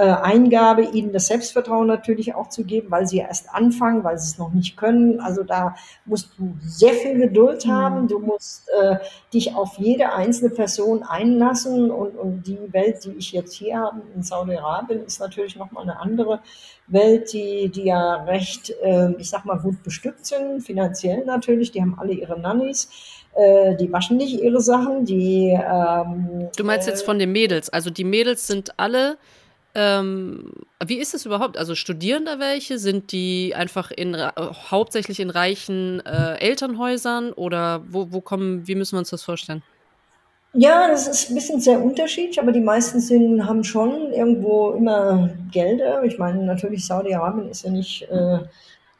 äh, 0.00 0.04
Eingabe, 0.04 0.80
ihnen 0.80 1.12
das 1.12 1.26
Selbstvertrauen 1.26 1.86
natürlich 1.86 2.34
auch 2.34 2.48
zu 2.48 2.64
geben, 2.64 2.90
weil 2.90 3.06
sie 3.06 3.18
erst 3.18 3.50
anfangen, 3.52 4.02
weil 4.02 4.18
sie 4.18 4.30
es 4.30 4.38
noch 4.38 4.50
nicht 4.50 4.78
können. 4.78 5.20
Also 5.20 5.42
da 5.42 5.74
musst 6.06 6.30
du 6.38 6.56
sehr 6.62 6.94
viel 6.94 7.18
Geduld 7.18 7.66
mhm. 7.66 7.70
haben. 7.70 8.08
Du 8.08 8.18
musst 8.18 8.70
äh, 8.80 8.96
dich 9.34 9.54
auf 9.54 9.76
jede 9.76 10.14
einzelne 10.14 10.54
Person 10.54 11.02
einlassen 11.02 11.90
und, 11.90 12.16
und 12.16 12.46
die 12.46 12.72
Welt, 12.72 13.04
die 13.04 13.12
ich 13.12 13.32
jetzt 13.32 13.52
hier 13.52 13.78
habe 13.78 14.00
in 14.14 14.22
Saudi-Arabien, 14.22 15.04
ist 15.04 15.20
natürlich 15.20 15.56
nochmal 15.56 15.82
eine 15.82 16.00
andere 16.00 16.40
Welt, 16.86 17.34
die, 17.34 17.68
die 17.68 17.84
ja 17.84 18.24
recht, 18.24 18.70
äh, 18.82 19.12
ich 19.18 19.28
sag 19.28 19.44
mal, 19.44 19.58
gut 19.58 19.82
bestückt 19.82 20.24
sind, 20.24 20.62
finanziell 20.62 21.26
natürlich. 21.26 21.72
Die 21.72 21.82
haben 21.82 21.98
alle 21.98 22.14
ihre 22.14 22.40
Nannies 22.40 22.88
äh, 23.34 23.76
die 23.76 23.92
waschen 23.92 24.16
nicht 24.16 24.40
ihre 24.40 24.60
Sachen, 24.60 25.04
die. 25.04 25.50
Ähm, 25.50 26.48
du 26.56 26.64
meinst 26.64 26.88
jetzt 26.88 27.02
äh, 27.02 27.04
von 27.04 27.18
den 27.18 27.32
Mädels? 27.32 27.68
Also 27.68 27.90
die 27.90 28.02
Mädels 28.02 28.46
sind 28.46 28.72
alle 28.78 29.18
ähm, 29.74 30.52
wie 30.84 30.98
ist 30.98 31.14
es 31.14 31.26
überhaupt? 31.26 31.56
Also 31.56 31.74
studieren 31.74 32.24
da 32.24 32.38
welche? 32.38 32.78
Sind 32.78 33.12
die 33.12 33.54
einfach 33.54 33.90
in 33.90 34.16
hauptsächlich 34.70 35.20
in 35.20 35.30
reichen 35.30 36.04
äh, 36.04 36.36
Elternhäusern 36.38 37.32
oder 37.32 37.82
wo, 37.88 38.08
wo 38.10 38.20
kommen, 38.20 38.66
wie 38.66 38.74
müssen 38.74 38.94
wir 38.94 39.00
uns 39.00 39.10
das 39.10 39.22
vorstellen? 39.22 39.62
Ja, 40.52 40.88
das 40.88 41.06
ist 41.06 41.30
ein 41.30 41.36
bisschen 41.36 41.60
sehr 41.60 41.80
unterschiedlich, 41.80 42.40
aber 42.40 42.50
die 42.50 42.60
meisten 42.60 43.00
sind, 43.00 43.46
haben 43.46 43.62
schon 43.62 44.12
irgendwo 44.12 44.72
immer 44.72 45.30
Gelder. 45.52 46.02
Ich 46.02 46.18
meine, 46.18 46.42
natürlich 46.42 46.84
Saudi-Arabien 46.84 47.48
ist 47.48 47.64
ja 47.64 47.70
nicht 47.70 48.02
äh, 48.10 48.40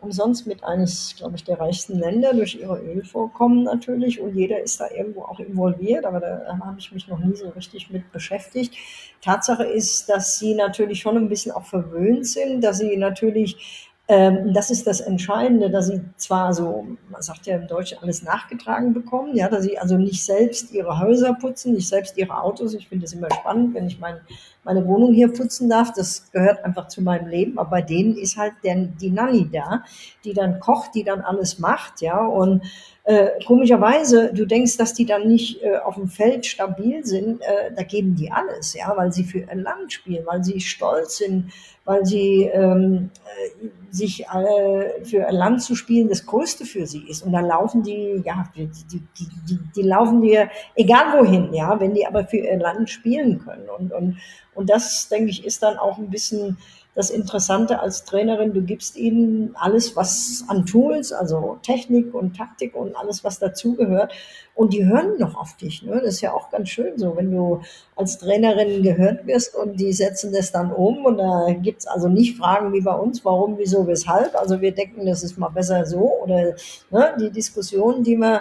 umsonst 0.00 0.46
mit 0.46 0.64
eines, 0.64 1.14
glaube 1.16 1.36
ich, 1.36 1.44
der 1.44 1.60
reichsten 1.60 1.98
Länder 1.98 2.32
durch 2.32 2.54
ihre 2.54 2.80
Ölvorkommen 2.80 3.64
natürlich 3.64 4.20
und 4.20 4.34
jeder 4.34 4.60
ist 4.60 4.80
da 4.80 4.90
irgendwo 4.90 5.22
auch 5.22 5.38
involviert, 5.38 6.04
aber 6.04 6.20
da 6.20 6.58
habe 6.64 6.78
ich 6.78 6.92
mich 6.92 7.08
noch 7.08 7.18
nie 7.18 7.36
so 7.36 7.48
richtig 7.50 7.90
mit 7.90 8.10
beschäftigt. 8.12 8.74
Tatsache 9.20 9.64
ist, 9.64 10.08
dass 10.08 10.38
sie 10.38 10.54
natürlich 10.54 11.00
schon 11.00 11.16
ein 11.16 11.28
bisschen 11.28 11.52
auch 11.52 11.64
verwöhnt 11.64 12.26
sind, 12.26 12.62
dass 12.62 12.78
sie 12.78 12.96
natürlich 12.96 13.90
ähm, 14.10 14.52
das 14.52 14.72
ist 14.72 14.88
das 14.88 15.00
Entscheidende, 15.00 15.70
dass 15.70 15.86
sie 15.86 16.00
zwar 16.16 16.52
so, 16.52 16.84
man 17.10 17.22
sagt 17.22 17.46
ja 17.46 17.54
im 17.54 17.68
Deutschen, 17.68 17.98
alles 18.02 18.24
nachgetragen 18.24 18.92
bekommen, 18.92 19.36
ja, 19.36 19.48
dass 19.48 19.62
sie 19.62 19.78
also 19.78 19.96
nicht 19.96 20.24
selbst 20.24 20.72
ihre 20.72 20.98
Häuser 20.98 21.32
putzen, 21.34 21.74
nicht 21.74 21.86
selbst 21.86 22.18
ihre 22.18 22.42
Autos. 22.42 22.74
Ich 22.74 22.88
finde 22.88 23.04
es 23.04 23.12
immer 23.12 23.28
spannend, 23.32 23.72
wenn 23.72 23.86
ich 23.86 24.00
mein, 24.00 24.16
meine 24.64 24.86
Wohnung 24.86 25.12
hier 25.12 25.32
putzen 25.32 25.68
darf. 25.68 25.92
Das 25.92 26.30
gehört 26.32 26.64
einfach 26.64 26.88
zu 26.88 27.02
meinem 27.02 27.28
Leben. 27.28 27.58
Aber 27.58 27.70
bei 27.70 27.82
denen 27.82 28.16
ist 28.16 28.36
halt 28.36 28.54
der, 28.64 28.76
die 28.76 29.10
Nanny 29.10 29.48
da, 29.50 29.84
die 30.24 30.32
dann 30.32 30.60
kocht, 30.60 30.94
die 30.94 31.04
dann 31.04 31.20
alles 31.22 31.58
macht, 31.58 32.00
ja. 32.00 32.24
Und 32.24 32.62
äh, 33.04 33.30
komischerweise, 33.46 34.32
du 34.32 34.46
denkst, 34.46 34.76
dass 34.76 34.94
die 34.94 35.06
dann 35.06 35.26
nicht 35.26 35.62
äh, 35.62 35.78
auf 35.78 35.94
dem 35.94 36.08
Feld 36.08 36.46
stabil 36.46 37.04
sind, 37.04 37.40
äh, 37.40 37.72
da 37.74 37.82
geben 37.82 38.14
die 38.14 38.30
alles, 38.30 38.74
ja, 38.74 38.92
weil 38.96 39.12
sie 39.12 39.24
für 39.24 39.48
ein 39.48 39.60
Land 39.60 39.92
spielen, 39.92 40.24
weil 40.26 40.44
sie 40.44 40.60
stolz 40.60 41.16
sind, 41.16 41.50
weil 41.84 42.04
sie 42.04 42.44
ähm, 42.52 43.10
äh, 43.24 43.68
sich 43.90 44.26
äh, 44.26 45.04
für 45.04 45.26
ein 45.26 45.34
Land 45.34 45.62
zu 45.62 45.74
spielen 45.74 46.08
das 46.08 46.26
Größte 46.26 46.64
für 46.64 46.86
sie 46.86 47.08
ist. 47.08 47.22
Und 47.22 47.32
dann 47.32 47.46
laufen 47.46 47.82
die, 47.82 48.22
ja, 48.24 48.44
die, 48.54 48.70
die, 48.92 49.02
die, 49.18 49.58
die 49.74 49.82
laufen 49.82 50.20
dir 50.20 50.50
egal 50.76 51.18
wohin, 51.18 51.52
ja, 51.52 51.80
wenn 51.80 51.94
die 51.94 52.06
aber 52.06 52.24
für 52.24 52.36
ihr 52.36 52.58
Land 52.58 52.90
spielen 52.90 53.40
können. 53.40 53.68
Und, 53.76 53.92
und, 53.92 54.18
und 54.54 54.68
das, 54.68 55.08
denke 55.08 55.30
ich, 55.30 55.44
ist 55.44 55.62
dann 55.62 55.78
auch 55.78 55.98
ein 55.98 56.10
bisschen 56.10 56.58
das 56.94 57.10
Interessante 57.10 57.80
als 57.80 58.04
Trainerin, 58.04 58.52
du 58.52 58.62
gibst 58.62 58.96
ihnen 58.96 59.54
alles, 59.54 59.94
was 59.94 60.44
an 60.48 60.66
Tools, 60.66 61.12
also 61.12 61.58
Technik 61.62 62.12
und 62.14 62.36
Taktik 62.36 62.74
und 62.74 62.96
alles, 62.96 63.22
was 63.22 63.38
dazugehört. 63.38 64.12
Und 64.56 64.72
die 64.72 64.84
hören 64.84 65.16
noch 65.18 65.36
auf 65.36 65.56
dich. 65.56 65.82
Ne? 65.84 66.00
Das 66.02 66.14
ist 66.14 66.20
ja 66.20 66.32
auch 66.32 66.50
ganz 66.50 66.68
schön 66.68 66.98
so, 66.98 67.16
wenn 67.16 67.30
du 67.30 67.60
als 67.94 68.18
Trainerin 68.18 68.82
gehört 68.82 69.26
wirst 69.26 69.54
und 69.54 69.78
die 69.78 69.92
setzen 69.92 70.32
das 70.32 70.50
dann 70.50 70.72
um. 70.72 71.04
Und 71.06 71.18
da 71.18 71.52
gibt's 71.52 71.86
also 71.86 72.08
nicht 72.08 72.36
Fragen 72.36 72.72
wie 72.72 72.80
bei 72.80 72.94
uns, 72.94 73.24
warum, 73.24 73.56
wieso, 73.56 73.86
weshalb. 73.86 74.34
Also 74.34 74.60
wir 74.60 74.72
denken, 74.72 75.06
das 75.06 75.22
ist 75.22 75.38
mal 75.38 75.48
besser 75.48 75.86
so. 75.86 76.20
Oder 76.22 76.54
ne, 76.90 77.16
die 77.20 77.30
Diskussion, 77.30 78.02
die 78.02 78.16
man 78.16 78.40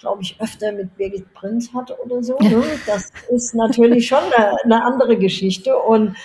glaube 0.00 0.22
ich, 0.22 0.40
öfter 0.40 0.70
mit 0.70 0.96
Birgit 0.96 1.34
Prinz 1.34 1.74
hatte 1.74 1.98
oder 2.00 2.22
so. 2.22 2.38
Ne? 2.38 2.62
Das 2.86 3.10
ist 3.30 3.54
natürlich 3.54 4.06
schon 4.06 4.22
eine, 4.32 4.56
eine 4.62 4.84
andere 4.84 5.18
Geschichte. 5.18 5.76
Und 5.76 6.16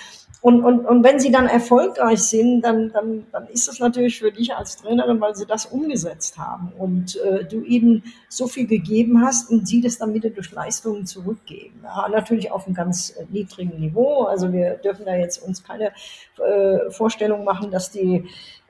und, 0.44 0.66
und, 0.66 0.86
und 0.86 1.06
wenn 1.06 1.22
sie 1.22 1.32
dann 1.32 1.48
erfolgreich 1.48 2.22
sind, 2.22 2.64
dann, 2.64 2.92
dann, 2.92 3.26
dann 3.32 3.48
ist 3.48 3.70
es 3.70 3.80
natürlich 3.80 4.20
für 4.20 4.30
dich 4.30 4.54
als 4.54 4.76
Trainerin, 4.76 5.22
weil 5.22 5.34
sie 5.38 5.46
das 5.46 5.68
umgesetzt 5.68 6.38
haben 6.38 6.74
und 6.78 7.16
äh, 7.16 7.46
du 7.46 7.64
ihnen 7.64 8.04
so 8.28 8.48
viel 8.48 8.68
gegeben 8.68 9.22
hast 9.22 9.50
und 9.50 9.66
sie 9.66 9.80
das 9.80 10.00
dann 10.00 10.14
wieder 10.14 10.30
durch 10.32 10.52
Leistungen 10.52 11.06
zurückgeben. 11.06 11.80
Ja, 11.82 12.10
natürlich 12.10 12.52
auf 12.52 12.66
einem 12.66 12.76
ganz 12.76 13.12
äh, 13.12 13.24
niedrigen 13.30 13.80
Niveau. 13.80 14.24
Also 14.24 14.52
wir 14.52 14.72
dürfen 14.84 15.06
da 15.06 15.16
jetzt 15.16 15.38
uns 15.38 15.64
keine 15.64 15.94
äh, 16.38 16.92
Vorstellung 16.92 17.46
machen, 17.46 17.72
dass 17.72 17.90
die 17.92 18.26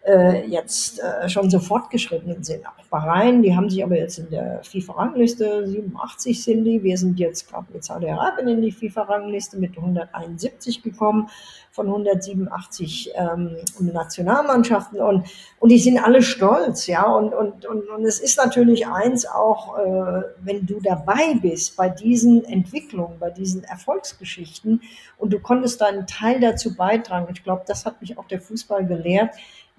äh, 0.05 0.45
jetzt 0.47 0.99
äh, 0.99 1.29
schon 1.29 1.49
so 1.49 1.59
fortgeschritten 1.59 2.43
sind. 2.43 2.65
Auch 2.67 2.83
Bahrain, 2.89 3.41
die 3.41 3.55
haben 3.55 3.69
sich 3.69 3.83
aber 3.83 3.97
jetzt 3.97 4.19
in 4.19 4.29
der 4.29 4.61
FIFA-Rangliste, 4.63 5.65
87 5.65 6.43
sind 6.43 6.63
die, 6.65 6.83
wir 6.83 6.97
sind 6.97 7.19
jetzt 7.19 7.49
gerade 7.49 7.65
mit 7.73 7.83
Saudi-Arabien 7.83 8.49
in 8.49 8.61
die 8.61 8.71
FIFA-Rangliste 8.71 9.57
mit 9.57 9.75
171 9.77 10.83
gekommen 10.83 11.29
von 11.71 11.87
187 11.87 13.13
ähm, 13.15 13.55
Nationalmannschaften 13.79 15.01
und, 15.01 15.25
und 15.59 15.69
die 15.69 15.79
sind 15.79 15.97
alle 15.97 16.21
stolz, 16.21 16.85
ja, 16.85 17.03
und, 17.03 17.33
und, 17.33 17.65
und, 17.65 17.89
und 17.89 18.05
es 18.05 18.19
ist 18.19 18.37
natürlich 18.37 18.85
eins 18.85 19.25
auch, 19.25 19.79
äh, 19.79 20.21
wenn 20.41 20.67
du 20.67 20.79
dabei 20.81 21.33
bist 21.41 21.75
bei 21.75 21.89
diesen 21.89 22.45
Entwicklungen, 22.45 23.17
bei 23.17 23.31
diesen 23.31 23.63
Erfolgsgeschichten 23.63 24.81
und 25.17 25.33
du 25.33 25.39
konntest 25.39 25.81
deinen 25.81 26.05
Teil 26.05 26.39
dazu 26.39 26.75
beitragen. 26.75 27.27
Ich 27.33 27.43
glaube, 27.43 27.63
das 27.65 27.87
hat 27.87 28.01
mich 28.01 28.19
auch 28.19 28.27
der 28.27 28.39
Fußball 28.39 28.85
gelehrt, 28.85 29.33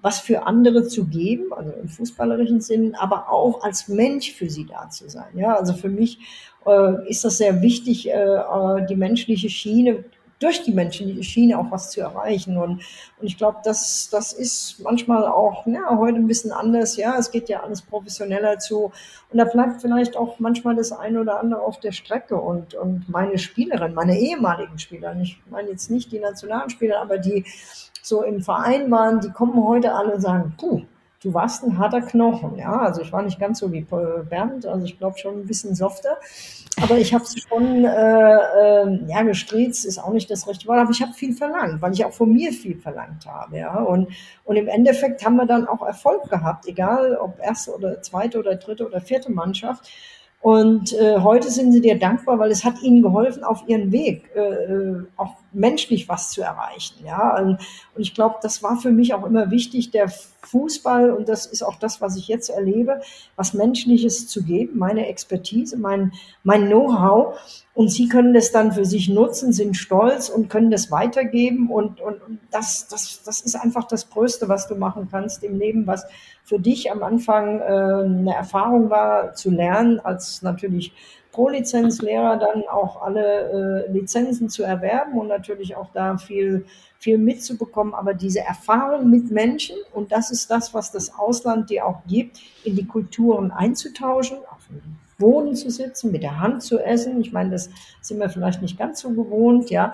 was 0.05 0.19
für 0.19 0.45
andere 0.45 0.87
zu 0.87 1.05
geben, 1.05 1.51
also 1.51 1.71
im 1.81 1.89
fußballerischen 1.89 2.61
Sinn, 2.61 2.93
aber 2.93 3.31
auch 3.31 3.63
als 3.63 3.87
Mensch 3.87 4.33
für 4.33 4.51
sie 4.51 4.67
da 4.67 4.87
zu 4.87 5.09
sein. 5.09 5.35
Ja, 5.35 5.55
also 5.55 5.73
für 5.73 5.89
mich 5.89 6.19
äh, 6.67 7.09
ist 7.09 7.25
das 7.25 7.39
sehr 7.39 7.63
wichtig, 7.63 8.07
äh, 8.07 8.13
äh 8.13 8.85
die 8.87 8.95
menschliche 8.95 9.49
Schiene 9.49 10.03
durch 10.45 10.61
die 10.61 10.73
menschliche 10.73 11.23
Schiene 11.23 11.57
auch 11.57 11.71
was 11.71 11.89
zu 11.89 12.01
erreichen. 12.01 12.57
Und, 12.57 12.81
und 13.19 13.27
ich 13.27 13.37
glaube, 13.37 13.57
das, 13.63 14.09
das 14.11 14.31
ist 14.31 14.79
manchmal 14.83 15.25
auch 15.25 15.65
ja, 15.65 15.97
heute 15.97 16.17
ein 16.17 16.27
bisschen 16.27 16.51
anders. 16.51 16.97
Ja, 16.97 17.17
es 17.17 17.31
geht 17.31 17.49
ja 17.49 17.63
alles 17.63 17.81
professioneller 17.81 18.59
zu. 18.59 18.91
Und 19.31 19.37
da 19.39 19.45
bleibt 19.45 19.81
vielleicht 19.81 20.15
auch 20.15 20.39
manchmal 20.39 20.75
das 20.75 20.91
eine 20.91 21.19
oder 21.19 21.39
andere 21.39 21.61
auf 21.61 21.79
der 21.79 21.91
Strecke. 21.91 22.35
Und, 22.35 22.75
und 22.75 23.09
meine 23.09 23.39
Spielerin, 23.39 23.95
meine 23.95 24.19
ehemaligen 24.19 24.77
Spieler, 24.77 25.15
ich 25.19 25.41
meine 25.49 25.69
jetzt 25.69 25.89
nicht 25.89 26.11
die 26.11 26.19
nationalen 26.19 26.69
Spieler, 26.69 27.01
aber 27.01 27.17
die 27.17 27.43
so 28.03 28.21
im 28.21 28.41
Verein 28.41 28.91
waren, 28.91 29.19
die 29.19 29.31
kommen 29.31 29.65
heute 29.65 29.93
alle 29.93 30.13
und 30.13 30.21
sagen, 30.21 30.53
puh, 30.59 30.83
du 31.25 31.33
warst 31.33 31.63
ein 31.63 31.77
harter 31.79 32.01
Knochen. 32.01 32.55
Ja, 32.57 32.81
also 32.81 33.01
ich 33.01 33.11
war 33.11 33.23
nicht 33.23 33.39
ganz 33.39 33.59
so 33.59 33.71
wie 33.73 33.81
Bernd, 33.81 34.65
also 34.65 34.85
ich 34.85 34.97
glaube 34.97 35.17
schon 35.17 35.39
ein 35.39 35.47
bisschen 35.47 35.73
softer. 35.73 36.17
Aber 36.81 36.97
ich 36.97 37.13
habe 37.13 37.23
es 37.23 37.35
schon, 37.49 37.83
äh, 37.83 38.35
äh, 38.35 38.99
ja, 39.07 39.23
gestriezt 39.23 39.85
ist 39.85 39.97
auch 39.97 40.13
nicht 40.13 40.29
das 40.29 40.47
richtige 40.47 40.69
Wort, 40.69 40.79
aber 40.79 40.91
ich 40.91 41.01
habe 41.01 41.13
viel 41.13 41.33
verlangt, 41.33 41.81
weil 41.81 41.93
ich 41.93 42.05
auch 42.05 42.13
von 42.13 42.31
mir 42.31 42.51
viel 42.51 42.77
verlangt 42.77 43.25
habe. 43.25 43.57
Ja, 43.57 43.79
und, 43.79 44.09
und 44.43 44.55
im 44.55 44.67
Endeffekt 44.67 45.25
haben 45.25 45.37
wir 45.37 45.47
dann 45.47 45.67
auch 45.67 45.85
Erfolg 45.85 46.29
gehabt, 46.29 46.67
egal 46.67 47.17
ob 47.17 47.39
erste 47.41 47.73
oder 47.73 48.01
zweite 48.01 48.37
oder 48.37 48.55
dritte 48.55 48.85
oder 48.85 49.01
vierte 49.01 49.31
Mannschaft. 49.31 49.89
Und 50.41 50.93
äh, 50.93 51.21
heute 51.21 51.49
sind 51.49 51.71
sie 51.71 51.81
dir 51.81 51.97
dankbar, 51.97 52.37
weil 52.37 52.51
es 52.51 52.63
hat 52.63 52.79
ihnen 52.83 53.01
geholfen, 53.01 53.43
auf 53.43 53.63
ihren 53.67 53.91
Weg 53.91 54.29
äh, 54.35 54.41
äh 54.41 55.03
auch 55.17 55.37
menschlich 55.55 56.07
was 56.09 56.31
zu 56.31 56.41
erreichen. 56.41 57.05
Ja, 57.05 57.37
und, 57.37 57.59
ich 57.97 58.13
glaube, 58.13 58.35
das 58.41 58.61
war 58.61 58.77
für 58.77 58.91
mich 58.91 59.13
auch 59.13 59.25
immer 59.25 59.51
wichtig, 59.51 59.91
der 59.91 60.09
Fußball, 60.09 61.11
und 61.11 61.29
das 61.29 61.45
ist 61.45 61.63
auch 61.63 61.77
das, 61.77 62.01
was 62.01 62.17
ich 62.17 62.27
jetzt 62.27 62.49
erlebe, 62.49 63.01
was 63.35 63.53
Menschliches 63.53 64.27
zu 64.27 64.43
geben, 64.43 64.77
meine 64.77 65.07
Expertise, 65.07 65.77
mein, 65.77 66.11
mein 66.43 66.67
Know-how. 66.67 67.39
Und 67.73 67.89
sie 67.89 68.07
können 68.07 68.33
das 68.33 68.51
dann 68.51 68.71
für 68.71 68.85
sich 68.85 69.09
nutzen, 69.09 69.53
sind 69.53 69.75
stolz 69.75 70.29
und 70.29 70.49
können 70.49 70.71
das 70.71 70.91
weitergeben. 70.91 71.69
Und, 71.69 71.99
und, 71.99 72.21
und 72.21 72.39
das, 72.51 72.87
das, 72.87 73.21
das 73.23 73.41
ist 73.41 73.55
einfach 73.55 73.85
das 73.85 74.09
Größte, 74.09 74.47
was 74.47 74.67
du 74.67 74.75
machen 74.75 75.07
kannst 75.09 75.43
im 75.43 75.57
Leben, 75.57 75.87
was 75.87 76.05
für 76.43 76.59
dich 76.59 76.91
am 76.91 77.01
Anfang 77.01 77.59
äh, 77.59 77.63
eine 77.63 78.35
Erfahrung 78.35 78.89
war, 78.89 79.33
zu 79.33 79.49
lernen, 79.49 79.99
als 79.99 80.41
natürlich 80.41 80.93
Pro-Lizenzlehrer 81.35 82.37
dann 82.37 82.63
auch 82.71 83.01
alle 83.01 83.85
äh, 83.87 83.91
Lizenzen 83.91 84.49
zu 84.49 84.63
erwerben 84.63 85.19
und 85.19 85.27
natürlich 85.27 85.75
auch 85.75 85.89
da 85.93 86.17
viel, 86.17 86.65
viel 86.97 87.17
mitzubekommen. 87.17 87.93
Aber 87.93 88.13
diese 88.13 88.39
Erfahrung 88.39 89.09
mit 89.09 89.31
Menschen, 89.31 89.75
und 89.93 90.13
das 90.13 90.31
ist 90.31 90.49
das, 90.49 90.73
was 90.73 90.93
das 90.93 91.13
Ausland 91.13 91.69
dir 91.69 91.85
auch 91.85 92.01
gibt, 92.07 92.39
in 92.63 92.77
die 92.77 92.87
Kulturen 92.87 93.51
einzutauschen, 93.51 94.37
auf 94.49 94.69
Boden 95.17 95.55
zu 95.55 95.69
sitzen, 95.69 96.11
mit 96.11 96.23
der 96.23 96.39
Hand 96.39 96.63
zu 96.63 96.79
essen. 96.79 97.19
Ich 97.19 97.33
meine, 97.33 97.51
das 97.51 97.69
sind 98.01 98.19
wir 98.19 98.29
vielleicht 98.29 98.61
nicht 98.61 98.77
ganz 98.77 99.01
so 99.01 99.09
gewohnt, 99.09 99.69
ja. 99.69 99.93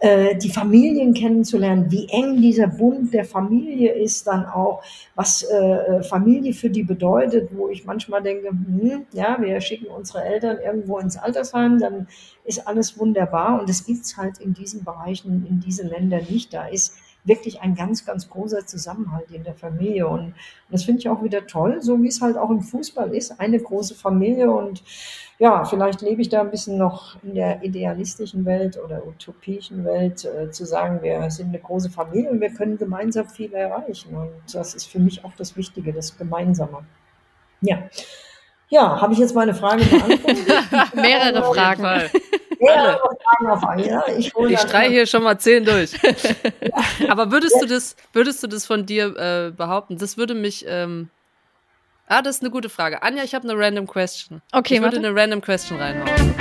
Äh, 0.00 0.36
die 0.36 0.48
Familien 0.48 1.12
kennenzulernen, 1.12 1.90
wie 1.90 2.08
eng 2.08 2.40
dieser 2.40 2.68
Bund 2.68 3.12
der 3.12 3.26
Familie 3.26 3.92
ist, 3.92 4.26
dann 4.26 4.46
auch, 4.46 4.82
was 5.14 5.42
äh, 5.42 6.02
Familie 6.02 6.54
für 6.54 6.70
die 6.70 6.82
bedeutet, 6.82 7.50
wo 7.52 7.68
ich 7.68 7.84
manchmal 7.84 8.22
denke, 8.22 8.48
hm, 8.48 9.04
ja, 9.12 9.36
wir 9.38 9.60
schicken 9.60 9.88
unsere 9.88 10.24
Eltern 10.24 10.56
irgendwo 10.64 10.98
ins 10.98 11.18
Altersheim, 11.18 11.78
dann 11.78 12.08
ist 12.44 12.66
alles 12.66 12.98
wunderbar 12.98 13.60
und 13.60 13.68
das 13.68 13.84
gibt's 13.84 14.16
halt 14.16 14.38
in 14.38 14.54
diesen 14.54 14.84
Bereichen, 14.84 15.46
in 15.46 15.60
diesen 15.60 15.90
Ländern 15.90 16.24
nicht. 16.30 16.54
Da 16.54 16.66
ist 16.66 16.94
wirklich 17.24 17.60
ein 17.60 17.74
ganz, 17.74 18.04
ganz 18.04 18.28
großer 18.28 18.66
Zusammenhalt 18.66 19.30
in 19.30 19.44
der 19.44 19.54
Familie. 19.54 20.08
Und 20.08 20.34
das 20.70 20.84
finde 20.84 21.00
ich 21.00 21.08
auch 21.08 21.22
wieder 21.22 21.46
toll, 21.46 21.80
so 21.82 22.02
wie 22.02 22.08
es 22.08 22.20
halt 22.20 22.36
auch 22.36 22.50
im 22.50 22.62
Fußball 22.62 23.14
ist, 23.14 23.40
eine 23.40 23.58
große 23.58 23.94
Familie. 23.94 24.50
Und 24.50 24.82
ja, 25.38 25.64
vielleicht 25.64 26.02
lebe 26.02 26.22
ich 26.22 26.28
da 26.28 26.40
ein 26.40 26.50
bisschen 26.50 26.76
noch 26.76 27.22
in 27.22 27.34
der 27.34 27.62
idealistischen 27.62 28.44
Welt 28.44 28.78
oder 28.82 29.06
utopischen 29.06 29.84
Welt, 29.84 30.24
äh, 30.24 30.50
zu 30.50 30.64
sagen, 30.64 31.02
wir 31.02 31.30
sind 31.30 31.48
eine 31.48 31.58
große 31.58 31.90
Familie 31.90 32.30
und 32.30 32.40
wir 32.40 32.50
können 32.50 32.78
gemeinsam 32.78 33.28
viel 33.28 33.52
erreichen. 33.52 34.14
Und 34.14 34.54
das 34.54 34.74
ist 34.74 34.86
für 34.86 34.98
mich 34.98 35.24
auch 35.24 35.32
das 35.36 35.56
Wichtige, 35.56 35.92
das 35.92 36.16
Gemeinsame. 36.16 36.84
Ja. 37.60 37.84
Ja, 38.68 39.00
habe 39.00 39.12
ich 39.12 39.18
jetzt 39.18 39.34
meine 39.34 39.52
Frage 39.52 39.84
beantwortet? 39.84 40.46
Mehrere 40.94 41.42
Fragen. 41.42 42.10
Einmal. 42.60 43.86
Ja, 43.86 44.02
ich 44.16 44.32
streiche 44.60 44.90
hier 44.90 45.06
schon 45.06 45.22
mal 45.22 45.38
zehn 45.38 45.64
durch. 45.64 45.92
Aber 47.08 47.32
würdest 47.32 47.56
du 47.60 47.66
das, 47.66 47.96
würdest 48.12 48.42
du 48.42 48.46
das 48.46 48.66
von 48.66 48.84
dir 48.86 49.16
äh, 49.16 49.50
behaupten? 49.50 49.98
Das 49.98 50.16
würde 50.16 50.34
mich. 50.34 50.64
Ähm, 50.68 51.08
ah, 52.06 52.22
das 52.22 52.36
ist 52.36 52.42
eine 52.42 52.50
gute 52.50 52.68
Frage. 52.68 53.02
Anja, 53.02 53.24
ich 53.24 53.34
habe 53.34 53.48
eine 53.48 53.58
random 53.58 53.86
question. 53.86 54.42
Okay, 54.52 54.74
ich 54.74 54.82
würde 54.82 54.96
warte. 54.96 55.08
eine 55.08 55.18
random 55.18 55.40
question 55.40 55.78
reinhauen. 55.78 56.34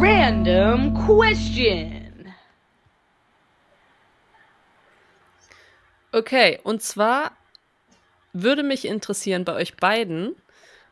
Random 0.00 0.94
question. 1.06 2.32
Okay, 6.12 6.60
und 6.62 6.82
zwar 6.82 7.32
würde 8.32 8.62
mich 8.62 8.86
interessieren 8.86 9.44
bei 9.44 9.54
euch 9.54 9.76
beiden, 9.76 10.36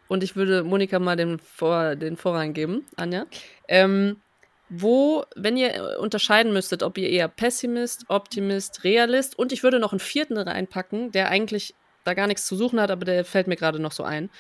und 0.08 0.22
ich 0.22 0.36
würde 0.36 0.64
Monika 0.64 0.98
mal 0.98 1.16
den, 1.16 1.38
Vor 1.38 1.96
den 1.96 2.16
Vorrang 2.16 2.52
geben, 2.52 2.86
Anja, 2.96 3.26
ähm, 3.68 4.20
wo, 4.68 5.24
wenn 5.36 5.56
ihr 5.56 5.98
unterscheiden 6.00 6.52
müsstet, 6.52 6.82
ob 6.82 6.98
ihr 6.98 7.08
eher 7.08 7.28
Pessimist, 7.28 8.04
Optimist, 8.08 8.82
Realist 8.84 9.38
und 9.38 9.52
ich 9.52 9.62
würde 9.62 9.78
noch 9.78 9.92
einen 9.92 10.00
vierten 10.00 10.36
reinpacken, 10.36 11.12
der 11.12 11.28
eigentlich 11.28 11.74
da 12.04 12.14
gar 12.14 12.26
nichts 12.26 12.46
zu 12.46 12.56
suchen 12.56 12.80
hat, 12.80 12.90
aber 12.90 13.04
der 13.04 13.24
fällt 13.24 13.46
mir 13.46 13.56
gerade 13.56 13.78
noch 13.78 13.92
so 13.92 14.02
ein. 14.02 14.30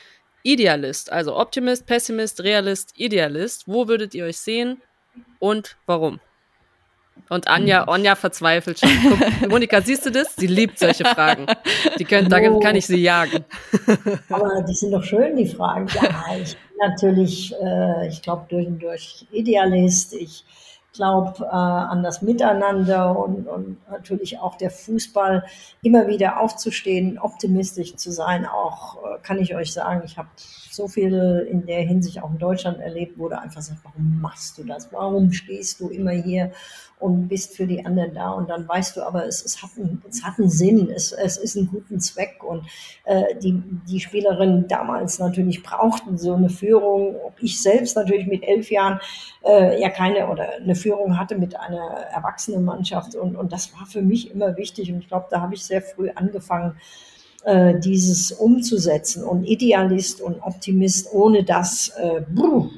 Idealist, 0.42 1.10
also 1.10 1.36
Optimist, 1.36 1.86
Pessimist, 1.86 2.42
Realist, 2.44 2.92
Idealist. 2.96 3.66
Wo 3.66 3.88
würdet 3.88 4.14
ihr 4.14 4.24
euch 4.24 4.38
sehen 4.38 4.80
und 5.40 5.76
warum? 5.86 6.20
Und 7.28 7.48
Anja, 7.48 7.84
Anja 7.84 8.14
verzweifelt 8.14 8.78
schon. 8.78 8.90
Guck, 9.40 9.50
Monika, 9.50 9.80
siehst 9.80 10.06
du 10.06 10.10
das? 10.10 10.36
Sie 10.36 10.46
liebt 10.46 10.78
solche 10.78 11.04
Fragen. 11.04 11.46
Die 11.98 12.04
können, 12.04 12.28
da 12.28 12.38
Oh. 12.38 12.60
kann 12.60 12.76
ich 12.76 12.86
sie 12.86 13.02
jagen. 13.02 13.44
Aber 14.30 14.62
die 14.62 14.74
sind 14.74 14.92
doch 14.92 15.02
schön, 15.02 15.34
die 15.36 15.48
Fragen. 15.48 15.88
Ja, 15.94 16.36
ich 16.40 16.56
bin 16.56 16.88
natürlich, 16.88 17.52
äh, 17.60 18.08
ich 18.08 18.22
glaube, 18.22 18.46
durch 18.48 18.66
und 18.66 18.80
durch 18.80 19.26
Idealist. 19.32 20.14
Ich 20.14 20.44
glaube 20.92 21.44
äh, 21.44 21.48
an 21.48 22.02
das 22.02 22.22
Miteinander 22.22 23.18
und, 23.18 23.46
und 23.46 23.76
natürlich 23.90 24.38
auch 24.38 24.56
der 24.56 24.70
Fußball, 24.70 25.44
immer 25.82 26.06
wieder 26.06 26.40
aufzustehen, 26.40 27.18
optimistisch 27.18 27.96
zu 27.96 28.10
sein. 28.12 28.46
Auch 28.46 28.96
äh, 29.04 29.18
kann 29.22 29.38
ich 29.38 29.54
euch 29.54 29.72
sagen, 29.72 30.02
ich 30.04 30.16
habe 30.16 30.28
so 30.36 30.88
viel 30.88 31.46
in 31.50 31.66
der 31.66 31.80
Hinsicht 31.82 32.22
auch 32.22 32.30
in 32.30 32.38
Deutschland 32.38 32.80
erlebt, 32.80 33.18
wo 33.18 33.28
du 33.28 33.38
einfach 33.38 33.60
sagst, 33.62 33.82
warum 33.84 34.20
machst 34.20 34.58
du 34.58 34.64
das? 34.64 34.92
Warum 34.92 35.32
stehst 35.32 35.80
du 35.80 35.88
immer 35.88 36.12
hier 36.12 36.52
und 36.98 37.28
bist 37.28 37.56
für 37.56 37.66
die 37.66 37.84
anderen 37.84 38.14
da? 38.14 38.30
Und 38.30 38.48
dann 38.48 38.66
weißt 38.66 38.96
du 38.96 39.02
aber, 39.02 39.26
es, 39.26 39.44
es, 39.44 39.62
hat, 39.62 39.70
einen, 39.76 40.02
es 40.08 40.24
hat 40.24 40.38
einen 40.38 40.50
Sinn, 40.50 40.90
es, 40.90 41.12
es 41.12 41.36
ist 41.36 41.56
einen 41.56 41.68
guten 41.68 42.00
Zweck. 42.00 42.42
Und 42.42 42.66
äh, 43.04 43.34
die, 43.38 43.62
die 43.88 44.00
Spielerinnen 44.00 44.66
damals 44.68 45.18
natürlich 45.18 45.62
brauchten 45.62 46.18
so 46.18 46.34
eine 46.34 46.48
Führung. 46.48 47.16
Ich 47.40 47.60
selbst 47.62 47.96
natürlich 47.96 48.26
mit 48.26 48.42
elf 48.42 48.70
Jahren 48.70 49.00
äh, 49.44 49.80
ja 49.80 49.90
keine 49.90 50.28
oder 50.28 50.54
eine 50.54 50.74
Führung 50.74 51.18
hatte 51.18 51.36
mit 51.36 51.58
einer 51.58 51.90
erwachsenen 52.12 52.64
Mannschaft. 52.64 53.14
Und, 53.14 53.36
und 53.36 53.52
das 53.52 53.72
war 53.78 53.86
für 53.86 54.02
mich 54.02 54.30
immer 54.30 54.56
wichtig. 54.56 54.90
Und 54.92 55.00
ich 55.00 55.08
glaube, 55.08 55.26
da 55.30 55.40
habe 55.40 55.54
ich 55.54 55.64
sehr 55.64 55.82
früh 55.82 56.10
angefangen, 56.14 56.76
äh, 57.46 57.78
dieses 57.78 58.32
umzusetzen. 58.32 59.22
Und 59.22 59.44
Idealist 59.44 60.20
und 60.20 60.42
Optimist, 60.42 61.12
ohne 61.12 61.44
das, 61.44 61.92
äh, 61.96 62.22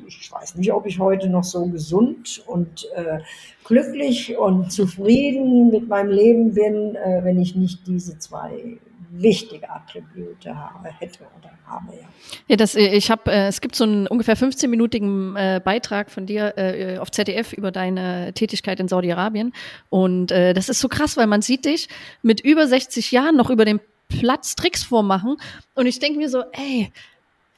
ich 0.07 0.31
weiß 0.31 0.57
nicht, 0.57 0.73
ob 0.75 0.85
ich 0.85 0.99
heute 0.99 1.31
noch 1.31 1.45
so 1.45 1.65
gesund 1.67 2.43
und 2.47 2.87
äh, 2.95 3.21
glücklich 3.65 4.37
und 4.37 4.71
zufrieden 4.71 5.71
mit 5.71 5.89
meinem 5.89 6.11
Leben 6.11 6.53
bin, 6.53 6.97
äh, 6.97 7.21
wenn 7.25 7.41
ich 7.41 7.57
nicht 7.57 7.87
diese 7.87 8.19
zwei 8.19 8.79
wichtige 9.11 9.71
Attribute 9.71 10.47
habe, 10.47 10.91
hätte 10.99 11.21
oder 11.39 11.51
habe. 11.67 11.95
Ja. 11.99 12.07
Ja, 12.47 12.57
das, 12.57 12.75
äh, 12.75 12.89
ich 12.89 13.11
habe, 13.11 13.33
äh, 13.33 13.47
es 13.47 13.63
gibt 13.63 13.75
so 13.75 13.85
einen 13.85 14.07
ungefähr 14.07 14.37
15-minütigen 14.37 15.35
äh, 15.37 15.61
Beitrag 15.65 16.11
von 16.11 16.27
dir 16.27 16.99
auf 17.01 17.11
ZDF 17.11 17.55
über 17.55 17.71
deine 17.71 18.35
Tätigkeit 18.35 18.81
in 18.81 18.89
Saudi-Arabien. 18.89 19.55
Und 19.89 20.27
das 20.27 20.69
ist 20.69 20.81
so 20.81 20.89
krass, 20.89 21.17
weil 21.17 21.27
man 21.27 21.41
sieht 21.41 21.65
dich 21.65 21.89
mit 22.21 22.43
über 22.43 22.67
60 22.67 23.13
Jahren 23.13 23.35
noch 23.35 23.49
über 23.49 23.65
den 23.65 23.81
Platz 24.09 24.57
Tricks 24.57 24.83
vormachen. 24.85 25.37
Und 25.75 25.87
ich 25.87 25.99
denke 25.99 26.19
mir 26.19 26.29
so, 26.29 26.43
ey, 26.53 26.93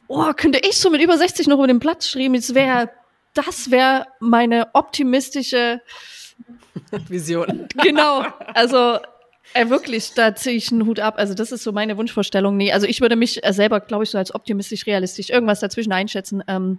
oh, 0.09 0.33
könnte 0.37 0.61
ich 0.61 0.77
so 0.77 0.91
mit 0.91 1.01
über 1.01 1.17
60 1.17 1.47
noch 1.47 1.57
über 1.59 1.67
den 1.67 1.81
Platz 1.81 2.09
schreiben? 2.09 2.35
Das 2.35 2.55
wäre, 2.55 2.91
das 3.35 3.71
wäre 3.71 4.07
meine 4.19 4.69
optimistische 4.75 5.81
Vision. 7.09 7.69
genau. 7.83 8.25
Also 8.55 8.99
äh, 9.55 9.69
wirklich, 9.69 10.15
da 10.15 10.35
ziehe 10.35 10.57
ich 10.57 10.71
einen 10.71 10.87
Hut 10.87 11.01
ab. 11.01 11.15
Also 11.17 11.35
das 11.35 11.53
ist 11.53 11.63
so 11.63 11.73
meine 11.73 11.97
Wunschvorstellung. 11.97 12.57
Nee, 12.57 12.73
also 12.73 12.87
ich 12.87 13.01
würde 13.01 13.17
mich 13.17 13.45
äh, 13.45 13.53
selber, 13.53 13.81
glaube 13.81 14.05
ich, 14.05 14.11
so 14.11 14.19
als 14.19 14.35
optimistisch 14.35 14.87
realistisch 14.87 15.31
irgendwas 15.31 15.61
dazwischen 15.61 15.93
einschätzen. 15.93 16.43
Ähm, 16.47 16.79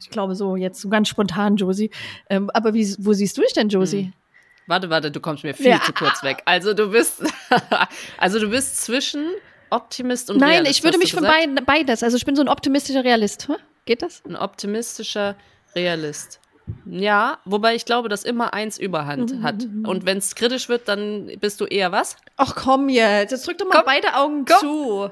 ich 0.00 0.10
glaube 0.10 0.34
so 0.34 0.56
jetzt 0.56 0.80
so 0.80 0.88
ganz 0.88 1.08
spontan, 1.08 1.56
Josie. 1.56 1.90
Ähm, 2.28 2.50
aber 2.50 2.74
wie, 2.74 2.94
wo 2.98 3.12
siehst 3.12 3.36
du 3.38 3.42
dich 3.42 3.52
denn, 3.52 3.68
Josie? 3.68 4.04
Hm. 4.04 4.12
Warte, 4.66 4.90
warte, 4.90 5.10
du 5.10 5.20
kommst 5.20 5.44
mir 5.44 5.54
viel 5.54 5.66
Ja. 5.66 5.80
zu 5.84 5.92
kurz 5.92 6.22
weg. 6.22 6.42
Also 6.44 6.74
du 6.74 6.90
bist, 6.90 7.22
also 8.18 8.38
du 8.40 8.48
bist 8.50 8.78
zwischen 8.84 9.26
Optimist 9.70 10.30
und 10.30 10.38
Nein, 10.38 10.50
Realist, 10.50 10.78
ich 10.78 10.84
würde 10.84 10.98
mich 10.98 11.12
gesagt? 11.14 11.32
beid, 11.32 11.66
beides. 11.66 12.02
Also 12.02 12.16
ich 12.16 12.24
bin 12.24 12.34
so 12.36 12.42
ein 12.42 12.48
optimistischer 12.48 13.04
Realist. 13.04 13.48
Hä? 13.48 13.54
Geht 13.84 14.02
das? 14.02 14.22
Ein 14.24 14.36
optimistischer 14.36 15.36
Realist. 15.74 16.40
Ja, 16.84 17.38
wobei 17.44 17.76
ich 17.76 17.84
glaube, 17.84 18.08
dass 18.08 18.24
immer 18.24 18.52
eins 18.52 18.76
Überhand 18.76 19.40
hat. 19.42 19.62
Und 19.84 20.04
wenn 20.04 20.18
es 20.18 20.34
kritisch 20.34 20.68
wird, 20.68 20.88
dann 20.88 21.30
bist 21.38 21.60
du 21.60 21.64
eher 21.66 21.92
was? 21.92 22.16
Ach 22.36 22.56
komm 22.56 22.88
jetzt, 22.88 23.30
jetzt 23.30 23.46
drück 23.46 23.58
doch 23.58 23.66
mal 23.66 23.74
Komm, 23.76 23.82
beide 23.86 24.14
Augen 24.16 24.44
komm. 24.44 24.58
zu. 24.58 25.10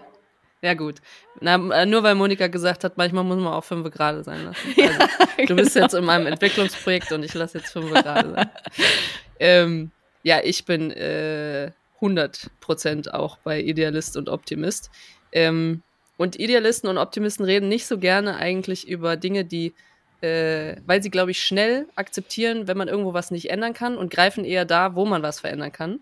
Ja, 0.62 0.74
gut. 0.74 0.96
Na, 1.40 1.54
äh, 1.54 1.86
nur 1.86 2.02
weil 2.02 2.14
Monika 2.16 2.46
gesagt 2.48 2.82
hat, 2.84 2.96
manchmal 2.96 3.22
muss 3.22 3.36
man 3.36 3.52
auch 3.52 3.62
fünf 3.64 3.88
gerade 3.92 4.24
sein 4.24 4.44
lassen. 4.46 4.74
Also, 5.36 5.46
Du 5.46 5.56
bist 5.56 5.76
jetzt 5.76 5.94
in 5.94 6.04
meinem 6.04 6.26
Entwicklungsprojekt 6.26 7.12
und 7.12 7.22
ich 7.22 7.34
lasse 7.34 7.58
jetzt 7.58 7.70
fünf 7.72 7.90
gerade 7.92 8.30
sein. 8.34 8.50
Ähm, 9.38 9.90
ja, 10.22 10.40
ich 10.42 10.64
bin 10.64 10.90
äh, 10.90 11.72
100% 12.00 13.10
auch 13.10 13.38
bei 13.38 13.60
Idealist 13.60 14.16
und 14.16 14.28
Optimist. 14.28 14.90
Ähm, 15.32 15.82
und 16.16 16.38
Idealisten 16.38 16.88
und 16.88 16.98
Optimisten 16.98 17.44
reden 17.44 17.68
nicht 17.68 17.86
so 17.86 17.98
gerne 17.98 18.36
eigentlich 18.36 18.86
über 18.86 19.16
Dinge, 19.16 19.44
die, 19.44 19.74
äh, 20.20 20.76
weil 20.86 21.02
sie, 21.02 21.10
glaube 21.10 21.32
ich, 21.32 21.42
schnell 21.42 21.88
akzeptieren, 21.96 22.68
wenn 22.68 22.76
man 22.76 22.88
irgendwo 22.88 23.14
was 23.14 23.30
nicht 23.30 23.50
ändern 23.50 23.74
kann 23.74 23.96
und 23.96 24.10
greifen 24.10 24.44
eher 24.44 24.64
da, 24.64 24.94
wo 24.94 25.04
man 25.06 25.22
was 25.22 25.40
verändern 25.40 25.72
kann. 25.72 26.00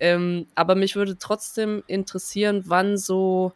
Ähm, 0.00 0.48
aber 0.56 0.74
mich 0.74 0.96
würde 0.96 1.16
trotzdem 1.16 1.84
interessieren, 1.86 2.64
wann 2.66 2.96
so, 2.96 3.52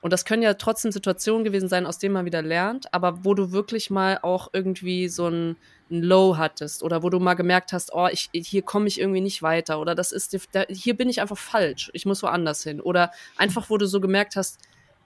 und 0.00 0.12
das 0.12 0.24
können 0.24 0.42
ja 0.42 0.54
trotzdem 0.54 0.92
Situationen 0.92 1.44
gewesen 1.44 1.68
sein, 1.68 1.86
aus 1.86 1.98
denen 1.98 2.14
man 2.14 2.26
wieder 2.26 2.42
lernt, 2.42 2.92
aber 2.92 3.24
wo 3.24 3.34
du 3.34 3.52
wirklich 3.52 3.90
mal 3.90 4.18
auch 4.22 4.50
irgendwie 4.52 5.08
so 5.08 5.28
ein, 5.28 5.56
ein 5.90 6.02
Low 6.02 6.36
hattest 6.36 6.82
oder 6.82 7.02
wo 7.02 7.10
du 7.10 7.18
mal 7.18 7.34
gemerkt 7.34 7.72
hast, 7.72 7.92
oh, 7.92 8.08
ich, 8.10 8.28
hier 8.32 8.62
komme 8.62 8.88
ich 8.88 9.00
irgendwie 9.00 9.20
nicht 9.20 9.42
weiter 9.42 9.80
oder 9.80 9.94
das 9.94 10.12
ist, 10.12 10.36
da, 10.52 10.64
hier 10.68 10.96
bin 10.96 11.08
ich 11.08 11.20
einfach 11.20 11.38
falsch, 11.38 11.90
ich 11.94 12.06
muss 12.06 12.22
woanders 12.22 12.62
hin. 12.62 12.80
Oder 12.80 13.10
einfach, 13.36 13.70
wo 13.70 13.78
du 13.78 13.86
so 13.86 14.00
gemerkt 14.00 14.36
hast, 14.36 14.60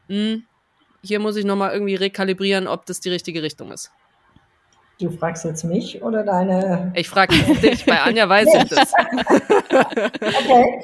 hm, 0.08 0.44
hier 1.02 1.20
muss 1.20 1.36
ich 1.36 1.44
nochmal 1.44 1.72
irgendwie 1.72 1.94
rekalibrieren, 1.94 2.66
ob 2.66 2.84
das 2.86 3.00
die 3.00 3.10
richtige 3.10 3.42
Richtung 3.42 3.72
ist. 3.72 3.90
Du 5.00 5.10
fragst 5.10 5.44
jetzt 5.46 5.64
mich 5.64 6.02
oder 6.02 6.22
deine 6.22 6.92
Ich 6.94 7.08
frage 7.08 7.34
dich, 7.34 7.86
bei 7.86 8.00
Anja 8.00 8.28
weiß 8.28 8.48
ich 8.54 8.64
das. 8.68 8.92
Okay. 9.70 10.82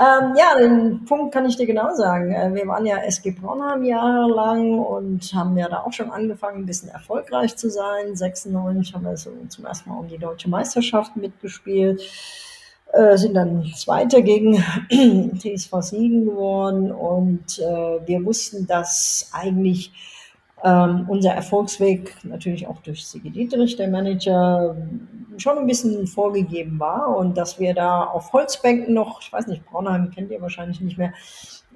Ähm, 0.00 0.34
ja, 0.36 0.56
den 0.58 1.04
Punkt 1.04 1.34
kann 1.34 1.44
ich 1.46 1.56
dir 1.56 1.66
genau 1.66 1.94
sagen. 1.94 2.32
Äh, 2.32 2.54
Wir 2.54 2.66
waren 2.66 2.86
ja 2.86 2.98
SG 2.98 3.30
Braunheim 3.32 3.84
jahrelang 3.84 4.78
und 4.78 5.32
haben 5.34 5.56
ja 5.58 5.68
da 5.68 5.80
auch 5.82 5.92
schon 5.92 6.10
angefangen, 6.10 6.62
ein 6.62 6.66
bisschen 6.66 6.88
erfolgreich 6.88 7.56
zu 7.56 7.68
sein. 7.70 8.16
96 8.16 8.94
haben 8.94 9.04
wir 9.04 9.16
so 9.16 9.30
zum 9.48 9.66
ersten 9.66 9.90
Mal 9.90 9.98
um 9.98 10.08
die 10.08 10.18
deutsche 10.18 10.48
Meisterschaft 10.48 11.14
mitgespielt. 11.16 12.02
äh, 12.92 13.16
sind 13.16 13.34
dann 13.34 13.64
Zweiter 13.76 14.22
gegen 14.22 14.54
TSV 15.38 15.72
Siegen 15.80 16.24
geworden 16.26 16.90
und 16.92 17.58
äh, 17.58 18.06
wir 18.06 18.24
wussten, 18.24 18.66
dass 18.66 19.30
eigentlich 19.32 19.92
ähm, 20.64 21.06
unser 21.08 21.32
Erfolgsweg 21.32 22.16
natürlich 22.24 22.66
auch 22.66 22.80
durch 22.82 23.06
Sigi 23.06 23.30
Dietrich, 23.30 23.76
der 23.76 23.88
Manager, 23.88 24.76
schon 25.38 25.58
ein 25.58 25.66
bisschen 25.66 26.06
vorgegeben 26.06 26.78
war 26.78 27.16
und 27.16 27.36
dass 27.36 27.58
wir 27.58 27.74
da 27.74 28.04
auf 28.04 28.32
Holzbänken 28.32 28.94
noch, 28.94 29.20
ich 29.20 29.32
weiß 29.32 29.46
nicht, 29.46 29.64
Braunheim 29.66 30.10
kennt 30.10 30.30
ihr 30.30 30.40
wahrscheinlich 30.40 30.80
nicht 30.80 30.98
mehr, 30.98 31.12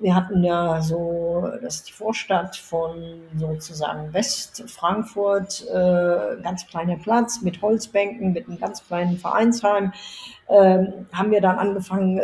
wir 0.00 0.14
hatten 0.14 0.44
ja 0.44 0.80
so, 0.82 1.48
das 1.62 1.76
ist 1.76 1.88
die 1.88 1.92
Vorstadt 1.92 2.56
von 2.56 3.22
sozusagen 3.36 4.12
Westfrankfurt, 4.12 5.66
äh, 5.68 6.42
ganz 6.42 6.66
kleiner 6.66 6.96
Platz 6.96 7.40
mit 7.42 7.62
Holzbänken, 7.62 8.32
mit 8.32 8.46
einem 8.46 8.58
ganz 8.58 8.86
kleinen 8.86 9.16
Vereinsheim 9.16 9.92
ähm, 10.48 11.06
haben 11.12 11.30
wir 11.32 11.40
dann 11.40 11.58
angefangen, 11.58 12.18
äh, 12.18 12.22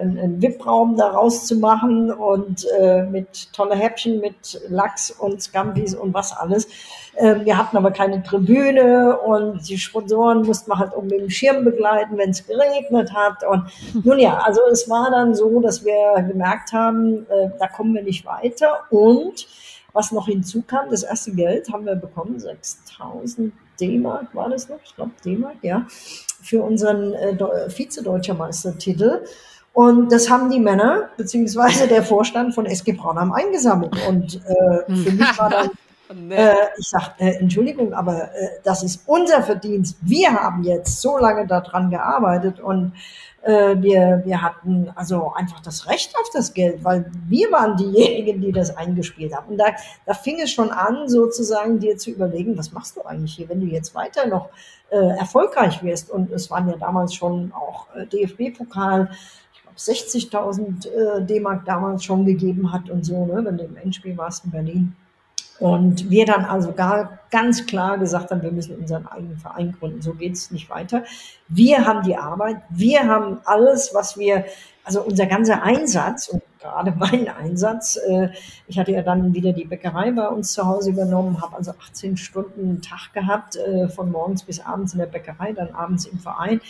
einen, 0.00 0.18
einen 0.18 0.42
VIP-Raum 0.42 0.96
daraus 0.96 1.46
zu 1.46 1.56
machen 1.56 2.12
und 2.12 2.64
äh, 2.78 3.02
mit 3.02 3.52
tolle 3.52 3.74
Häppchen, 3.74 4.20
mit 4.20 4.60
Lachs 4.68 5.10
und 5.10 5.42
Scampis 5.42 5.94
und 5.94 6.14
was 6.14 6.32
alles. 6.32 6.68
Äh, 7.16 7.44
wir 7.44 7.56
hatten 7.56 7.76
aber 7.76 7.90
keine 7.90 8.22
Tribüne 8.22 9.18
und 9.18 9.68
die 9.68 9.78
Sponsoren 9.78 10.42
mussten 10.42 10.70
wir 10.70 10.78
halt 10.78 10.94
um 10.94 11.08
den 11.08 11.30
Schirm 11.30 11.64
begleiten, 11.64 12.16
wenn 12.16 12.30
es 12.30 12.46
geregnet 12.46 13.12
hat. 13.12 13.44
Und 13.44 13.64
nun 14.04 14.18
ja, 14.18 14.38
also 14.38 14.60
es 14.70 14.88
war 14.88 15.10
dann 15.10 15.34
so, 15.34 15.60
dass 15.60 15.84
wir 15.84 16.22
gemerkt 16.22 16.72
haben, 16.72 17.26
äh, 17.30 17.50
da 17.58 17.68
kommen 17.68 17.94
wir 17.94 18.02
nicht 18.02 18.24
weiter. 18.26 18.80
Und 18.90 19.46
was 19.92 20.12
noch 20.12 20.26
hinzukam, 20.26 20.90
das 20.90 21.04
erste 21.04 21.32
Geld 21.32 21.72
haben 21.72 21.86
wir 21.86 21.94
bekommen, 21.94 22.38
6000 22.38 23.52
D-Mark 23.80 24.34
war 24.34 24.48
das 24.48 24.68
noch, 24.68 24.78
ich 24.84 24.94
glaube 24.94 25.12
D-Mark, 25.24 25.56
ja 25.62 25.86
für 26.44 26.62
unseren 26.62 27.14
äh, 27.14 27.70
Vize-Deutscher 27.70 28.34
Meistertitel. 28.34 29.24
Und 29.72 30.12
das 30.12 30.30
haben 30.30 30.50
die 30.50 30.60
Männer, 30.60 31.08
beziehungsweise 31.16 31.88
der 31.88 32.04
Vorstand 32.04 32.54
von 32.54 32.66
SG 32.66 32.92
Braunheim 32.92 33.32
eingesammelt. 33.32 33.96
Und 34.06 34.36
äh, 34.46 34.94
für 34.94 35.12
mich 35.12 35.38
war 35.38 35.50
dann, 35.50 35.70
äh, 36.30 36.54
ich 36.78 36.88
sag, 36.88 37.20
äh, 37.20 37.36
Entschuldigung, 37.36 37.92
aber 37.92 38.24
äh, 38.34 38.48
das 38.62 38.82
ist 38.82 39.02
unser 39.06 39.42
Verdienst. 39.42 39.96
Wir 40.02 40.32
haben 40.32 40.62
jetzt 40.64 41.00
so 41.00 41.18
lange 41.18 41.46
daran 41.46 41.90
gearbeitet 41.90 42.60
und 42.60 42.92
äh, 43.44 43.76
wir, 43.80 44.22
wir 44.24 44.42
hatten 44.42 44.90
also 44.94 45.32
einfach 45.34 45.60
das 45.60 45.86
Recht 45.88 46.14
auf 46.16 46.28
das 46.32 46.54
Geld, 46.54 46.82
weil 46.82 47.10
wir 47.28 47.52
waren 47.52 47.76
diejenigen, 47.76 48.40
die 48.40 48.52
das 48.52 48.74
eingespielt 48.76 49.34
haben. 49.34 49.50
Und 49.50 49.58
da, 49.58 49.66
da 50.06 50.14
fing 50.14 50.40
es 50.40 50.50
schon 50.50 50.70
an, 50.70 51.08
sozusagen 51.08 51.78
dir 51.78 51.98
zu 51.98 52.10
überlegen, 52.10 52.56
was 52.56 52.72
machst 52.72 52.96
du 52.96 53.02
eigentlich 53.02 53.34
hier, 53.34 53.48
wenn 53.48 53.60
du 53.60 53.66
jetzt 53.66 53.94
weiter 53.94 54.26
noch 54.26 54.48
äh, 54.90 55.18
erfolgreich 55.18 55.82
wirst. 55.82 56.10
Und 56.10 56.30
es 56.30 56.50
waren 56.50 56.68
ja 56.68 56.76
damals 56.76 57.14
schon 57.14 57.52
auch 57.52 57.86
äh, 57.94 58.06
DFB-Pokal, 58.06 59.10
ich 59.52 59.62
glaube 59.62 59.76
60.000 59.76 60.86
äh, 60.86 61.26
D-Mark 61.26 61.66
damals 61.66 62.04
schon 62.04 62.24
gegeben 62.24 62.72
hat 62.72 62.88
und 62.88 63.04
so, 63.04 63.26
ne, 63.26 63.44
wenn 63.44 63.58
du 63.58 63.64
im 63.64 63.76
Endspiel 63.76 64.16
warst 64.16 64.44
in 64.46 64.52
Berlin. 64.52 64.96
Und 65.60 66.10
wir 66.10 66.26
dann 66.26 66.44
also 66.44 66.72
gar 66.72 67.20
ganz 67.30 67.66
klar 67.66 67.98
gesagt 67.98 68.30
haben, 68.30 68.42
wir 68.42 68.50
müssen 68.50 68.76
unseren 68.76 69.06
eigenen 69.06 69.38
Verein 69.38 69.74
gründen. 69.78 70.02
So 70.02 70.14
geht 70.14 70.34
es 70.34 70.50
nicht 70.50 70.68
weiter. 70.68 71.04
Wir 71.48 71.86
haben 71.86 72.02
die 72.02 72.16
Arbeit, 72.16 72.56
wir 72.70 73.06
haben 73.06 73.38
alles, 73.44 73.92
was 73.94 74.18
wir, 74.18 74.44
also 74.84 75.02
unser 75.02 75.26
ganzer 75.26 75.62
Einsatz 75.62 76.28
und 76.28 76.42
gerade 76.58 76.92
mein 76.98 77.28
Einsatz. 77.28 77.96
Äh, 77.96 78.30
ich 78.66 78.78
hatte 78.78 78.92
ja 78.92 79.02
dann 79.02 79.32
wieder 79.32 79.52
die 79.52 79.64
Bäckerei 79.64 80.10
bei 80.10 80.28
uns 80.28 80.52
zu 80.52 80.66
Hause 80.66 80.90
übernommen, 80.90 81.40
habe 81.40 81.56
also 81.56 81.72
18 81.72 82.16
Stunden 82.16 82.82
Tag 82.82 83.12
gehabt, 83.12 83.56
äh, 83.56 83.88
von 83.88 84.10
morgens 84.10 84.42
bis 84.42 84.60
abends 84.60 84.92
in 84.92 84.98
der 84.98 85.06
Bäckerei, 85.06 85.52
dann 85.52 85.70
abends 85.72 86.06
im 86.06 86.18
Verein 86.18 86.60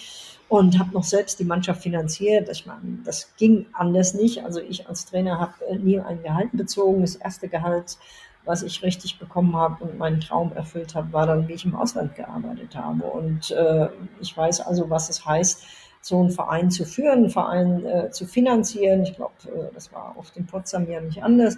und 0.48 0.78
habe 0.78 0.92
noch 0.92 1.04
selbst 1.04 1.40
die 1.40 1.44
Mannschaft 1.44 1.82
finanziert. 1.82 2.48
Ich 2.50 2.66
meine, 2.66 2.98
das 3.04 3.34
ging 3.36 3.66
anders 3.72 4.14
nicht. 4.14 4.44
Also 4.44 4.60
ich 4.60 4.88
als 4.88 5.06
Trainer 5.06 5.40
habe 5.40 5.54
äh, 5.68 5.76
nie 5.76 5.98
ein 5.98 6.22
Gehalt 6.22 6.50
bezogen. 6.52 7.00
Das 7.00 7.16
erste 7.16 7.48
Gehalt 7.48 7.98
was 8.44 8.62
ich 8.62 8.82
richtig 8.82 9.18
bekommen 9.18 9.56
habe 9.56 9.82
und 9.84 9.98
meinen 9.98 10.20
Traum 10.20 10.52
erfüllt 10.52 10.94
habe, 10.94 11.12
war 11.12 11.26
dann, 11.26 11.48
wie 11.48 11.54
ich 11.54 11.64
im 11.64 11.74
Ausland 11.74 12.14
gearbeitet 12.14 12.76
habe. 12.76 13.04
Und 13.04 13.50
äh, 13.50 13.88
ich 14.20 14.36
weiß 14.36 14.60
also, 14.60 14.90
was 14.90 15.08
es 15.08 15.24
heißt, 15.24 15.64
so 16.00 16.20
einen 16.20 16.30
Verein 16.30 16.70
zu 16.70 16.84
führen, 16.84 17.20
einen 17.20 17.30
Verein 17.30 17.84
äh, 17.86 18.10
zu 18.10 18.26
finanzieren. 18.26 19.02
Ich 19.02 19.14
glaube, 19.14 19.32
äh, 19.46 19.72
das 19.72 19.92
war 19.92 20.14
auf 20.18 20.30
dem 20.32 20.46
Potsdam 20.46 20.88
ja 20.90 21.00
nicht 21.00 21.22
anders. 21.22 21.56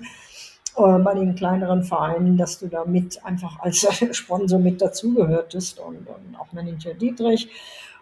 Äh, 0.76 0.98
bei 0.98 1.14
den 1.14 1.34
kleineren 1.34 1.82
Vereinen, 1.82 2.36
dass 2.36 2.58
du 2.58 2.68
da 2.68 2.84
mit 2.84 3.24
einfach 3.24 3.58
als 3.60 3.86
Sponsor 4.16 4.58
mit 4.58 4.80
dazugehörtest 4.80 5.80
und, 5.80 6.06
und 6.06 6.36
auch 6.38 6.52
Manager 6.52 6.94
Dietrich. 6.94 7.48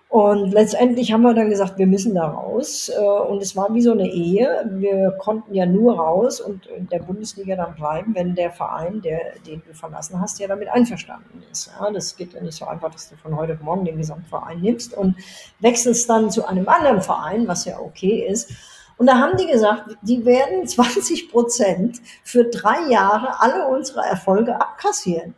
Und 0.09 0.53
letztendlich 0.53 1.13
haben 1.13 1.23
wir 1.23 1.35
dann 1.35 1.51
gesagt, 1.51 1.77
wir 1.77 1.89
müssen 1.89 2.15
da 2.15 2.29
raus. 2.29 2.89
Äh, 2.89 3.01
und 3.01 3.43
es 3.43 3.57
war 3.57 3.75
wie 3.75 3.81
so 3.81 3.93
eine 3.93 4.09
Ehe. 4.09 4.65
Wir 4.71 5.11
konnten 5.19 5.53
ja 5.55 5.67
nur 5.67 5.97
raus 5.97 6.41
und 6.41 6.67
in 6.67 6.89
der 6.89 7.01
Bundesliga 7.01 7.57
dann 7.57 7.75
bleiben, 7.75 8.15
wenn 8.15 8.35
der 8.35 8.53
Verein, 8.53 9.03
der, 9.03 9.21
den 9.47 9.63
du 9.67 9.75
verlassen 9.75 10.21
hast, 10.21 10.39
ja 10.39 10.47
damit 10.47 10.69
einverstanden 10.69 11.43
ist. 11.51 11.71
Ja, 11.79 11.91
das 11.91 12.17
geht 12.17 12.33
ja 12.33 12.41
nicht 12.41 12.57
so 12.57 12.65
einfach, 12.65 12.91
dass 12.91 13.09
du 13.09 13.17
von 13.17 13.37
heute 13.37 13.55
auf 13.55 13.61
morgen 13.61 13.85
den 13.85 13.97
Gesamtverein 13.97 14.61
nimmst 14.61 14.97
und 14.97 15.17
wechselst 15.59 16.09
dann 16.09 16.31
zu 16.31 16.47
einem 16.47 16.69
anderen 16.69 17.03
Verein, 17.03 17.49
was 17.49 17.65
ja 17.65 17.81
okay 17.81 18.25
ist. 18.29 18.53
Und 18.97 19.09
da 19.09 19.19
haben 19.19 19.37
die 19.37 19.47
gesagt, 19.47 19.97
die 20.03 20.25
werden 20.25 20.67
20 20.67 21.31
Prozent 21.31 22.01
für 22.23 22.45
drei 22.45 22.89
Jahre 22.89 23.41
alle 23.41 23.67
unsere 23.67 24.03
Erfolge 24.03 24.55
abkassieren. 24.55 25.35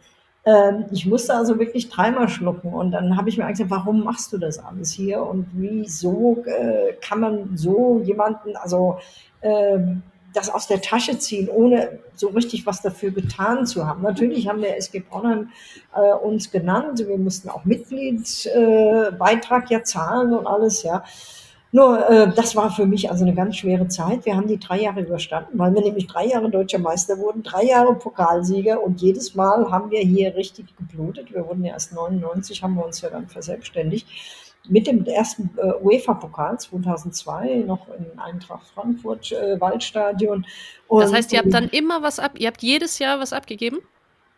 Ähm, 0.47 0.87
ich 0.93 1.05
musste 1.07 1.35
also 1.35 1.59
wirklich 1.59 1.89
dreimal 1.89 2.29
schlucken 2.29 2.73
und 2.73 2.93
dann 2.93 3.17
habe 3.17 3.29
ich 3.29 3.37
mir 3.37 3.49
gesagt, 3.49 3.69
warum 3.69 4.05
machst 4.05 4.33
du 4.33 4.39
das 4.39 4.61
alles 4.61 4.93
hier 4.93 5.21
und 5.23 5.49
wieso 5.53 6.45
äh, 6.47 6.93
kann 7.01 7.19
man 7.19 7.57
so 7.57 8.01
jemanden, 8.05 8.55
also 8.57 8.99
äh, 9.41 9.79
das 10.33 10.49
aus 10.49 10.69
der 10.69 10.81
Tasche 10.81 11.19
ziehen, 11.19 11.49
ohne 11.49 11.99
so 12.15 12.29
richtig 12.29 12.65
was 12.65 12.81
dafür 12.81 13.11
getan 13.11 13.67
zu 13.67 13.85
haben. 13.87 14.03
Natürlich 14.03 14.49
haben 14.49 14.63
wir 14.63 14.77
SG 14.77 15.01
Braunheim 15.01 15.49
äh, 15.97 16.13
uns 16.13 16.53
genannt, 16.53 17.03
wir 17.05 17.19
mussten 17.19 17.49
auch 17.49 17.65
Mitgliedsbeitrag 17.65 19.71
äh, 19.71 19.75
ja 19.75 19.83
zahlen 19.83 20.33
und 20.33 20.47
alles, 20.47 20.85
ja. 20.85 21.03
Nur, 21.73 22.09
äh, 22.09 22.33
das 22.35 22.55
war 22.55 22.71
für 22.71 22.87
mich 22.87 23.11
also 23.11 23.25
eine 23.25 23.35
ganz 23.35 23.57
schwere 23.57 23.89
Zeit. 23.89 24.25
Wir 24.25 24.37
haben 24.37 24.47
die 24.47 24.59
drei 24.59 24.81
Jahre 24.81 25.01
überstanden, 25.01 25.59
weil 25.59 25.75
wir 25.75 25.83
nämlich 25.83 26.07
drei 26.07 26.27
Jahre 26.27 26.49
deutscher 26.49 26.79
Meister 26.79 27.19
wurden, 27.19 27.43
drei 27.43 27.65
Jahre 27.65 27.95
Pokalsieger 27.95 28.83
und 28.83 29.01
jedes 29.03 29.35
Mal 29.35 29.71
haben 29.71 29.91
wir 29.91 30.01
hier 30.01 30.35
richtig 30.37 30.67
geblutet. 30.77 31.33
Wir 31.33 31.47
wurden 31.47 31.65
ja 31.65 31.75
erst 31.75 31.93
99, 31.93 32.63
haben 32.63 32.75
wir 32.75 32.85
uns 32.85 33.01
ja 33.01 33.11
dann 33.11 33.27
verselbstständigt. 33.27 34.07
Mit 34.69 34.87
dem 34.87 35.05
ersten 35.05 35.51
äh, 35.57 35.73
UEFA-Pokal 35.83 36.59
2002 36.59 37.65
noch 37.67 37.89
in 37.89 38.19
Eintracht 38.19 38.67
Frankfurt 38.75 39.31
äh, 39.33 39.61
Waldstadion. 39.61 40.47
Und, 40.89 41.03
das 41.03 41.13
heißt, 41.13 41.33
ihr 41.33 41.41
habt 41.41 41.53
dann 41.53 41.69
immer 41.69 42.03
was 42.03 42.19
ab, 42.19 42.33
ihr 42.39 42.49
habt 42.49 42.63
jedes 42.63 42.99
Jahr 42.99 43.21
was 43.21 43.33
abgegeben? 43.33 43.79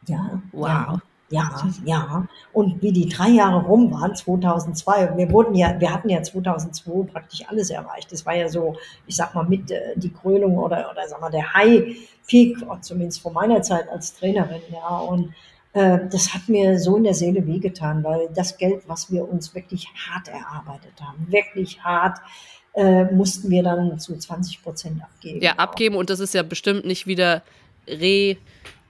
Ja. 0.07 0.43
Wow. 0.53 0.69
Ja. 0.69 1.03
Ja, 1.31 1.51
ja. 1.85 2.27
Und 2.53 2.81
wie 2.81 2.93
die 2.93 3.09
drei 3.09 3.29
Jahre 3.29 3.63
rum 3.67 3.93
waren, 3.93 4.17
2002, 4.17 5.17
wir 5.17 5.31
wurden 5.31 5.55
ja, 5.55 5.79
wir 5.79 5.93
hatten 5.93 6.09
ja 6.09 6.23
2002 6.23 7.13
praktisch 7.13 7.43
alles 7.47 7.69
erreicht. 7.69 8.11
Das 8.11 8.25
war 8.25 8.35
ja 8.35 8.49
so, 8.49 8.77
ich 9.07 9.17
sag 9.17 9.35
mal, 9.35 9.45
mit 9.45 9.71
äh, 9.71 9.93
die 9.97 10.13
Krönung 10.13 10.57
oder, 10.57 10.91
oder 10.91 11.07
sag 11.07 11.21
mal, 11.21 11.31
der 11.31 11.53
High 11.53 11.97
Peak, 12.27 12.57
zumindest 12.81 13.21
von 13.21 13.35
meiner 13.35 13.61
Zeit 13.63 13.89
als 13.91 14.15
Trainerin, 14.15 14.63
ja. 14.73 14.99
Und 14.99 15.35
äh, 15.75 15.99
das 16.11 16.33
hat 16.33 16.49
mir 16.49 16.79
so 16.79 16.97
in 16.97 17.05
der 17.05 17.15
Seele 17.15 17.47
wehgetan, 17.47 18.03
weil 18.05 18.31
das 18.35 18.57
Geld, 18.57 18.83
was 18.87 19.11
wir 19.13 19.29
uns 19.29 19.55
wirklich 19.55 19.87
hart 20.09 20.29
erarbeitet 20.29 20.95
haben, 21.01 21.27
wirklich 21.31 21.83
hart, 21.83 22.19
äh, 22.75 23.05
mussten 23.13 23.51
wir 23.51 23.63
dann 23.63 23.99
zu 23.99 24.17
20 24.17 24.63
Prozent 24.63 25.03
abgeben. 25.03 25.43
Ja, 25.43 25.53
abgeben 25.57 25.97
und 25.97 26.09
das 26.11 26.21
ist 26.21 26.33
ja 26.33 26.43
bestimmt 26.43 26.87
nicht 26.87 27.07
wieder 27.07 27.43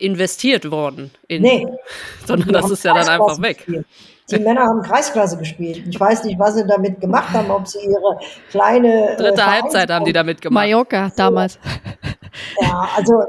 reinvestiert 0.01 0.71
worden. 0.71 1.11
In, 1.27 1.43
nee. 1.43 1.67
Sondern 2.27 2.53
das 2.53 2.71
ist 2.71 2.85
ja 2.85 2.95
dann 2.95 3.09
einfach 3.09 3.41
weg. 3.41 3.59
Gespielt. 3.59 3.87
Die 4.31 4.39
Männer 4.39 4.61
haben 4.61 4.83
Kreisklasse 4.83 5.39
gespielt. 5.39 5.85
Ich 5.89 5.99
weiß 5.99 6.25
nicht, 6.25 6.39
was 6.39 6.55
sie 6.55 6.67
damit 6.67 7.01
gemacht 7.01 7.31
haben, 7.31 7.51
ob 7.51 7.67
sie 7.67 7.79
ihre 7.79 8.19
kleine. 8.51 9.13
Äh, 9.13 9.17
Dritte 9.17 9.41
äh, 9.41 9.45
Halbzeit 9.45 9.91
haben 9.91 10.05
die 10.05 10.13
damit 10.13 10.43
gemacht. 10.43 10.67
Mallorca 10.67 11.11
damals. 11.17 11.59
Ja, 12.61 12.89
also 12.95 13.25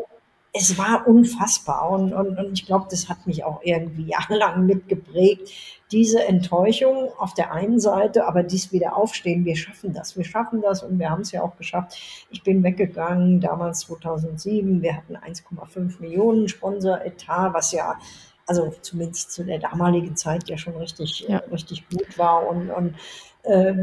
es 0.51 0.77
war 0.77 1.07
unfassbar 1.07 1.89
und, 1.91 2.13
und, 2.13 2.37
und 2.37 2.53
ich 2.53 2.65
glaube, 2.65 2.87
das 2.89 3.07
hat 3.07 3.25
mich 3.25 3.43
auch 3.43 3.61
irgendwie 3.63 4.07
jahrelang 4.07 4.65
mitgeprägt. 4.65 5.49
Diese 5.91 6.23
Enttäuschung 6.23 7.09
auf 7.17 7.33
der 7.33 7.51
einen 7.51 7.79
Seite, 7.79 8.27
aber 8.27 8.43
dies 8.43 8.71
wieder 8.71 8.95
aufstehen, 8.95 9.43
wir 9.45 9.55
schaffen 9.55 9.91
das, 9.93 10.15
wir 10.15 10.23
schaffen 10.23 10.61
das 10.61 10.83
und 10.83 10.99
wir 10.99 11.09
haben 11.09 11.21
es 11.21 11.31
ja 11.31 11.41
auch 11.41 11.57
geschafft. 11.57 11.97
Ich 12.29 12.43
bin 12.43 12.61
weggegangen, 12.63 13.41
damals 13.41 13.79
2007, 13.81 14.81
wir 14.81 14.95
hatten 14.95 15.15
1,5 15.17 15.99
Millionen 15.99 16.47
Sponsor-Etat, 16.47 17.53
was 17.53 17.71
ja 17.71 17.97
also 18.45 18.73
zumindest 18.81 19.31
zu 19.31 19.43
der 19.43 19.59
damaligen 19.59 20.15
Zeit 20.15 20.49
ja 20.49 20.57
schon 20.57 20.75
richtig, 20.75 21.25
Ja. 21.27 21.37
äh, 21.37 21.49
richtig 21.51 21.87
gut 21.89 22.17
war 22.17 22.47
und, 22.47 22.71
und 22.71 22.95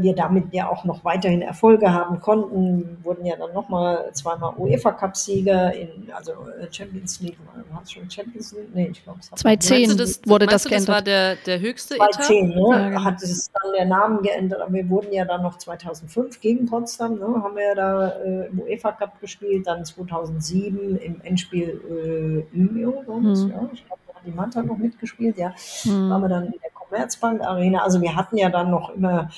wir 0.01 0.13
damit 0.15 0.53
ja 0.53 0.69
auch 0.69 0.85
noch 0.85 1.03
weiterhin 1.03 1.41
Erfolge 1.41 1.91
haben 1.91 2.19
konnten, 2.19 2.97
wurden 3.03 3.25
ja 3.25 3.35
dann 3.35 3.53
nochmal 3.53 4.09
zweimal 4.13 4.53
UEFA 4.57 4.91
Cup 4.91 5.17
Sieger 5.17 5.73
in, 5.73 6.11
also 6.13 6.31
äh, 6.31 6.71
Champions 6.71 7.19
League, 7.21 7.37
war 7.71 7.81
es 7.81 7.91
schon 7.91 8.09
Champions 8.09 8.53
League? 8.53 8.73
Nee, 8.75 8.89
ich 8.91 9.03
glaube, 9.03 9.19
es 9.19 9.31
hat 9.31 9.39
2010 9.39 9.79
Meinst 9.79 9.93
du, 9.93 9.97
das, 10.03 10.21
wurde 10.29 10.45
das 10.45 10.63
du, 10.63 10.69
das 10.69 10.85
geändert. 10.85 10.95
war 10.95 11.01
der, 11.01 11.35
der 11.37 11.59
höchste 11.59 11.95
Etat? 11.95 12.13
2010 12.13 12.49
ne, 12.49 12.55
Ja, 12.69 12.89
genau. 12.89 13.03
hat 13.03 13.23
es 13.23 13.49
dann 13.51 13.73
der 13.73 13.85
Namen 13.85 14.21
geändert, 14.21 14.61
aber 14.61 14.73
wir 14.73 14.89
wurden 14.89 15.11
ja 15.11 15.25
dann 15.25 15.41
noch 15.41 15.57
2005 15.57 16.39
gegen 16.39 16.65
Potsdam, 16.67 17.15
ne, 17.15 17.25
haben 17.25 17.55
wir 17.55 17.63
ja 17.69 17.75
da 17.75 18.09
äh, 18.09 18.47
im 18.47 18.59
UEFA 18.61 18.91
Cup 18.91 19.19
gespielt, 19.19 19.65
dann 19.67 19.83
2007 19.83 20.97
im 20.97 21.21
Endspiel 21.23 22.45
äh, 22.53 22.55
Umeå, 22.57 23.03
war 23.07 23.21
das, 23.21 23.41
Hm. 23.41 23.49
ja, 23.51 23.69
ich 23.73 23.85
glaube, 23.85 24.01
hat 24.17 24.25
die 24.25 24.31
Manta 24.31 24.61
noch 24.61 24.77
mitgespielt, 24.77 25.37
ja, 25.37 25.53
Hm. 25.83 26.09
waren 26.09 26.21
wir 26.21 26.29
dann 26.29 26.45
in 26.45 26.59
der 26.61 26.71
Commerzbank 26.73 27.41
Arena, 27.41 27.83
also 27.83 28.01
wir 28.01 28.15
hatten 28.15 28.37
ja 28.37 28.49
dann 28.49 28.71
noch 28.71 28.89
immer 28.89 29.29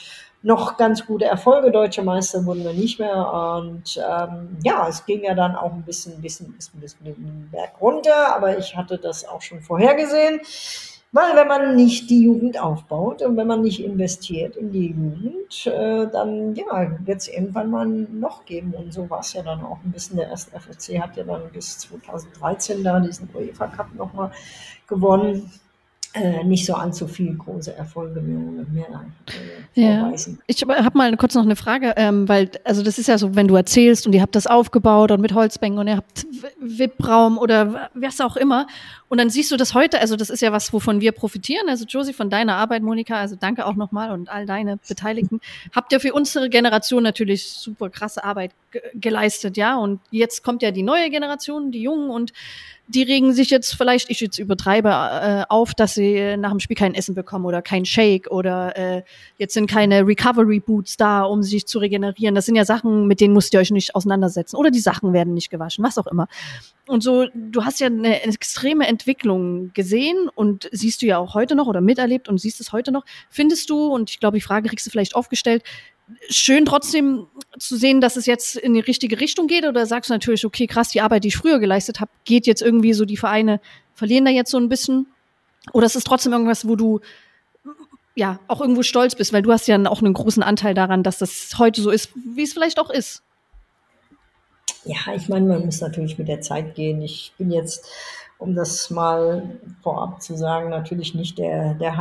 noch 0.42 0.78
ganz 0.78 1.06
gute 1.06 1.26
Erfolge, 1.26 1.70
deutsche 1.72 2.02
Meister 2.02 2.46
wurden 2.46 2.64
wir 2.64 2.74
nicht 2.74 2.98
mehr. 2.98 3.34
Und 3.34 3.98
ähm, 3.98 4.58
ja, 4.64 4.88
es 4.88 5.06
ging 5.06 5.24
ja 5.24 5.34
dann 5.34 5.56
auch 5.56 5.74
ein 5.74 5.82
bisschen, 5.82 6.22
bisschen, 6.22 6.54
bisschen, 6.54 6.80
bisschen 6.80 7.04
den 7.06 7.50
Berg 7.52 7.72
runter, 7.82 8.36
aber 8.36 8.58
ich 8.58 8.76
hatte 8.76 8.98
das 8.98 9.28
auch 9.28 9.42
schon 9.42 9.60
vorhergesehen. 9.62 10.40
Weil 11.12 11.36
wenn 11.36 11.48
man 11.48 11.76
nicht 11.76 12.10
die 12.12 12.22
Jugend 12.22 12.62
aufbaut 12.62 13.24
und 13.24 13.36
wenn 13.36 13.48
man 13.48 13.62
nicht 13.62 13.84
investiert 13.84 14.56
in 14.56 14.72
die 14.72 14.90
Jugend, 14.90 15.66
äh, 15.66 16.08
dann 16.08 16.54
ja, 16.54 16.92
wird 17.04 17.22
es 17.22 17.28
irgendwann 17.28 17.72
mal 17.72 17.88
ein 17.88 18.20
Loch 18.22 18.46
geben. 18.46 18.74
Und 18.76 18.94
so 18.94 19.10
war 19.10 19.22
es 19.22 19.34
ja 19.34 19.42
dann 19.42 19.64
auch 19.64 19.80
ein 19.84 19.92
bisschen. 19.92 20.18
Der 20.18 20.28
erste 20.28 20.52
FFC 20.52 21.02
hat 21.02 21.18
ja 21.18 21.24
dann 21.24 21.50
bis 21.52 21.80
2013 21.80 22.84
da 22.84 23.00
diesen 23.00 23.28
UEFA 23.34 23.68
Cup 23.68 23.96
nochmal 23.96 24.32
gewonnen. 24.88 25.52
Äh, 26.14 26.44
nicht 26.44 26.66
so 26.66 26.74
allzu 26.74 27.08
viel 27.08 27.36
große 27.38 27.76
Erfolge 27.76 28.20
mehr, 28.20 28.40
äh, 29.76 29.82
Ja. 29.82 30.12
Ich 30.48 30.64
habe 30.64 30.98
mal 30.98 31.16
kurz 31.18 31.36
noch 31.36 31.44
eine 31.44 31.56
Frage, 31.56 31.94
ähm, 31.98 32.28
weil, 32.28 32.50
also 32.64 32.82
das 32.82 32.98
ist 32.98 33.08
ja 33.08 33.20
so, 33.20 33.36
wenn 33.36 33.48
du 33.48 33.56
erzählst 33.56 34.08
und 34.08 34.14
ihr 34.14 34.22
habt 34.24 34.36
das 34.36 34.48
aufgebaut 34.48 35.12
und 35.12 35.22
mit 35.22 35.36
Holzbänken 35.36 35.80
und 35.80 35.88
ihr 35.88 35.98
habt 35.98 36.26
VIP-Raum 36.60 37.38
oder 37.38 37.92
was 37.94 38.22
auch 38.22 38.38
immer 38.38 38.66
und 39.10 39.20
dann 39.20 39.30
siehst 39.30 39.52
du 39.52 39.58
das 39.58 39.76
heute, 39.76 40.00
also 40.02 40.16
das 40.16 40.32
ist 40.32 40.42
ja 40.42 40.52
was, 40.52 40.74
wovon 40.74 41.00
wir 41.00 41.12
profitieren, 41.12 41.70
also 41.70 41.86
Josie, 41.86 42.14
von 42.14 42.32
deiner 42.32 42.56
Arbeit, 42.56 42.82
Monika, 42.82 43.16
also 43.16 43.36
danke 43.36 43.66
auch 43.66 43.76
nochmal 43.76 44.12
und 44.12 44.30
all 44.30 44.48
deine 44.48 44.78
Beteiligten, 44.78 45.42
habt 45.76 45.92
ihr 45.92 46.00
für 46.00 46.14
unsere 46.14 46.50
Generation 46.50 47.04
natürlich 47.04 47.44
super 47.50 47.90
krasse 47.92 48.24
Arbeit 48.24 48.52
geleistet, 48.94 49.58
ja, 49.58 49.78
und 49.78 50.00
jetzt 50.12 50.44
kommt 50.44 50.62
ja 50.62 50.72
die 50.72 50.84
neue 50.84 51.10
Generation, 51.10 51.72
die 51.72 51.82
Jungen 51.82 52.10
und 52.10 52.34
die 52.90 53.04
regen 53.04 53.34
sich 53.34 53.52
jetzt 53.52 53.76
vielleicht, 53.76 54.10
ich 54.10 54.20
jetzt 54.20 54.40
übertreibe, 54.40 54.90
äh, 54.90 55.44
auf, 55.48 55.76
dass 55.76 55.94
sie 55.94 56.38
nach 56.38 56.50
dem 56.50 56.60
Spiel 56.60 56.76
kein 56.76 56.96
Essen 56.96 57.14
bekommen 57.14 57.46
oder 57.46 57.62
kein 57.62 57.86
Shake 57.86 58.32
oder 58.32 58.76
äh, 58.76 59.04
jetzt 59.38 59.54
sind 59.54 59.70
keine 59.70 60.08
Recovery 60.08 60.60
Boots 60.60 60.98
da, 60.98 61.22
um 61.22 61.44
sich 61.44 61.68
zu 61.68 61.78
regenerieren. 61.78 62.34
Das 62.34 62.48
sind 62.48 62.56
ja 62.56 62.66
Sachen, 62.66 63.06
mit 63.06 63.22
denen 63.22 63.36
müsst 63.36 63.54
ihr 63.54 63.60
euch 63.60 63.70
nicht 63.70 63.94
auseinandersetzen. 63.94 64.56
Oder 64.56 64.72
die 64.72 64.80
Sachen 64.80 65.14
werden 65.14 65.36
nicht 65.36 65.52
gewaschen, 65.52 65.84
was 65.84 66.00
auch 66.00 66.08
immer. 66.08 66.28
Und 66.88 67.04
so, 67.04 67.28
du 67.36 67.64
hast 67.64 67.80
ja 67.80 67.88
eine 67.88 68.24
extreme 68.24 68.88
Entwicklung 68.88 69.72
gesehen 69.74 70.28
und 70.34 70.68
siehst 70.72 71.04
du 71.04 71.06
ja 71.06 71.20
auch 71.20 71.36
heute 71.36 71.54
noch 71.54 71.68
oder 71.68 71.82
miterlebt 71.82 72.28
und 72.28 72.40
siehst 72.40 72.60
es 72.60 72.72
heute 72.72 72.92
noch. 72.92 73.06
Findest 73.30 73.70
du, 73.70 73.94
und 73.94 74.10
ich 74.10 74.20
glaube, 74.20 74.38
die 74.38 74.42
Frage 74.42 74.68
kriegst 74.68 74.88
du 74.88 74.90
vielleicht 74.90 75.16
aufgestellt, 75.16 75.62
schön 76.30 76.66
trotzdem 76.66 77.28
zu 77.58 77.76
sehen, 77.78 78.02
dass 78.02 78.16
es 78.16 78.26
jetzt 78.26 78.56
in 78.56 78.74
die 78.74 78.80
richtige 78.80 79.20
Richtung 79.20 79.48
geht? 79.48 79.66
Oder 79.66 79.86
sagst 79.86 80.10
du 80.10 80.14
natürlich, 80.14 80.46
okay, 80.46 80.68
krass, 80.68 80.90
die 80.90 81.02
Arbeit, 81.02 81.24
die 81.24 81.30
ich 81.30 81.38
früher 81.38 81.60
geleistet 81.60 82.00
habe, 82.00 82.12
geht 82.26 82.48
jetzt 82.48 82.62
irgendwie 82.62 82.94
so, 82.94 83.06
die 83.06 83.18
Vereine 83.18 83.60
verlieren 83.94 84.26
da 84.26 84.32
jetzt 84.32 84.52
so 84.52 84.58
ein 84.58 84.70
bisschen? 84.70 85.08
Oder 85.74 85.86
ist 85.86 85.96
es 85.96 86.04
trotzdem 86.04 86.34
irgendwas, 86.34 86.68
wo 86.68 86.76
du 86.76 87.00
ja 88.16 88.40
auch 88.48 88.62
irgendwo 88.62 88.84
stolz 88.84 89.16
bist, 89.16 89.34
weil 89.34 89.42
du 89.42 89.52
hast 89.52 89.68
ja 89.68 89.84
auch 89.86 90.02
einen 90.02 90.14
großen 90.14 90.44
Anteil 90.44 90.74
daran, 90.74 91.04
dass 91.04 91.18
das 91.18 91.52
heute 91.58 91.82
so 91.82 91.90
ist, 91.90 92.12
wie 92.16 92.44
es 92.44 92.54
vielleicht 92.54 92.80
auch 92.80 92.90
ist. 92.90 93.24
Ja, 94.84 95.14
ich 95.16 95.30
meine, 95.30 95.46
man 95.46 95.66
muss 95.66 95.82
natürlich 95.82 96.18
mit 96.18 96.28
der 96.28 96.42
Zeit 96.42 96.76
gehen. 96.76 97.02
Ich 97.02 97.34
bin 97.38 97.52
jetzt, 97.52 97.90
um 98.38 98.56
das 98.56 98.90
mal 98.90 99.60
vorab 99.82 100.22
zu 100.22 100.38
sagen, 100.38 100.70
natürlich 100.70 101.16
nicht 101.16 101.38
der, 101.38 101.74
der 101.76 101.98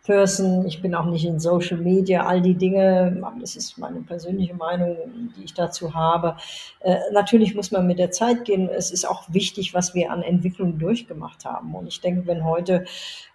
High-Technik-Person. 0.00 0.66
ich 0.66 0.82
bin 0.82 0.94
auch 0.94 1.06
nicht 1.06 1.24
in 1.24 1.40
Social 1.40 1.78
Media, 1.78 2.26
all 2.26 2.40
die 2.40 2.54
Dinge. 2.54 3.22
Das 3.40 3.56
ist 3.56 3.78
meine 3.78 4.00
persönliche 4.00 4.54
Meinung, 4.54 4.96
die 5.36 5.44
ich 5.44 5.54
dazu 5.54 5.94
habe. 5.94 6.36
Äh, 6.80 6.96
natürlich 7.12 7.54
muss 7.54 7.70
man 7.70 7.86
mit 7.86 7.98
der 7.98 8.10
Zeit 8.10 8.44
gehen. 8.44 8.68
Es 8.68 8.90
ist 8.90 9.08
auch 9.08 9.24
wichtig, 9.28 9.74
was 9.74 9.94
wir 9.94 10.10
an 10.10 10.22
Entwicklung 10.22 10.78
durchgemacht 10.78 11.44
haben. 11.44 11.74
Und 11.74 11.86
ich 11.86 12.00
denke, 12.00 12.26
wenn 12.26 12.44
heute 12.44 12.84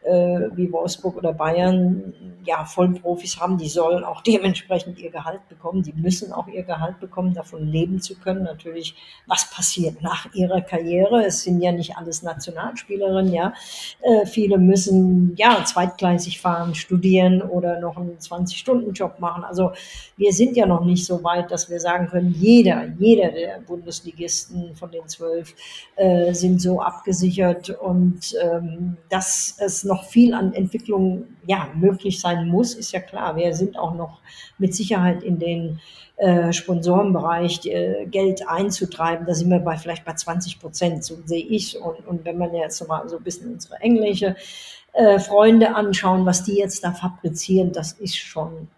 äh, 0.06 0.50
wie 0.56 0.72
Wolfsburg 0.72 1.18
oder 1.18 1.34
Bayern 1.34 2.14
ja 2.46 2.66
Vollprofis 2.66 3.40
haben, 3.40 3.58
die 3.58 3.70
sollen 3.70 4.04
auch 4.04 4.22
dementsprechend 4.22 5.00
ihr 5.00 5.10
Gehalt 5.10 5.48
bekommen. 5.50 5.84
Die 5.84 5.94
müssen 5.94 6.32
auch 6.32 6.48
ihr 6.48 6.64
Gehalt 6.64 7.00
bekommen, 7.00 7.34
davon 7.34 7.66
leben 7.66 8.00
zu 8.02 8.16
können. 8.16 8.44
Natürlich, 8.44 8.96
was 9.26 9.50
passiert 9.50 10.02
nach 10.02 10.34
ihrer 10.34 10.62
Karriere? 10.62 11.26
Es 11.26 11.44
sind 11.44 11.62
ja 11.62 11.72
nicht 11.72 11.98
alles 11.98 12.22
Nationalspielerinnen, 12.22 13.34
ja. 13.34 13.54
Äh, 14.02 14.26
viele 14.26 14.58
müssen 14.58 15.36
ja 15.38 15.64
zweitgleisig 15.66 16.40
fahren, 16.40 16.55
studieren 16.74 17.42
oder 17.42 17.80
noch 17.80 17.98
einen 17.98 18.18
20-Stunden-Job 18.18 19.20
machen. 19.20 19.44
Also 19.44 19.72
wir 20.18 20.32
sind 20.32 20.56
ja 20.56 20.66
noch 20.66 20.86
nicht 20.86 21.06
so 21.06 21.24
weit, 21.24 21.52
dass 21.52 21.70
wir 21.70 21.80
sagen 21.80 22.08
können, 22.08 22.34
jeder, 22.38 22.88
jeder 22.98 23.32
der 23.32 23.60
Bundesligisten 23.60 24.76
von 24.76 24.92
den 24.92 25.08
zwölf 25.08 25.54
äh, 25.96 26.34
sind 26.34 26.62
so 26.62 26.82
abgesichert 26.82 27.70
und 27.70 28.36
ähm, 28.42 28.98
dass 29.10 29.56
es 29.60 29.84
noch 29.84 30.06
viel 30.06 30.34
an 30.34 30.54
Entwicklung 30.54 31.26
ja 31.48 31.70
möglich 31.76 32.20
sein 32.20 32.48
muss, 32.48 32.74
ist 32.74 32.92
ja 32.92 33.00
klar. 33.00 33.36
Wir 33.36 33.54
sind 33.54 33.78
auch 33.78 33.94
noch 33.94 34.20
mit 34.58 34.76
Sicherheit 34.76 35.24
in 35.24 35.40
den 35.40 35.80
äh, 36.18 36.54
Sponsorenbereich 36.54 37.66
äh, 37.66 38.06
Geld 38.06 38.48
einzutreiben. 38.48 39.26
Da 39.26 39.34
sind 39.34 39.50
wir 39.50 39.60
bei 39.60 39.78
vielleicht 39.78 40.06
bei 40.06 40.14
20 40.14 40.60
Prozent, 40.60 41.04
so 41.04 41.18
sehe 41.26 41.44
ich. 41.44 41.80
Und, 41.80 42.08
und 42.08 42.26
wenn 42.26 42.38
man 42.38 42.54
jetzt 42.54 42.88
mal 42.88 43.08
so 43.10 43.18
ein 43.18 43.24
bisschen 43.24 43.54
unsere 43.54 43.76
englische 43.82 44.36
äh, 44.94 45.20
Freunde 45.20 45.76
anschauen, 45.76 46.26
was 46.26 46.44
die 46.44 46.56
jetzt 46.56 46.84
da 46.84 46.92
fabrizieren, 46.92 47.74
das 47.74 47.94
ist 47.94 48.16
schon 48.16 48.70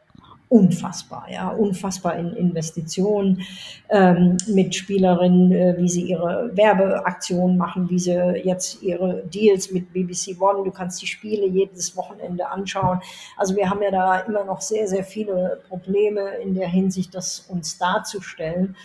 unfassbar, 0.49 1.27
ja, 1.29 1.49
unfassbar 1.49 2.15
in 2.15 2.33
Investitionen 2.33 3.41
ähm, 3.89 4.37
mit 4.47 4.75
Spielerinnen, 4.75 5.51
äh, 5.51 5.75
wie 5.77 5.89
sie 5.89 6.03
ihre 6.03 6.51
Werbeaktionen 6.55 7.57
machen, 7.57 7.89
wie 7.89 7.99
sie 7.99 8.13
jetzt 8.43 8.81
ihre 8.81 9.23
Deals 9.25 9.71
mit 9.71 9.91
BBC 9.91 10.39
One, 10.39 10.63
du 10.63 10.71
kannst 10.71 11.01
die 11.01 11.07
Spiele 11.07 11.45
jedes 11.47 11.97
Wochenende 11.97 12.47
anschauen. 12.49 13.01
Also 13.35 13.55
wir 13.55 13.69
haben 13.69 13.81
ja 13.81 13.91
da 13.91 14.19
immer 14.19 14.45
noch 14.45 14.61
sehr, 14.61 14.87
sehr 14.87 15.03
viele 15.03 15.59
Probleme 15.67 16.37
in 16.41 16.55
der 16.55 16.69
Hinsicht, 16.69 17.13
das 17.13 17.41
uns 17.49 17.77
darzustellen. 17.77 18.75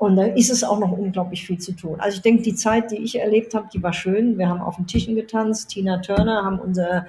Und 0.00 0.16
da 0.16 0.22
ist 0.22 0.50
es 0.50 0.64
auch 0.64 0.78
noch 0.78 0.92
unglaublich 0.92 1.46
viel 1.46 1.58
zu 1.58 1.72
tun. 1.72 2.00
Also 2.00 2.16
ich 2.16 2.22
denke, 2.22 2.42
die 2.42 2.54
Zeit, 2.54 2.90
die 2.90 2.96
ich 2.96 3.20
erlebt 3.20 3.52
habe, 3.52 3.68
die 3.70 3.82
war 3.82 3.92
schön. 3.92 4.38
Wir 4.38 4.48
haben 4.48 4.62
auf 4.62 4.76
den 4.76 4.86
Tischen 4.86 5.14
getanzt. 5.14 5.68
Tina 5.68 5.98
Turner 5.98 6.42
haben 6.42 6.58
unser 6.58 7.04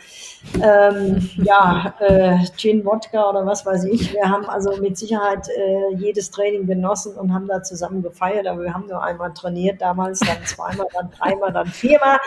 ähm, 0.62 1.30
ja, 1.38 1.94
äh, 2.00 2.40
Gin 2.58 2.84
Wodka 2.84 3.30
oder 3.30 3.46
was 3.46 3.66
weiß 3.66 3.86
ich. 3.86 4.12
Wir 4.12 4.30
haben 4.30 4.44
also 4.44 4.76
mit 4.82 4.98
Sicherheit 4.98 5.48
äh, 5.48 5.96
jedes 5.96 6.32
Training 6.32 6.68
genossen 6.68 7.16
und 7.16 7.34
haben 7.34 7.48
da 7.48 7.64
zusammen 7.64 8.02
gefeiert. 8.02 8.46
Aber 8.46 8.64
wir 8.64 8.74
haben 8.74 8.88
nur 8.88 9.02
einmal 9.02 9.34
trainiert 9.34 9.82
damals, 9.82 10.20
dann 10.20 10.44
zweimal, 10.44 10.88
dann 10.94 11.10
dreimal, 11.12 11.54
dann 11.54 11.68
viermal. 11.68 12.18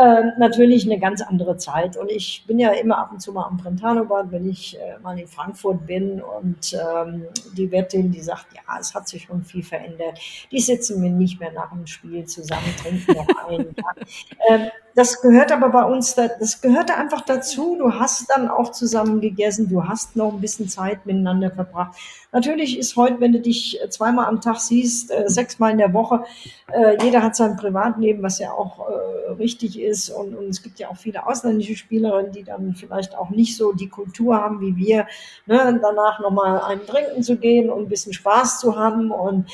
Ähm, 0.00 0.32
natürlich 0.38 0.86
eine 0.86 1.00
ganz 1.00 1.22
andere 1.22 1.56
Zeit. 1.56 1.96
Und 1.96 2.08
ich 2.08 2.44
bin 2.46 2.60
ja 2.60 2.70
immer 2.70 2.98
ab 2.98 3.10
und 3.10 3.20
zu 3.20 3.32
mal 3.32 3.46
am 3.46 3.56
Brentano-Bad, 3.56 4.30
wenn 4.30 4.48
ich 4.48 4.78
äh, 4.78 4.96
mal 5.02 5.18
in 5.18 5.26
Frankfurt 5.26 5.88
bin. 5.88 6.22
Und 6.22 6.72
ähm, 6.72 7.24
die 7.56 7.72
Wirtin, 7.72 8.12
die 8.12 8.20
sagt, 8.20 8.46
ja, 8.54 8.78
es 8.78 8.94
hat 8.94 9.08
sich 9.08 9.24
schon 9.24 9.42
viel 9.42 9.64
verändert. 9.64 10.20
Die 10.52 10.60
sitzen 10.60 11.00
mir 11.00 11.10
nicht 11.10 11.40
mehr 11.40 11.50
nach 11.50 11.70
dem 11.70 11.84
Spiel 11.88 12.24
zusammen, 12.26 12.72
trinken 12.80 13.12
noch 13.12 13.48
ein. 13.48 13.74
ja. 13.76 14.04
ähm, 14.54 14.70
das 14.98 15.22
gehört 15.22 15.52
aber 15.52 15.68
bei 15.68 15.84
uns, 15.84 16.16
das 16.16 16.60
gehörte 16.60 16.96
einfach 16.96 17.20
dazu. 17.20 17.76
Du 17.78 17.94
hast 17.94 18.28
dann 18.34 18.48
auch 18.48 18.72
zusammen 18.72 19.20
gegessen, 19.20 19.68
du 19.68 19.86
hast 19.86 20.16
noch 20.16 20.32
ein 20.32 20.40
bisschen 20.40 20.68
Zeit 20.68 21.06
miteinander 21.06 21.52
verbracht. 21.52 21.96
Natürlich 22.32 22.76
ist 22.76 22.96
heute, 22.96 23.20
wenn 23.20 23.30
du 23.30 23.40
dich 23.40 23.78
zweimal 23.90 24.26
am 24.26 24.40
Tag 24.40 24.58
siehst, 24.58 25.12
äh, 25.12 25.28
sechsmal 25.28 25.70
in 25.70 25.78
der 25.78 25.94
Woche, 25.94 26.24
äh, 26.72 27.00
jeder 27.00 27.22
hat 27.22 27.36
sein 27.36 27.56
Privatleben, 27.56 28.24
was 28.24 28.40
ja 28.40 28.50
auch 28.50 28.88
äh, 28.88 29.30
richtig 29.34 29.80
ist. 29.80 30.10
Und, 30.10 30.34
und 30.34 30.48
es 30.48 30.64
gibt 30.64 30.80
ja 30.80 30.88
auch 30.88 30.96
viele 30.96 31.24
ausländische 31.28 31.76
Spielerinnen, 31.76 32.32
die 32.32 32.42
dann 32.42 32.74
vielleicht 32.74 33.16
auch 33.16 33.30
nicht 33.30 33.56
so 33.56 33.72
die 33.72 33.88
Kultur 33.88 34.34
haben 34.34 34.60
wie 34.60 34.76
wir, 34.76 35.06
ne, 35.46 35.78
danach 35.80 36.18
nochmal 36.18 36.60
einen 36.60 36.84
trinken 36.84 37.22
zu 37.22 37.36
gehen 37.36 37.70
und 37.70 37.84
ein 37.84 37.88
bisschen 37.88 38.14
Spaß 38.14 38.58
zu 38.58 38.76
haben. 38.76 39.12
Und 39.12 39.46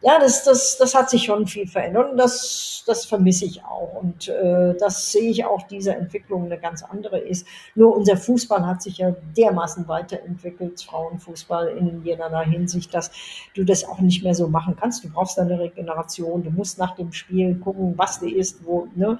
ja, 0.00 0.20
das, 0.20 0.44
das, 0.44 0.76
das 0.78 0.94
hat 0.94 1.10
sich 1.10 1.24
schon 1.24 1.48
viel 1.48 1.66
verändert 1.66 2.12
und 2.12 2.18
das, 2.18 2.84
das 2.86 3.04
vermisse 3.04 3.46
ich 3.46 3.64
auch. 3.64 3.94
Und 4.00 4.28
äh, 4.28 4.74
das 4.78 5.10
sehe 5.10 5.28
ich 5.28 5.44
auch, 5.44 5.62
diese 5.66 5.92
Entwicklung 5.92 6.44
eine 6.44 6.58
ganz 6.58 6.84
andere 6.84 7.18
ist. 7.18 7.46
Nur 7.74 7.96
unser 7.96 8.16
Fußball 8.16 8.64
hat 8.64 8.80
sich 8.80 8.98
ja 8.98 9.16
dermaßen 9.36 9.88
weiterentwickelt, 9.88 10.80
Frauenfußball 10.82 11.68
in 11.68 12.04
jeder 12.04 12.28
Hinsicht, 12.42 12.94
dass 12.94 13.10
du 13.54 13.64
das 13.64 13.84
auch 13.84 13.98
nicht 13.98 14.22
mehr 14.22 14.34
so 14.34 14.46
machen 14.46 14.76
kannst. 14.78 15.02
Du 15.02 15.10
brauchst 15.10 15.36
eine 15.40 15.58
Regeneration, 15.58 16.44
du 16.44 16.50
musst 16.50 16.78
nach 16.78 16.94
dem 16.94 17.12
Spiel 17.12 17.56
gucken, 17.56 17.94
was 17.96 18.20
du 18.20 18.28
isst, 18.28 18.64
wo, 18.64 18.86
ne, 18.94 19.18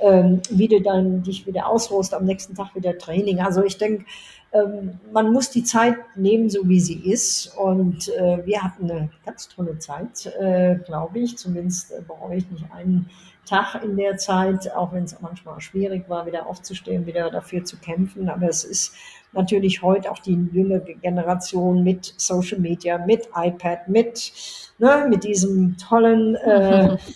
ähm, 0.00 0.42
wie 0.50 0.68
du 0.68 0.82
dann 0.82 1.22
dich 1.22 1.46
wieder 1.46 1.66
ausruhst, 1.68 2.12
am 2.12 2.26
nächsten 2.26 2.54
Tag 2.54 2.74
wieder 2.74 2.98
Training. 2.98 3.40
Also 3.40 3.62
ich 3.62 3.78
denke, 3.78 4.04
ähm, 4.52 4.98
man 5.12 5.32
muss 5.32 5.50
die 5.50 5.64
Zeit 5.64 5.96
nehmen, 6.16 6.48
so 6.48 6.68
wie 6.68 6.80
sie 6.80 7.00
ist. 7.10 7.54
Und 7.56 8.08
äh, 8.08 8.44
wir 8.46 8.62
hatten 8.62 8.90
eine 8.90 9.10
ganz 9.24 9.48
tolle 9.48 9.78
Zeit, 9.78 10.26
äh, 10.40 10.76
glaube 10.86 11.18
ich. 11.18 11.36
Zumindest 11.36 11.92
äh, 11.92 12.00
bereue 12.06 12.38
ich 12.38 12.50
nicht 12.50 12.64
einen 12.72 13.10
Tag 13.46 13.82
in 13.82 13.96
der 13.96 14.16
Zeit, 14.16 14.74
auch 14.74 14.92
wenn 14.92 15.04
es 15.04 15.18
manchmal 15.20 15.60
schwierig 15.60 16.08
war, 16.08 16.26
wieder 16.26 16.46
aufzustehen, 16.46 17.06
wieder 17.06 17.30
dafür 17.30 17.64
zu 17.64 17.76
kämpfen. 17.78 18.28
Aber 18.28 18.48
es 18.48 18.64
ist 18.64 18.94
natürlich 19.32 19.82
heute 19.82 20.10
auch 20.10 20.18
die 20.18 20.48
jüngere 20.52 20.80
Generation 20.80 21.84
mit 21.84 22.14
Social 22.16 22.58
Media, 22.58 22.98
mit 22.98 23.28
iPad, 23.34 23.88
mit, 23.88 24.32
ne, 24.78 25.06
mit 25.08 25.24
diesem 25.24 25.76
tollen 25.76 26.36
äh, 26.36 26.96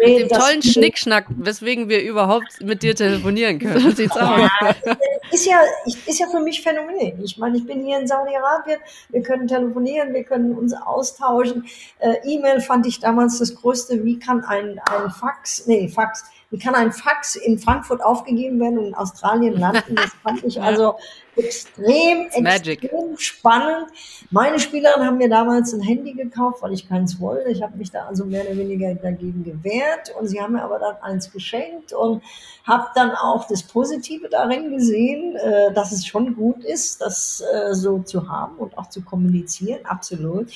mit 0.00 0.20
dem 0.20 0.28
tollen 0.28 0.62
Schnickschnack, 0.62 1.26
weswegen 1.28 1.88
wir 1.88 2.02
überhaupt 2.02 2.62
mit 2.62 2.82
dir 2.82 2.94
telefonieren 2.94 3.58
können. 3.58 3.80
So 3.80 3.90
sieht's 3.90 4.16
aus. 4.16 4.50
Ist 5.32 5.46
ja, 5.46 5.60
ist 5.84 6.18
ja 6.18 6.26
für 6.28 6.40
mich 6.40 6.62
phänomenal. 6.62 7.14
Ich 7.22 7.38
meine, 7.38 7.56
ich 7.56 7.66
bin 7.66 7.84
hier 7.84 7.98
in 7.98 8.06
Saudi-Arabien, 8.06 8.78
wir 9.08 9.22
können 9.22 9.48
telefonieren, 9.48 10.12
wir 10.12 10.24
können 10.24 10.54
uns 10.56 10.74
austauschen. 10.74 11.66
Äh, 11.98 12.16
E-Mail 12.24 12.60
fand 12.60 12.86
ich 12.86 13.00
damals 13.00 13.38
das 13.38 13.54
Größte. 13.54 14.04
Wie 14.04 14.18
kann 14.18 14.44
ein, 14.44 14.80
ein 14.90 15.10
Fax, 15.10 15.66
nee, 15.66 15.88
Fax, 15.88 16.24
wie 16.52 16.58
kann 16.58 16.74
ein 16.74 16.92
Fax 16.92 17.34
in 17.34 17.58
Frankfurt 17.58 18.04
aufgegeben 18.04 18.60
werden 18.60 18.78
und 18.78 18.86
in 18.88 18.94
Australien 18.94 19.58
landen? 19.58 19.96
Das 19.96 20.10
fand 20.22 20.44
ich 20.44 20.60
also 20.62 20.96
extrem, 21.34 22.26
extrem 22.26 23.16
spannend. 23.16 23.88
Meine 24.30 24.58
Spielerinnen 24.60 25.06
haben 25.06 25.16
mir 25.16 25.30
damals 25.30 25.72
ein 25.72 25.80
Handy 25.80 26.12
gekauft, 26.12 26.60
weil 26.60 26.74
ich 26.74 26.86
keins 26.86 27.18
wollte. 27.18 27.50
Ich 27.50 27.62
habe 27.62 27.78
mich 27.78 27.90
da 27.90 28.04
also 28.04 28.26
mehr 28.26 28.44
oder 28.44 28.58
weniger 28.58 28.94
dagegen 28.94 29.42
gewehrt 29.42 30.14
und 30.20 30.28
sie 30.28 30.42
haben 30.42 30.52
mir 30.52 30.62
aber 30.62 30.78
dann 30.78 30.96
eins 30.96 31.32
geschenkt 31.32 31.94
und 31.94 32.22
habe 32.64 32.88
dann 32.94 33.12
auch 33.12 33.48
das 33.48 33.62
Positive 33.62 34.28
darin 34.28 34.70
gesehen, 34.70 35.36
äh, 35.36 35.72
dass 35.72 35.90
es 35.90 36.06
schon 36.06 36.36
gut 36.36 36.62
ist, 36.64 37.00
das 37.00 37.42
äh, 37.50 37.72
so 37.72 38.00
zu 38.00 38.28
haben 38.28 38.56
und 38.58 38.76
auch 38.76 38.90
zu 38.90 39.00
kommunizieren, 39.00 39.86
absolut. 39.86 40.48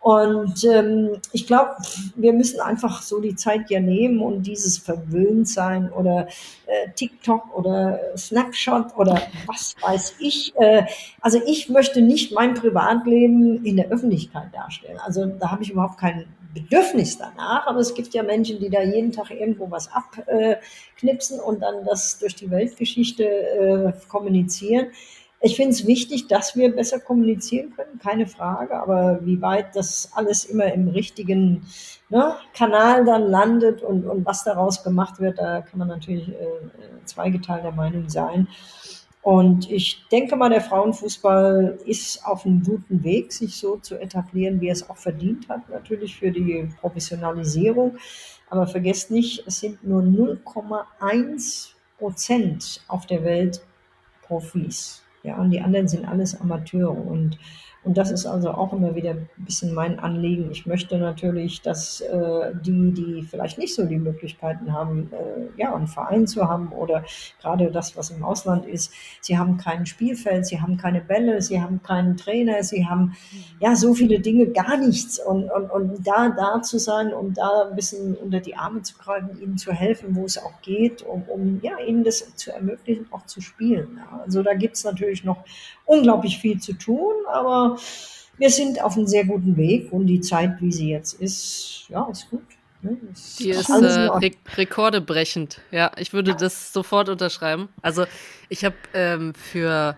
Und 0.00 0.64
ähm, 0.64 1.20
ich 1.32 1.46
glaube, 1.46 1.76
wir 2.14 2.32
müssen 2.32 2.60
einfach 2.60 3.02
so 3.02 3.20
die 3.20 3.34
Zeit 3.34 3.68
ja 3.68 3.80
nehmen 3.80 4.20
und 4.20 4.42
dieses 4.44 4.78
Verwöhntsein 4.78 5.92
oder 5.92 6.28
äh, 6.66 6.90
TikTok 6.94 7.56
oder 7.56 7.98
Snapshot 8.16 8.96
oder 8.96 9.20
was 9.46 9.74
weiß 9.80 10.14
ich. 10.20 10.54
Äh, 10.56 10.84
also 11.20 11.40
ich 11.46 11.68
möchte 11.68 12.00
nicht 12.00 12.32
mein 12.32 12.54
Privatleben 12.54 13.64
in 13.64 13.76
der 13.76 13.88
Öffentlichkeit 13.88 14.54
darstellen. 14.54 14.98
Also 15.04 15.26
da 15.26 15.50
habe 15.50 15.64
ich 15.64 15.70
überhaupt 15.70 15.98
kein 15.98 16.26
Bedürfnis 16.54 17.18
danach. 17.18 17.66
Aber 17.66 17.80
es 17.80 17.94
gibt 17.94 18.14
ja 18.14 18.22
Menschen, 18.22 18.58
die 18.60 18.70
da 18.70 18.82
jeden 18.82 19.12
Tag 19.12 19.30
irgendwo 19.30 19.70
was 19.70 19.90
abknipsen 19.92 21.40
und 21.40 21.60
dann 21.60 21.84
das 21.84 22.18
durch 22.18 22.34
die 22.34 22.50
Weltgeschichte 22.50 23.24
äh, 23.24 23.92
kommunizieren. 24.08 24.88
Ich 25.40 25.54
finde 25.54 25.70
es 25.70 25.86
wichtig, 25.86 26.26
dass 26.26 26.56
wir 26.56 26.74
besser 26.74 26.98
kommunizieren 26.98 27.72
können, 27.76 28.00
keine 28.00 28.26
Frage. 28.26 28.74
Aber 28.74 29.20
wie 29.22 29.40
weit 29.40 29.76
das 29.76 30.10
alles 30.14 30.44
immer 30.44 30.72
im 30.72 30.88
richtigen 30.88 31.64
ne, 32.08 32.34
Kanal 32.54 33.04
dann 33.04 33.30
landet 33.30 33.82
und, 33.82 34.04
und 34.04 34.26
was 34.26 34.42
daraus 34.42 34.82
gemacht 34.82 35.20
wird, 35.20 35.38
da 35.38 35.60
kann 35.60 35.78
man 35.78 35.88
natürlich 35.88 36.28
äh, 36.28 36.34
zweigeteilter 37.04 37.70
Meinung 37.70 38.08
sein. 38.08 38.48
Und 39.22 39.70
ich 39.70 40.06
denke 40.10 40.36
mal, 40.36 40.48
der 40.48 40.60
Frauenfußball 40.60 41.78
ist 41.84 42.24
auf 42.24 42.44
einem 42.46 42.62
guten 42.62 43.04
Weg, 43.04 43.32
sich 43.32 43.58
so 43.58 43.76
zu 43.76 44.00
etablieren, 44.00 44.60
wie 44.60 44.70
es 44.70 44.88
auch 44.88 44.96
verdient 44.96 45.48
hat, 45.48 45.68
natürlich 45.68 46.16
für 46.16 46.30
die 46.30 46.68
Professionalisierung. 46.80 47.98
Aber 48.50 48.66
vergesst 48.66 49.10
nicht, 49.10 49.44
es 49.46 49.60
sind 49.60 49.84
nur 49.84 50.02
0,1 50.02 51.72
Prozent 51.98 52.80
auf 52.88 53.06
der 53.06 53.22
Welt 53.22 53.60
Profis. 54.22 55.02
Ja, 55.22 55.36
und 55.36 55.50
die 55.50 55.60
anderen 55.60 55.88
sind 55.88 56.06
alles 56.06 56.40
Amateure. 56.40 56.90
Und 56.90 57.38
und 57.88 57.96
das 57.96 58.10
ist 58.10 58.26
also 58.26 58.50
auch 58.50 58.74
immer 58.74 58.94
wieder 58.94 59.12
ein 59.12 59.30
bisschen 59.38 59.72
mein 59.72 59.98
Anliegen. 59.98 60.50
Ich 60.50 60.66
möchte 60.66 60.98
natürlich, 60.98 61.62
dass 61.62 62.02
äh, 62.02 62.52
die, 62.62 62.92
die 62.92 63.22
vielleicht 63.22 63.56
nicht 63.56 63.74
so 63.74 63.86
die 63.86 63.96
Möglichkeiten 63.96 64.74
haben, 64.74 65.10
äh, 65.10 65.58
ja, 65.58 65.74
einen 65.74 65.86
Verein 65.86 66.26
zu 66.26 66.46
haben 66.46 66.68
oder 66.72 67.02
gerade 67.40 67.70
das, 67.70 67.96
was 67.96 68.10
im 68.10 68.22
Ausland 68.22 68.66
ist, 68.66 68.92
sie 69.22 69.38
haben 69.38 69.56
kein 69.56 69.86
Spielfeld, 69.86 70.44
sie 70.44 70.60
haben 70.60 70.76
keine 70.76 71.00
Bälle, 71.00 71.40
sie 71.40 71.62
haben 71.62 71.82
keinen 71.82 72.18
Trainer, 72.18 72.62
sie 72.62 72.84
haben 72.86 73.16
ja 73.58 73.74
so 73.74 73.94
viele 73.94 74.20
Dinge, 74.20 74.48
gar 74.48 74.76
nichts. 74.76 75.18
Und, 75.18 75.50
und, 75.50 75.70
und 75.70 76.06
da, 76.06 76.28
da 76.28 76.60
zu 76.60 76.78
sein, 76.78 77.14
um 77.14 77.32
da 77.32 77.68
ein 77.70 77.74
bisschen 77.74 78.16
unter 78.16 78.40
die 78.40 78.54
Arme 78.54 78.82
zu 78.82 78.98
greifen, 78.98 79.40
ihnen 79.40 79.56
zu 79.56 79.72
helfen, 79.72 80.14
wo 80.14 80.26
es 80.26 80.36
auch 80.36 80.60
geht, 80.60 81.00
um, 81.00 81.22
um 81.22 81.60
ja, 81.62 81.78
ihnen 81.78 82.04
das 82.04 82.36
zu 82.36 82.52
ermöglichen, 82.52 83.06
auch 83.12 83.24
zu 83.24 83.40
spielen. 83.40 83.98
Also 84.22 84.42
da 84.42 84.52
gibt 84.52 84.76
es 84.76 84.84
natürlich 84.84 85.24
noch 85.24 85.42
unglaublich 85.88 86.38
viel 86.38 86.60
zu 86.60 86.74
tun, 86.74 87.14
aber 87.32 87.78
wir 88.36 88.50
sind 88.50 88.80
auf 88.82 88.96
einem 88.96 89.06
sehr 89.06 89.24
guten 89.24 89.56
Weg 89.56 89.92
und 89.92 90.06
die 90.06 90.20
Zeit, 90.20 90.60
wie 90.60 90.70
sie 90.70 90.90
jetzt 90.90 91.14
ist, 91.14 91.86
ja, 91.88 92.08
ist 92.10 92.30
gut. 92.30 92.42
Ne? 92.82 92.96
Ist 93.12 93.40
die 93.40 93.50
ist 93.50 93.68
äh, 93.68 93.74
Re 93.74 94.30
Rekorde 94.56 95.00
brechend. 95.00 95.60
Ja, 95.72 95.90
ich 95.96 96.12
würde 96.12 96.30
ja. 96.32 96.36
das 96.36 96.72
sofort 96.72 97.08
unterschreiben. 97.08 97.68
Also 97.82 98.04
ich 98.48 98.64
habe 98.64 98.76
ähm, 98.94 99.34
für 99.34 99.96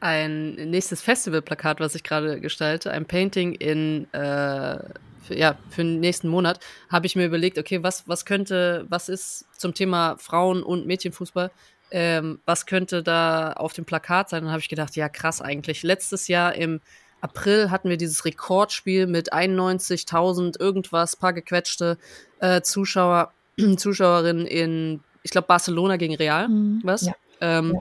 ein 0.00 0.54
nächstes 0.54 1.02
Festivalplakat, 1.02 1.78
was 1.78 1.94
ich 1.94 2.02
gerade 2.02 2.40
gestalte, 2.40 2.90
ein 2.90 3.06
Painting 3.06 3.52
in 3.54 4.12
äh, 4.12 4.78
für, 5.26 5.36
ja, 5.36 5.56
für 5.70 5.82
den 5.82 6.00
nächsten 6.00 6.28
Monat, 6.28 6.60
habe 6.88 7.06
ich 7.06 7.16
mir 7.16 7.26
überlegt, 7.26 7.58
okay, 7.58 7.82
was, 7.82 8.08
was 8.08 8.24
könnte, 8.24 8.86
was 8.88 9.08
ist 9.08 9.46
zum 9.56 9.74
Thema 9.74 10.16
Frauen- 10.18 10.62
und 10.62 10.86
Mädchenfußball 10.86 11.50
ähm, 11.90 12.40
was 12.44 12.66
könnte 12.66 13.02
da 13.02 13.52
auf 13.52 13.72
dem 13.72 13.84
Plakat 13.84 14.28
sein? 14.28 14.42
Dann 14.42 14.52
habe 14.52 14.60
ich 14.60 14.68
gedacht, 14.68 14.96
ja, 14.96 15.08
krass 15.08 15.40
eigentlich. 15.40 15.82
Letztes 15.82 16.28
Jahr 16.28 16.54
im 16.54 16.80
April 17.20 17.70
hatten 17.70 17.88
wir 17.88 17.96
dieses 17.96 18.24
Rekordspiel 18.24 19.06
mit 19.06 19.32
91.000 19.32 20.60
irgendwas, 20.60 21.16
paar 21.16 21.32
gequetschte 21.32 21.98
äh, 22.40 22.60
Zuschauer, 22.62 23.32
Zuschauerinnen 23.76 24.46
in, 24.46 25.00
ich 25.22 25.30
glaube, 25.30 25.46
Barcelona 25.46 25.96
gegen 25.96 26.14
Real, 26.14 26.48
mhm. 26.48 26.80
was? 26.84 27.02
Ja. 27.02 27.14
Ähm, 27.40 27.74
ja. 27.74 27.80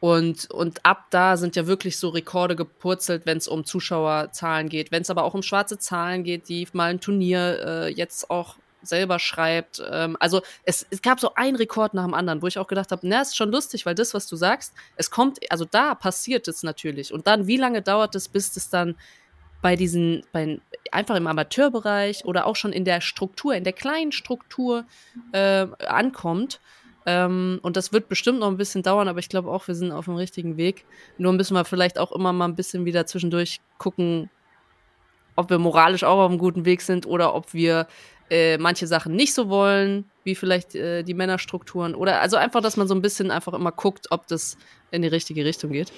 Und, 0.00 0.50
und 0.50 0.84
ab 0.84 1.06
da 1.10 1.36
sind 1.36 1.56
ja 1.56 1.66
wirklich 1.66 1.98
so 1.98 2.10
Rekorde 2.10 2.54
gepurzelt, 2.54 3.26
wenn 3.26 3.38
es 3.38 3.48
um 3.48 3.64
Zuschauerzahlen 3.64 4.68
geht, 4.68 4.92
wenn 4.92 5.02
es 5.02 5.10
aber 5.10 5.24
auch 5.24 5.34
um 5.34 5.42
schwarze 5.42 5.78
Zahlen 5.78 6.22
geht, 6.22 6.48
die 6.48 6.68
mal 6.72 6.90
ein 6.90 7.00
Turnier 7.00 7.58
äh, 7.64 7.88
jetzt 7.92 8.30
auch 8.30 8.56
selber 8.88 9.18
schreibt. 9.18 9.82
Ähm, 9.90 10.16
also 10.20 10.42
es, 10.64 10.86
es 10.90 11.02
gab 11.02 11.20
so 11.20 11.34
einen 11.34 11.56
Rekord 11.56 11.94
nach 11.94 12.04
dem 12.04 12.14
anderen, 12.14 12.42
wo 12.42 12.46
ich 12.46 12.58
auch 12.58 12.66
gedacht 12.66 12.92
habe, 12.92 13.06
na, 13.06 13.22
ist 13.22 13.36
schon 13.36 13.50
lustig, 13.50 13.86
weil 13.86 13.94
das, 13.94 14.14
was 14.14 14.26
du 14.26 14.36
sagst, 14.36 14.74
es 14.96 15.10
kommt, 15.10 15.38
also 15.50 15.64
da 15.64 15.94
passiert 15.94 16.48
es 16.48 16.62
natürlich. 16.62 17.12
Und 17.12 17.26
dann, 17.26 17.46
wie 17.46 17.56
lange 17.56 17.82
dauert 17.82 18.14
es, 18.14 18.28
bis 18.28 18.56
es 18.56 18.70
dann 18.70 18.96
bei 19.60 19.76
diesen, 19.76 20.22
bei, 20.32 20.60
einfach 20.92 21.16
im 21.16 21.26
Amateurbereich 21.26 22.24
oder 22.24 22.46
auch 22.46 22.56
schon 22.56 22.72
in 22.72 22.84
der 22.84 23.00
Struktur, 23.00 23.54
in 23.54 23.64
der 23.64 23.72
kleinen 23.72 24.12
Struktur 24.12 24.84
äh, 25.32 25.66
ankommt. 25.86 26.60
Ähm, 27.06 27.58
und 27.62 27.76
das 27.76 27.92
wird 27.92 28.08
bestimmt 28.08 28.40
noch 28.40 28.48
ein 28.48 28.56
bisschen 28.56 28.82
dauern, 28.82 29.08
aber 29.08 29.18
ich 29.18 29.28
glaube 29.28 29.50
auch, 29.50 29.66
wir 29.66 29.74
sind 29.74 29.92
auf 29.92 30.04
dem 30.04 30.14
richtigen 30.14 30.56
Weg. 30.56 30.84
Nur 31.16 31.32
müssen 31.32 31.54
wir 31.54 31.64
vielleicht 31.64 31.98
auch 31.98 32.12
immer 32.12 32.32
mal 32.32 32.46
ein 32.46 32.54
bisschen 32.54 32.84
wieder 32.84 33.06
zwischendurch 33.06 33.60
gucken, 33.78 34.30
ob 35.34 35.50
wir 35.50 35.58
moralisch 35.58 36.04
auch 36.04 36.18
auf 36.18 36.30
einem 36.30 36.38
guten 36.38 36.64
Weg 36.64 36.82
sind 36.82 37.06
oder 37.06 37.34
ob 37.34 37.54
wir 37.54 37.86
äh, 38.30 38.58
manche 38.58 38.86
Sachen 38.86 39.14
nicht 39.14 39.34
so 39.34 39.48
wollen, 39.48 40.10
wie 40.24 40.34
vielleicht 40.34 40.74
äh, 40.74 41.02
die 41.02 41.14
Männerstrukturen. 41.14 41.94
Oder 41.94 42.20
also 42.20 42.36
einfach, 42.36 42.60
dass 42.60 42.76
man 42.76 42.88
so 42.88 42.94
ein 42.94 43.02
bisschen 43.02 43.30
einfach 43.30 43.54
immer 43.54 43.72
guckt, 43.72 44.06
ob 44.10 44.26
das 44.26 44.56
in 44.90 45.02
die 45.02 45.08
richtige 45.08 45.44
Richtung 45.44 45.72
geht. 45.72 45.92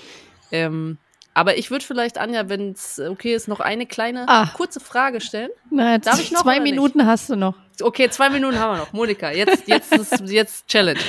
Ähm, 0.52 0.98
aber 1.32 1.56
ich 1.56 1.70
würde 1.70 1.84
vielleicht, 1.84 2.18
Anja, 2.18 2.48
wenn 2.48 2.72
es 2.72 2.98
okay 2.98 3.34
ist, 3.34 3.46
noch 3.46 3.60
eine 3.60 3.86
kleine 3.86 4.24
Ach. 4.26 4.54
kurze 4.54 4.80
Frage 4.80 5.20
stellen. 5.20 5.50
Na, 5.70 5.94
jetzt 5.94 6.06
Darf 6.06 6.20
ich 6.20 6.32
noch? 6.32 6.42
Zwei 6.42 6.60
Minuten 6.60 6.98
nicht? 6.98 7.06
hast 7.06 7.30
du 7.30 7.36
noch. 7.36 7.54
Okay, 7.80 8.10
zwei 8.10 8.30
Minuten 8.30 8.58
haben 8.58 8.76
wir 8.76 8.84
noch. 8.84 8.92
Monika, 8.92 9.30
jetzt, 9.30 9.68
jetzt 9.68 9.92
ist 9.92 10.20
jetzt 10.28 10.66
Challenge. 10.66 11.00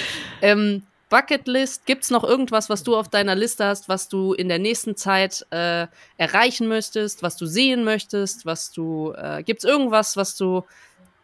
Ähm, 0.42 0.84
Bucketlist, 1.10 1.86
gibt 1.86 2.04
es 2.04 2.10
noch 2.10 2.24
irgendwas, 2.24 2.70
was 2.70 2.84
du 2.84 2.96
auf 2.96 3.10
deiner 3.10 3.36
Liste 3.36 3.66
hast, 3.66 3.90
was 3.90 4.08
du 4.08 4.34
in 4.34 4.48
der 4.48 4.60
nächsten 4.60 4.96
Zeit 4.96 5.46
äh, 5.50 5.88
erreichen 6.18 6.70
möchtest, 6.70 7.22
was 7.22 7.36
du 7.36 7.46
sehen 7.46 7.84
möchtest, 7.84 8.46
was 8.46 8.72
du, 8.72 9.12
äh, 9.18 9.44
gibt 9.44 9.64
es 9.64 9.70
irgendwas, 9.70 10.16
was 10.16 10.38
du 10.38 10.64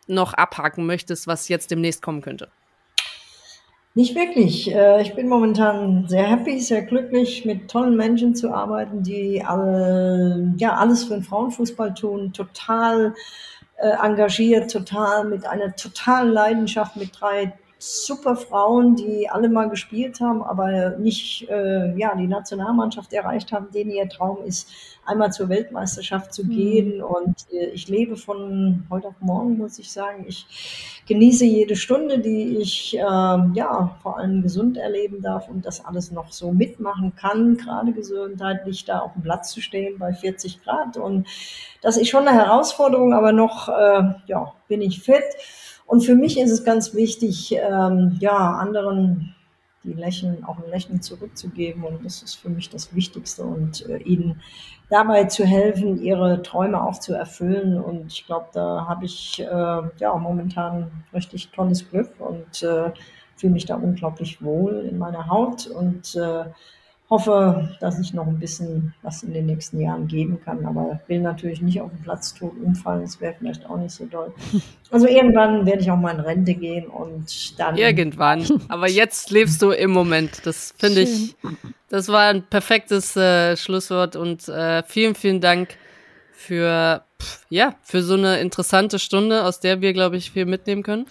noch 0.08 0.34
abhaken 0.34 0.86
möchtest, 0.86 1.28
was 1.28 1.48
jetzt 1.50 1.72
demnächst 1.72 2.02
kommen 2.02 2.22
könnte? 2.22 2.50
Nicht 3.98 4.14
wirklich. 4.16 4.72
Äh, 4.72 5.02
ich 5.02 5.16
bin 5.16 5.28
momentan 5.28 6.08
sehr 6.08 6.28
happy, 6.28 6.60
sehr 6.60 6.84
glücklich, 6.84 7.46
mit 7.46 7.68
tollen 7.68 7.96
Menschen 7.96 8.36
zu 8.36 8.54
arbeiten, 8.54 9.02
die 9.02 9.44
alle, 9.44 10.54
ja, 10.58 10.76
alles 10.76 11.06
für 11.06 11.16
den 11.16 11.24
Frauenfußball 11.24 11.96
tun, 11.96 12.32
total 12.32 13.16
äh, 13.78 13.90
engagiert, 13.90 14.72
total 14.72 15.26
mit 15.26 15.48
einer 15.48 15.76
totalen 15.76 16.32
Leidenschaft, 16.32 16.96
mit 16.96 17.10
drei 17.20 17.54
super 17.80 18.36
Frauen, 18.36 18.96
die 18.96 19.30
alle 19.30 19.50
mal 19.50 19.70
gespielt 19.70 20.20
haben, 20.20 20.42
aber 20.42 20.98
nicht 20.98 21.48
äh, 21.50 21.96
ja, 21.98 22.16
die 22.16 22.28
Nationalmannschaft 22.28 23.14
erreicht 23.14 23.52
haben, 23.52 23.72
denen 23.72 23.92
ihr 23.92 24.10
Traum 24.10 24.44
ist, 24.46 24.70
einmal 25.06 25.32
zur 25.32 25.50
Weltmeisterschaft 25.50 26.34
zu 26.34 26.46
gehen. 26.48 27.02
Und 27.02 27.36
äh, 27.52 27.68
ich 27.68 27.88
lebe 27.88 28.18
von 28.18 28.86
heute 28.90 29.10
auf 29.10 29.22
morgen, 29.22 29.58
muss 29.58 29.78
ich 29.78 29.92
sagen. 29.92 30.26
Ich 30.28 31.04
genieße 31.08 31.46
jede 31.46 31.76
Stunde, 31.76 32.20
die 32.20 32.58
ich 32.58 32.98
äh, 32.98 33.02
ja 33.02 33.98
vor 34.02 34.18
allem 34.18 34.42
gesund 34.42 34.78
erleben 34.78 35.22
darf 35.22 35.48
und 35.48 35.66
das 35.66 35.86
alles 35.86 36.12
noch 36.12 36.32
so 36.32 36.52
mitmachen 36.52 37.16
kann, 37.16 37.58
gerade 37.58 37.94
gesundheitlich 37.94 38.86
da 38.86 39.00
auf 39.00 39.14
dem 39.14 39.22
Platz 39.22 39.52
zu 39.52 39.62
stehen 39.62 40.00
bei 40.00 40.14
40 40.14 40.64
Grad. 40.64 40.98
Und 40.98 41.28
das 41.82 41.98
ist 41.98 42.10
schon 42.10 42.28
eine 42.28 42.38
Herausforderung, 42.38 43.14
aber 43.14 43.32
noch 43.32 43.70
äh, 43.70 44.16
ja, 44.26 44.54
bin 44.68 44.82
ich 44.82 45.02
fit. 45.02 45.24
Und 45.88 46.02
für 46.02 46.16
mich 46.16 46.40
ist 46.40 46.52
es 46.52 46.64
ganz 46.64 46.94
wichtig, 46.94 47.54
ähm, 47.54 48.18
ja, 48.20 48.36
anderen 48.36 49.34
die 49.84 49.94
Lächeln, 49.94 50.44
auch 50.44 50.58
ein 50.58 50.70
Lächeln 50.70 51.02
zurückzugeben. 51.02 51.84
Und 51.84 52.06
das 52.06 52.22
ist 52.22 52.36
für 52.36 52.50
mich 52.50 52.70
das 52.70 52.94
Wichtigste 52.94 53.44
und 53.44 53.88
äh, 53.88 53.98
ihnen 54.00 54.42
dabei 54.90 55.24
zu 55.26 55.46
helfen, 55.46 56.02
ihre 56.02 56.42
Träume 56.44 56.84
auch 56.84 57.00
zu 57.00 57.14
erfüllen. 57.14 57.82
Und 57.82 58.12
ich 58.12 58.26
glaube, 58.26 58.48
da 58.54 58.86
habe 58.88 59.06
ich 59.06 59.40
äh, 59.40 59.82
ja 59.98 60.16
momentan 60.18 60.92
richtig 61.14 61.50
tolles 61.52 61.90
Glück 61.90 62.12
und 62.20 62.62
äh, 62.64 62.92
fühle 63.38 63.54
mich 63.54 63.66
da 63.66 63.76
unglaublich 63.76 64.44
wohl 64.44 64.86
in 64.90 64.98
meiner 64.98 65.28
Haut 65.30 65.68
und 65.68 66.16
äh, 66.16 66.46
hoffe, 67.10 67.70
dass 67.80 68.00
ich 68.00 68.14
noch 68.14 68.28
ein 68.28 68.40
bisschen 68.40 68.94
was 69.02 69.24
in 69.24 69.34
den 69.34 69.46
nächsten 69.46 69.80
Jahren 69.80 70.08
geben 70.08 70.40
kann, 70.44 70.66
aber 70.66 71.00
will 71.08 71.22
natürlich 71.22 71.62
nicht 71.62 71.80
auf 71.80 71.90
den 71.90 72.02
Platz 72.02 72.34
tot 72.34 72.54
umfallen, 72.62 73.02
das 73.02 73.22
wäre 73.22 73.34
vielleicht 73.38 73.66
auch 73.70 73.78
nicht 73.78 73.92
so 73.92 74.06
doll. 74.06 74.34
Also 74.90 75.06
irgendwann 75.06 75.66
werde 75.66 75.82
ich 75.82 75.92
auch 75.92 75.98
mal 75.98 76.16
in 76.16 76.22
Rente 76.22 76.54
gehen 76.54 76.88
und 76.88 77.60
dann. 77.60 77.76
Irgendwann. 77.76 78.46
Aber 78.70 78.88
jetzt 78.88 79.32
lebst 79.32 79.62
du 79.62 79.72
im 79.72 79.92
Moment. 79.92 80.46
Das 80.46 80.74
finde 80.78 81.02
ich, 81.02 81.36
das 81.90 82.08
war 82.08 82.30
ein 82.30 82.44
perfektes 82.44 83.18
äh, 83.18 83.58
Schlusswort 83.58 84.16
und 84.16 84.48
äh, 84.48 84.84
vielen, 84.84 85.14
vielen 85.14 85.42
Dank 85.42 85.76
für, 86.32 87.04
pff, 87.22 87.42
ja, 87.50 87.76
für 87.84 88.02
so 88.02 88.14
eine 88.14 88.40
interessante 88.40 88.98
Stunde, 88.98 89.44
aus 89.44 89.60
der 89.60 89.82
wir, 89.82 89.92
glaube 89.92 90.16
ich, 90.16 90.32
viel 90.32 90.46
mitnehmen 90.46 90.84
können. 90.84 91.06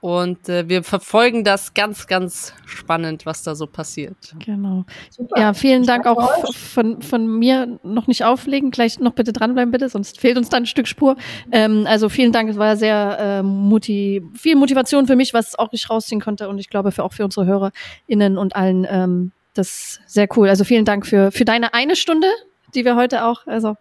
Und 0.00 0.48
äh, 0.48 0.68
wir 0.68 0.84
verfolgen 0.84 1.42
das 1.42 1.74
ganz, 1.74 2.06
ganz 2.06 2.54
spannend, 2.66 3.26
was 3.26 3.42
da 3.42 3.54
so 3.54 3.66
passiert. 3.66 4.16
Genau. 4.44 4.84
Super. 5.10 5.40
Ja, 5.40 5.54
vielen 5.54 5.82
Ich 5.82 5.88
Dank 5.88 6.06
auch 6.06 6.44
euch. 6.44 6.56
von, 6.56 7.02
von 7.02 7.38
mir 7.38 7.78
noch 7.82 8.06
nicht 8.06 8.24
auflegen. 8.24 8.70
Gleich 8.70 9.00
noch 9.00 9.12
bitte 9.12 9.32
dranbleiben, 9.32 9.72
bitte, 9.72 9.88
sonst 9.88 10.20
fehlt 10.20 10.38
uns 10.38 10.48
dann 10.48 10.62
ein 10.62 10.66
Stück 10.66 10.86
Spur. 10.86 11.16
Ähm, 11.50 11.84
also 11.88 12.08
vielen 12.08 12.32
Dank, 12.32 12.48
es 12.48 12.56
war 12.56 12.76
sehr 12.76 13.18
äh, 13.20 13.42
muti 13.42 14.22
viel 14.34 14.54
Motivation 14.56 15.06
für 15.06 15.16
mich, 15.16 15.34
was 15.34 15.58
auch 15.58 15.72
ich 15.72 15.90
rausziehen 15.90 16.20
konnte 16.20 16.48
und 16.48 16.58
ich 16.58 16.70
glaube 16.70 16.92
für 16.92 17.02
auch 17.04 17.12
für 17.12 17.24
unsere 17.24 17.46
HörerInnen 17.46 18.38
und 18.38 18.54
allen 18.54 18.86
ähm, 18.88 19.32
das 19.54 19.68
ist 19.68 20.00
sehr 20.06 20.28
cool. 20.36 20.48
Also 20.48 20.62
vielen 20.62 20.84
Dank 20.84 21.04
für, 21.04 21.32
für 21.32 21.44
deine 21.44 21.74
eine 21.74 21.96
Stunde, 21.96 22.28
die 22.74 22.84
wir 22.84 22.96
heute 22.96 23.24
auch 23.24 23.46
also, 23.46 23.76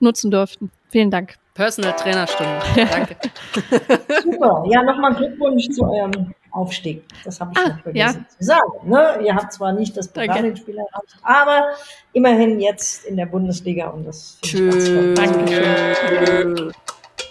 nutzen 0.00 0.30
durften. 0.30 0.70
Vielen 0.90 1.10
Dank. 1.10 1.36
Personal 1.54 1.94
Trainerstunde. 1.94 2.60
Danke. 2.76 3.16
Super. 4.22 4.64
Ja, 4.68 4.82
nochmal 4.82 5.14
Glückwunsch 5.14 5.68
zu 5.70 5.84
eurem 5.84 6.34
Aufstieg. 6.50 7.02
Das 7.24 7.40
habe 7.40 7.52
ich 7.52 7.58
Ah, 7.58 7.68
noch 7.70 7.80
vergessen 7.80 8.26
zu 8.28 8.44
sagen. 8.44 8.72
Ne? 8.84 9.20
Ihr 9.24 9.34
habt 9.34 9.52
zwar 9.52 9.72
nicht 9.72 9.96
das. 9.96 10.08
Pokalspiel 10.08 10.76
erreicht, 10.76 11.16
aber 11.22 11.70
immerhin 12.12 12.60
jetzt 12.60 13.04
in 13.04 13.16
der 13.16 13.26
Bundesliga 13.26 13.88
und 13.88 14.06
das 14.06 14.38
finde 14.44 14.68
ich 14.68 14.72
ganz 14.72 14.86
toll. 14.86 15.14
Dankeschön. 15.14 16.72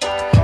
Danke. 0.02 0.41